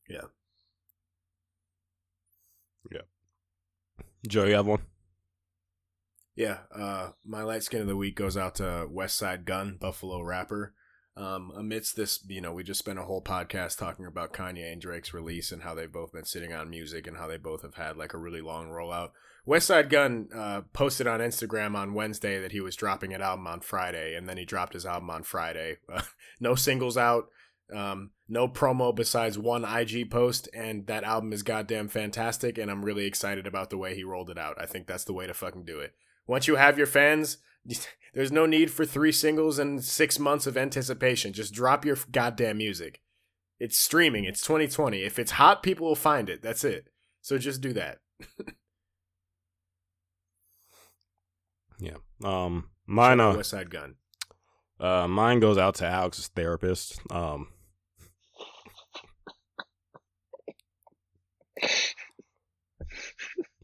Yeah. 0.10 0.22
Joe, 4.28 4.46
you 4.46 4.56
have 4.56 4.66
one? 4.66 4.82
Yeah, 6.36 6.60
uh, 6.74 7.12
my 7.26 7.44
light 7.44 7.64
skin 7.64 7.82
of 7.82 7.88
the 7.88 7.96
week 7.96 8.16
goes 8.16 8.38
out 8.38 8.56
to 8.56 8.88
Westside 8.92 9.46
Gunn, 9.46 9.78
Buffalo 9.80 10.22
rapper. 10.22 10.74
Um, 11.18 11.52
amidst 11.58 11.96
this, 11.96 12.24
you 12.28 12.42
know, 12.42 12.54
we 12.54 12.64
just 12.64 12.78
spent 12.78 13.00
a 13.00 13.04
whole 13.04 13.24
podcast 13.24 13.80
talking 13.80 14.06
about 14.06 14.34
Kanye 14.34 14.72
and 14.72 14.80
Drake's 14.80 15.16
release 15.16 15.52
and 15.52 15.64
how 15.64 15.74
they've 15.74 15.92
both 15.92 16.12
been 16.14 16.26
sitting 16.26 16.54
on 16.54 16.70
music 16.70 17.08
and 17.08 17.18
how 17.18 17.28
they 17.28 17.38
both 17.38 17.64
have 17.64 17.74
had 17.74 17.98
like 17.98 18.14
a 18.14 18.20
really 18.20 18.42
long 18.42 18.68
rollout. 18.68 19.10
Westside 19.48 19.90
Gunn 19.90 20.28
uh, 20.36 20.62
posted 20.74 21.08
on 21.08 21.22
Instagram 21.22 21.76
on 21.76 21.94
Wednesday 21.94 22.40
that 22.40 22.52
he 22.52 22.62
was 22.62 22.76
dropping 22.76 23.14
an 23.14 23.22
album 23.22 23.48
on 23.48 23.62
Friday, 23.62 24.14
and 24.14 24.28
then 24.28 24.38
he 24.38 24.46
dropped 24.46 24.74
his 24.74 24.86
album 24.86 25.10
on 25.10 25.24
Friday. 25.24 25.78
No 26.40 26.54
singles 26.54 26.98
out, 26.98 27.30
um, 27.76 28.12
no 28.30 28.48
promo 28.48 28.96
besides 28.96 29.40
one 29.40 29.66
IG 29.66 30.12
post, 30.12 30.48
and 30.54 30.86
that 30.86 31.04
album 31.04 31.34
is 31.34 31.42
goddamn 31.42 31.88
fantastic. 31.88 32.60
And 32.60 32.70
I'm 32.70 32.86
really 32.86 33.06
excited 33.06 33.48
about 33.48 33.72
the 33.72 33.78
way 33.78 33.96
he 33.96 34.04
rolled 34.04 34.30
it 34.30 34.38
out. 34.38 34.56
I 34.62 34.68
think 34.68 34.86
that's 34.86 35.04
the 35.04 35.14
way 35.14 35.26
to 35.26 35.34
fucking 35.34 35.66
do 35.66 35.80
it. 35.80 35.94
Once 36.28 36.48
you 36.48 36.58
have 36.58 36.78
your 36.78 36.86
fans, 36.86 37.38
there's 38.14 38.32
no 38.32 38.46
need 38.46 38.72
for 38.72 38.86
three 38.86 39.12
singles 39.12 39.60
and 39.60 39.84
six 39.84 40.20
months 40.20 40.48
of 40.48 40.58
anticipation. 40.58 41.34
Just 41.34 41.54
drop 41.54 41.86
your 41.86 41.98
goddamn 42.12 42.58
music. 42.58 43.02
It's 43.60 43.78
streaming. 43.78 44.24
It's 44.26 44.42
2020. 44.42 45.02
If 45.04 45.18
it's 45.18 45.32
hot, 45.32 45.64
people 45.64 45.88
will 45.88 45.96
find 45.96 46.30
it. 46.30 46.42
That's 46.42 46.64
it. 46.64 46.90
So 47.22 47.38
just 47.38 47.62
do 47.62 47.74
that. 47.74 48.00
Yeah. 51.80 51.98
Um, 52.24 52.70
mine. 52.86 53.20
Uh, 53.20 53.34
Westside 53.34 53.70
Gunn. 53.70 53.96
uh, 54.80 55.08
mine 55.08 55.40
goes 55.40 55.58
out 55.58 55.76
to 55.76 55.86
Alex's 55.86 56.28
therapist. 56.28 57.00
Um. 57.12 57.50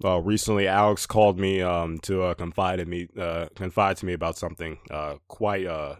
Well, 0.04 0.22
recently 0.22 0.68
Alex 0.68 1.06
called 1.06 1.40
me 1.40 1.62
um 1.62 1.98
to 2.00 2.24
uh, 2.24 2.34
confide 2.34 2.82
in 2.82 2.90
me 2.90 3.08
uh 3.18 3.48
confide 3.56 3.96
to 3.98 4.06
me 4.06 4.12
about 4.12 4.38
something 4.38 4.78
uh 4.92 5.16
quite 5.30 5.66
uh 5.66 5.96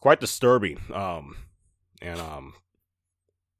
quite 0.00 0.18
disturbing 0.18 0.80
um 0.92 1.36
and 2.02 2.18
um 2.18 2.54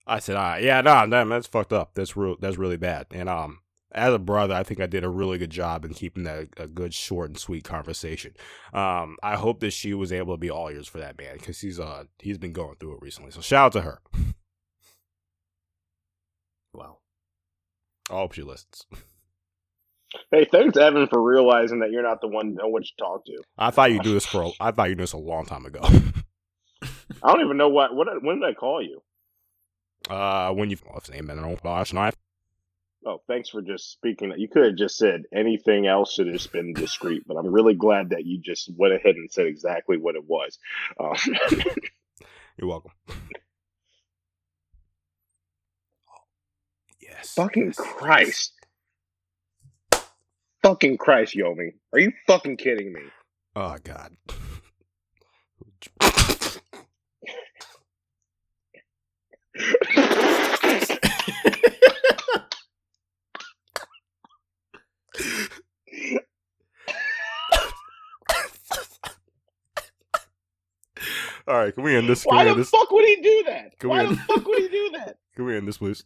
I 0.05 0.19
said 0.19 0.35
ah 0.35 0.57
yeah 0.57 0.81
nah 0.81 1.07
damn 1.07 1.29
that's 1.29 1.47
fucked 1.47 1.73
up. 1.73 1.95
That's 1.95 2.17
real 2.17 2.37
that's 2.41 2.59
really 2.59 2.77
bad. 2.77 3.07
And 3.13 3.29
um 3.29 3.61
as 3.93 4.13
a 4.13 4.19
brother 4.19 4.53
I 4.55 4.65
think 4.65 4.81
I 4.81 4.87
did 4.87 5.05
a 5.05 5.09
really 5.09 5.39
good 5.39 5.51
job 5.51 5.85
in 5.85 5.95
keeping 5.95 6.25
that 6.25 6.49
a 6.57 6.67
good 6.67 6.93
short 6.93 7.31
and 7.31 7.39
sweet 7.39 7.63
conversation. 7.63 8.33
Um 8.73 9.17
I 9.23 9.37
hope 9.37 9.61
that 9.61 9.71
she 9.71 9.95
was 9.95 10.13
able 10.13 10.35
to 10.35 10.39
be 10.39 10.51
all 10.51 10.71
ears 10.71 10.89
for 10.89 10.99
that 10.99 11.17
man 11.17 11.37
because 11.39 11.61
he's 11.61 11.79
uh 11.79 12.05
he's 12.19 12.39
been 12.39 12.53
going 12.53 12.75
through 12.81 12.97
it 12.97 13.03
recently 13.03 13.31
so 13.31 13.41
shout 13.41 13.67
out 13.67 13.73
to 13.75 13.81
her. 13.83 14.01
Wow. 16.75 16.99
I 18.11 18.15
hope 18.15 18.33
she 18.33 18.43
listens 18.43 18.87
Hey, 20.31 20.45
thanks 20.45 20.77
Evan 20.77 21.09
for 21.09 21.21
realizing 21.21 21.81
that 21.81 21.91
you're 21.91 22.03
not 22.03 22.21
the 22.21 22.29
one 22.29 22.55
know 22.55 22.69
what 22.69 22.85
to 22.85 22.91
talk 22.99 23.25
to. 23.27 23.43
I 23.59 23.71
thought 23.71 23.91
you 23.91 24.01
do 24.01 24.15
this 24.15 24.27
for 24.27 24.43
a, 24.43 24.51
I 24.61 24.71
thought 24.71 24.89
you 24.89 24.95
knew 24.95 25.03
this 25.03 25.13
a 25.13 25.19
long 25.19 25.45
time 25.45 25.67
ago. 25.67 25.81
I 25.83 27.33
don't 27.33 27.41
even 27.41 27.57
know 27.57 27.69
what 27.69 27.95
what 27.95 28.07
when 28.23 28.41
did 28.41 28.49
I 28.49 28.55
call 28.55 28.83
you? 28.83 29.03
uh, 30.11 30.53
when 30.53 30.71
you 30.71 30.77
his 31.01 31.11
name? 31.11 31.27
Don't 31.27 31.41
know. 31.41 31.59
Last 31.65 31.95
night. 31.95 32.15
Oh, 33.07 33.21
thanks 33.27 33.51
for 33.51 33.61
just 33.61 33.93
speaking. 33.93 34.33
You 34.37 34.49
could 34.49 34.65
have 34.65 34.77
just 34.77 34.97
said 34.97 35.25
anything 35.33 35.87
else 35.87 36.15
should 36.15 36.27
have 36.27 36.37
just 36.37 36.53
been 36.53 36.73
discreet, 36.73 37.25
but 37.27 37.37
I'm 37.37 37.53
really 37.53 37.75
glad 37.75 38.11
that 38.11 38.25
you 38.25 38.39
just 38.39 38.71
went 38.77 38.95
ahead 38.95 39.17
and 39.17 39.31
said 39.31 39.47
exactly 39.47 39.99
what 39.99 40.15
it 40.15 40.25
was. 40.27 40.59
Um, 40.99 41.17
You're 42.57 42.69
welcome. 42.69 42.93
Yes. 47.25 47.33
fucking 47.35 47.67
yes, 47.67 47.77
Christ. 47.79 48.53
Fucking 50.63 50.99
Christ, 50.99 51.35
Yomi. 51.35 51.73
Are 51.93 51.99
you 51.99 52.13
fucking 52.27 52.59
kidding 52.59 52.93
me? 52.93 53.01
Oh 53.57 53.77
God. 53.83 54.15
All 71.47 71.55
right, 71.57 71.75
can 71.75 71.83
we 71.85 71.97
end 71.97 72.09
this? 72.09 72.25
Can 72.25 72.35
Why 72.35 72.45
the 72.45 72.55
this? 72.55 72.71
fuck 72.71 72.91
would 72.91 73.05
he 73.05 73.17
do 73.17 73.43
that? 73.49 73.79
Can 73.79 73.91
Why 73.91 74.05
we- 74.05 74.11
the 74.11 74.17
fuck 74.23 74.47
would 74.47 74.63
he 74.63 74.69
do 74.69 74.91
that? 74.99 75.19
Can 75.37 75.47
we 75.47 75.57
end 75.57 75.67
this, 75.67 75.79
please? 75.79 76.05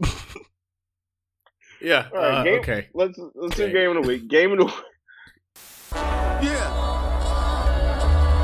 Yeah. 1.81 2.09
All 2.13 2.19
right, 2.19 2.35
uh, 2.39 2.45
game, 2.45 2.61
okay. 2.61 2.89
Let's 2.95 3.19
let's 3.35 3.55
Okay. 3.59 3.67
do 3.67 3.73
game 3.73 3.97
of 3.97 4.03
the 4.03 4.09
week. 4.09 4.29
Game 4.29 4.53
of 4.53 4.59
the 4.59 4.65
week. 4.67 4.75
Yeah. 6.43 6.75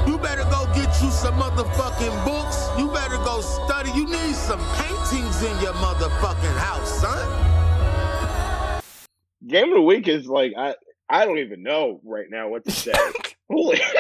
You 0.07 0.19
better 0.19 0.45
go 0.45 0.67
get 0.75 0.89
you 1.03 1.11
some 1.11 1.35
motherfucking 1.41 2.25
books. 2.25 2.69
You 2.79 2.89
better 2.93 3.17
go 3.19 3.41
study. 3.41 3.91
You 3.93 4.07
need 4.07 4.35
some 4.35 4.61
paintings 4.77 5.43
in 5.43 5.61
your 5.61 5.73
motherfucking 5.75 6.57
house, 6.59 7.01
son. 7.01 8.83
Game 9.47 9.69
of 9.71 9.75
the 9.75 9.83
week 9.83 10.09
is 10.09 10.27
like 10.27 10.53
I 10.57 10.75
I 11.09 11.25
don't 11.27 11.39
even 11.39 11.63
know 11.63 12.01
right 12.05 12.27
now 12.31 12.49
what 12.49 12.65
to 12.65 12.71
say. 12.71 12.93
Holy. 13.51 13.81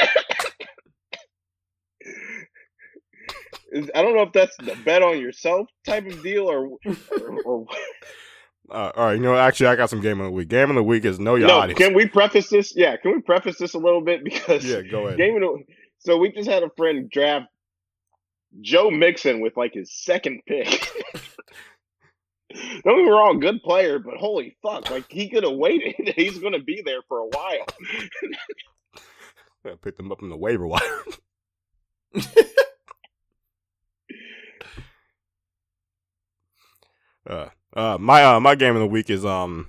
I 3.95 4.03
don't 4.03 4.15
know 4.15 4.23
if 4.23 4.33
that's 4.33 4.57
the 4.59 4.77
bet 4.85 5.03
on 5.03 5.21
yourself 5.21 5.69
type 5.85 6.07
of 6.07 6.23
deal 6.23 6.49
or 6.49 6.69
or, 7.19 7.43
or 7.45 7.67
Uh, 8.71 8.91
all 8.97 9.07
right, 9.07 9.13
you 9.13 9.21
know, 9.21 9.37
actually, 9.37 9.67
I 9.67 9.77
got 9.77 9.91
some 9.91 10.01
game 10.01 10.21
of 10.21 10.27
the 10.27 10.31
week. 10.31 10.49
Game 10.49 10.71
of 10.71 10.77
the 10.77 10.83
week 10.83 11.05
is 11.05 11.19
know 11.21 11.35
your 11.35 11.49
no, 11.49 11.59
audience. 11.61 11.79
can 11.79 11.93
we 11.95 12.07
preface 12.07 12.49
this? 12.49 12.75
Yeah, 12.75 12.97
can 12.97 13.13
we 13.13 13.21
preface 13.21 13.59
this 13.59 13.75
a 13.75 13.79
little 13.79 14.01
bit 14.01 14.25
because 14.25 14.65
Yeah, 14.65 14.83
go 14.83 15.07
ahead. 15.07 15.19
game 15.19 15.37
of 15.37 15.43
the, 15.43 15.65
so 15.99 16.17
we 16.17 16.33
just 16.33 16.49
had 16.49 16.63
a 16.63 16.71
friend 16.77 17.11
draft 17.11 17.47
Joe 18.61 18.91
Mixon 18.91 19.41
with 19.41 19.57
like 19.57 19.75
his 19.75 19.93
second 19.93 20.41
pick. 20.47 20.69
Don't 22.55 22.97
get 22.99 23.05
me 23.05 23.11
wrong, 23.11 23.41
good 23.41 23.63
player, 23.63 23.99
but 23.99 24.15
holy 24.17 24.57
fuck, 24.63 24.89
like 24.91 25.07
he 25.11 25.29
could 25.29 25.43
have 25.45 25.55
waited. 25.57 26.13
He's 26.17 26.39
gonna 26.39 26.61
be 26.63 26.83
there 26.85 27.03
for 27.09 27.19
a 27.19 27.27
while. 27.27 27.67
I 29.67 29.75
picked 29.81 29.97
them 29.99 30.13
up 30.13 30.23
in 30.23 30.29
the 30.29 30.37
waiver 30.37 30.67
wire. 30.67 30.81
uh, 37.29 37.49
uh, 37.75 37.99
my 38.01 38.25
uh, 38.25 38.41
my 38.41 38.55
game 38.55 38.75
of 38.77 38.81
the 38.81 38.87
week 38.87 39.11
is 39.11 39.25
um, 39.25 39.69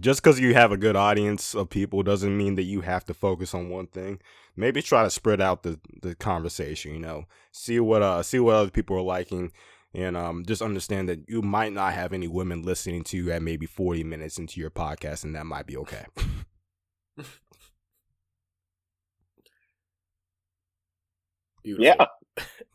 just 0.00 0.22
because 0.22 0.38
you 0.38 0.54
have 0.54 0.72
a 0.72 0.76
good 0.76 0.96
audience 0.96 1.54
of 1.54 1.70
people 1.70 2.02
doesn't 2.02 2.36
mean 2.36 2.56
that 2.56 2.64
you 2.64 2.82
have 2.82 3.04
to 3.06 3.14
focus 3.14 3.54
on 3.54 3.70
one 3.70 3.86
thing. 3.86 4.20
Maybe 4.56 4.82
try 4.82 5.04
to 5.04 5.10
spread 5.10 5.40
out 5.40 5.62
the 5.62 5.78
the 6.02 6.14
conversation. 6.14 6.94
You 6.94 7.00
know, 7.00 7.24
see 7.52 7.80
what 7.80 8.02
uh 8.02 8.22
see 8.22 8.40
what 8.40 8.56
other 8.56 8.70
people 8.70 8.96
are 8.96 9.02
liking. 9.02 9.52
And 9.94 10.18
um, 10.18 10.44
just 10.44 10.60
understand 10.60 11.08
that 11.08 11.20
you 11.28 11.40
might 11.40 11.72
not 11.72 11.94
have 11.94 12.12
any 12.12 12.28
women 12.28 12.62
listening 12.62 13.04
to 13.04 13.16
you 13.16 13.32
at 13.32 13.42
maybe 13.42 13.64
40 13.66 14.04
minutes 14.04 14.38
into 14.38 14.60
your 14.60 14.70
podcast, 14.70 15.24
and 15.24 15.34
that 15.34 15.46
might 15.46 15.66
be 15.66 15.78
okay. 15.78 16.04
Beautiful. 21.62 22.06
Yeah. 22.36 22.36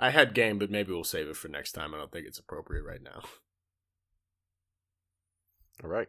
I 0.00 0.10
had 0.10 0.34
game, 0.34 0.58
but 0.58 0.70
maybe 0.70 0.92
we'll 0.92 1.04
save 1.04 1.28
it 1.28 1.36
for 1.36 1.48
next 1.48 1.72
time. 1.72 1.94
I 1.94 1.98
don't 1.98 2.10
think 2.10 2.26
it's 2.26 2.38
appropriate 2.38 2.84
right 2.84 3.02
now. 3.02 3.22
All 5.84 5.90
right. 5.90 6.08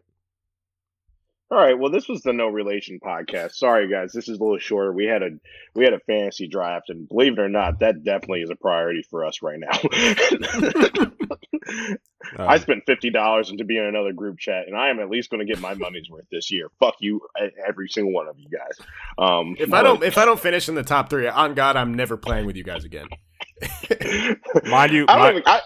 All 1.51 1.57
right. 1.57 1.77
Well, 1.77 1.91
this 1.91 2.07
was 2.07 2.21
the 2.21 2.31
No 2.31 2.47
Relation 2.47 2.99
podcast. 3.03 3.55
Sorry, 3.55 3.89
guys. 3.89 4.13
This 4.13 4.29
is 4.29 4.39
a 4.39 4.41
little 4.41 4.57
shorter. 4.57 4.93
We 4.93 5.05
had 5.05 5.21
a 5.21 5.31
we 5.75 5.83
had 5.83 5.93
a 5.93 5.99
fantasy 5.99 6.47
draft, 6.47 6.89
and 6.89 7.09
believe 7.09 7.33
it 7.33 7.39
or 7.39 7.49
not, 7.49 7.79
that 7.79 8.05
definitely 8.05 8.41
is 8.41 8.49
a 8.49 8.55
priority 8.55 9.03
for 9.09 9.25
us 9.25 9.41
right 9.41 9.59
now. 9.59 9.77
Uh, 10.97 11.05
I 12.37 12.57
spent 12.57 12.83
fifty 12.85 13.09
dollars 13.09 13.51
to 13.51 13.65
be 13.65 13.77
in 13.77 13.83
another 13.83 14.13
group 14.13 14.39
chat, 14.39 14.67
and 14.67 14.77
I 14.77 14.89
am 14.89 14.99
at 14.99 15.09
least 15.09 15.29
going 15.29 15.45
to 15.45 15.53
get 15.53 15.61
my 15.61 15.73
money's 15.73 16.09
worth 16.09 16.25
this 16.31 16.51
year. 16.51 16.69
Fuck 16.79 16.95
you, 17.01 17.19
every 17.67 17.89
single 17.89 18.13
one 18.13 18.29
of 18.29 18.39
you 18.39 18.47
guys. 18.49 18.87
Um, 19.17 19.57
If 19.59 19.73
I 19.73 19.83
don't, 19.83 20.01
if 20.03 20.17
I 20.17 20.23
don't 20.23 20.39
finish 20.39 20.69
in 20.69 20.75
the 20.75 20.83
top 20.83 21.09
three, 21.09 21.27
on 21.27 21.53
God, 21.53 21.75
I'm 21.75 21.93
never 21.93 22.15
playing 22.15 22.45
with 22.45 22.55
you 22.55 22.63
guys 22.63 22.85
again. 22.85 23.07
Mind 24.69 24.91
you, 24.93 25.05
I 25.07 25.15
don't. 25.15 25.19
my- 25.19 25.29
even, 25.31 25.43
I, 25.45 25.61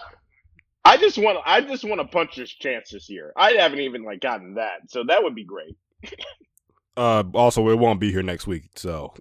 I 0.84 0.96
just 0.96 1.18
want. 1.18 1.38
I 1.44 1.60
just 1.60 1.84
want 1.84 2.00
to 2.00 2.06
punch 2.06 2.36
this 2.36 2.50
chance 2.50 2.90
this 2.90 3.08
year. 3.08 3.32
I 3.36 3.52
haven't 3.52 3.80
even 3.80 4.04
like 4.04 4.20
gotten 4.20 4.54
that, 4.54 4.88
so 4.88 5.04
that 5.04 5.22
would 5.22 5.34
be 5.34 5.44
great. 5.44 5.76
uh, 6.96 7.24
also, 7.34 7.68
it 7.68 7.78
won't 7.78 8.00
be 8.00 8.12
here 8.12 8.22
next 8.22 8.46
week, 8.46 8.64
so 8.76 9.14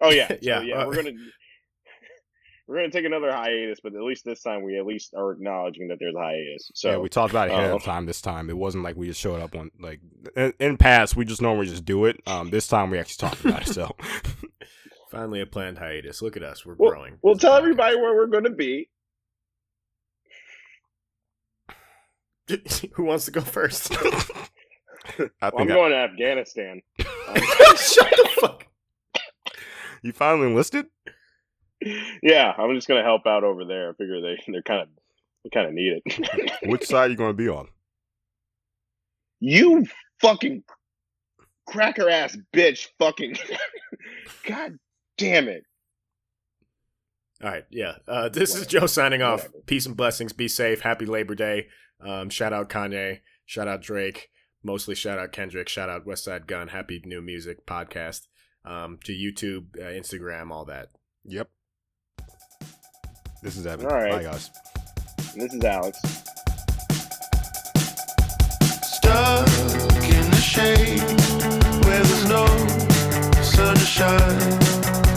Oh 0.00 0.10
yeah, 0.10 0.28
so, 0.28 0.38
Yeah, 0.40 0.60
yeah. 0.60 0.74
uh, 0.82 0.86
we're 0.86 0.96
gonna 0.96 1.12
we're 2.66 2.76
gonna 2.76 2.90
take 2.90 3.04
another 3.04 3.30
hiatus, 3.30 3.80
but 3.82 3.94
at 3.94 4.02
least 4.02 4.24
this 4.24 4.42
time 4.42 4.62
we 4.62 4.78
at 4.78 4.86
least 4.86 5.14
are 5.14 5.32
acknowledging 5.32 5.88
that 5.88 5.98
there's 5.98 6.14
a 6.14 6.18
hiatus. 6.18 6.70
So 6.74 6.90
yeah, 6.90 6.98
we 6.98 7.08
talked 7.08 7.32
about 7.32 7.48
it 7.48 7.52
ahead 7.52 7.70
uh, 7.70 7.76
of 7.76 7.82
time. 7.82 8.06
This 8.06 8.20
time, 8.20 8.48
it 8.48 8.56
wasn't 8.56 8.84
like 8.84 8.96
we 8.96 9.06
just 9.06 9.20
showed 9.20 9.40
up 9.40 9.54
on 9.54 9.70
like 9.78 10.00
in, 10.36 10.52
in 10.58 10.76
past. 10.76 11.16
We 11.16 11.24
just 11.24 11.42
normally 11.42 11.66
just 11.66 11.84
do 11.84 12.06
it. 12.06 12.20
Um, 12.26 12.50
this 12.50 12.66
time 12.66 12.90
we 12.90 12.98
actually 12.98 13.28
talked 13.28 13.44
about 13.44 13.68
it. 13.68 13.74
So, 13.74 13.94
Finally, 15.14 15.40
a 15.40 15.46
planned 15.46 15.78
hiatus. 15.78 16.20
Look 16.22 16.36
at 16.36 16.42
us, 16.42 16.66
we're 16.66 16.74
Well- 16.74 16.90
growing. 16.92 17.18
we'll 17.22 17.36
tell 17.36 17.52
podcast. 17.52 17.58
everybody 17.58 17.96
where 17.96 18.14
we're 18.14 18.26
gonna 18.26 18.50
be. 18.50 18.88
Who 22.94 23.04
wants 23.04 23.24
to 23.26 23.30
go 23.30 23.40
first? 23.40 23.92
I 23.96 24.04
Well, 25.18 25.28
I'm 25.42 25.50
think 25.56 25.70
I- 25.70 25.74
going 25.74 25.90
to 25.92 25.96
Afghanistan. 25.98 26.82
Um, 27.26 27.36
Shut 27.76 28.10
the 28.10 28.28
fuck. 28.38 28.66
you 30.02 30.12
finally 30.12 30.46
enlisted. 30.48 30.86
yeah, 32.22 32.52
I'm 32.56 32.74
just 32.74 32.86
gonna 32.86 33.02
help 33.02 33.26
out 33.26 33.42
over 33.44 33.64
there. 33.64 33.90
I 33.90 33.92
figure 33.94 34.20
they 34.20 34.38
they're 34.46 34.62
kind 34.62 34.82
of 34.82 34.88
they 35.42 35.50
kind 35.50 35.66
of 35.66 35.72
need 35.72 36.00
it. 36.04 36.52
Which 36.66 36.84
side 36.86 37.08
are 37.08 37.10
you 37.10 37.16
going 37.16 37.30
to 37.30 37.34
be 37.36 37.48
on? 37.48 37.66
you 39.40 39.86
fucking 40.20 40.62
cracker 41.66 42.08
ass 42.10 42.36
bitch, 42.54 42.88
fucking 42.98 43.36
god 44.46 44.78
damn 45.16 45.48
it. 45.48 45.64
All 47.42 47.50
right, 47.50 47.64
yeah. 47.70 47.96
Uh, 48.06 48.28
this 48.28 48.54
is 48.54 48.66
Joe 48.66 48.86
signing 48.86 49.22
off. 49.22 49.44
Whatever. 49.44 49.62
Peace 49.66 49.86
and 49.86 49.96
blessings. 49.96 50.32
Be 50.32 50.48
safe. 50.48 50.80
Happy 50.80 51.04
Labor 51.04 51.34
Day. 51.34 51.66
Um, 52.00 52.30
shout 52.30 52.52
out 52.52 52.68
Kanye. 52.70 53.20
Shout 53.44 53.68
out 53.68 53.82
Drake. 53.82 54.30
Mostly 54.62 54.94
shout 54.94 55.18
out 55.18 55.32
Kendrick. 55.32 55.68
Shout 55.68 55.90
out 55.90 56.06
Westside 56.06 56.46
Gunn. 56.46 56.68
Happy 56.68 57.02
New 57.04 57.20
Music 57.20 57.66
Podcast. 57.66 58.22
Um, 58.64 58.98
to 59.04 59.12
YouTube, 59.12 59.78
uh, 59.78 59.92
Instagram, 59.92 60.50
all 60.50 60.64
that. 60.64 60.88
Yep. 61.24 61.50
This 63.42 63.58
is 63.58 63.66
Evan. 63.66 63.86
All 63.86 63.92
right. 63.92 64.12
Bye, 64.12 64.22
guys. 64.22 64.50
This 65.36 65.52
is 65.52 65.62
Alex. 65.64 65.98
Stuck 68.82 69.46
in 70.04 70.30
the 70.30 70.40
shade 70.40 71.00
where 71.84 72.02
the 72.02 72.24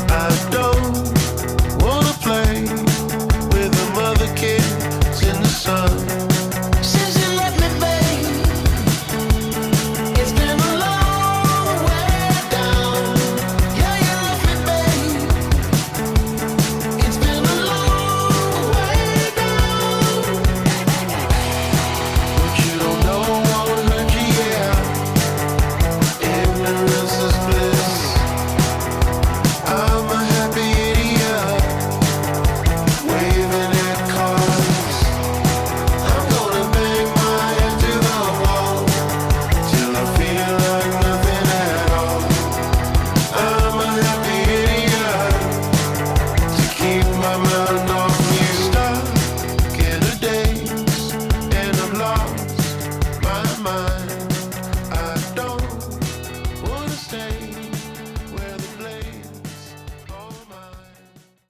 I 0.10 0.50
don't 0.52 1.84
wanna 1.84 2.14
play. 2.22 2.87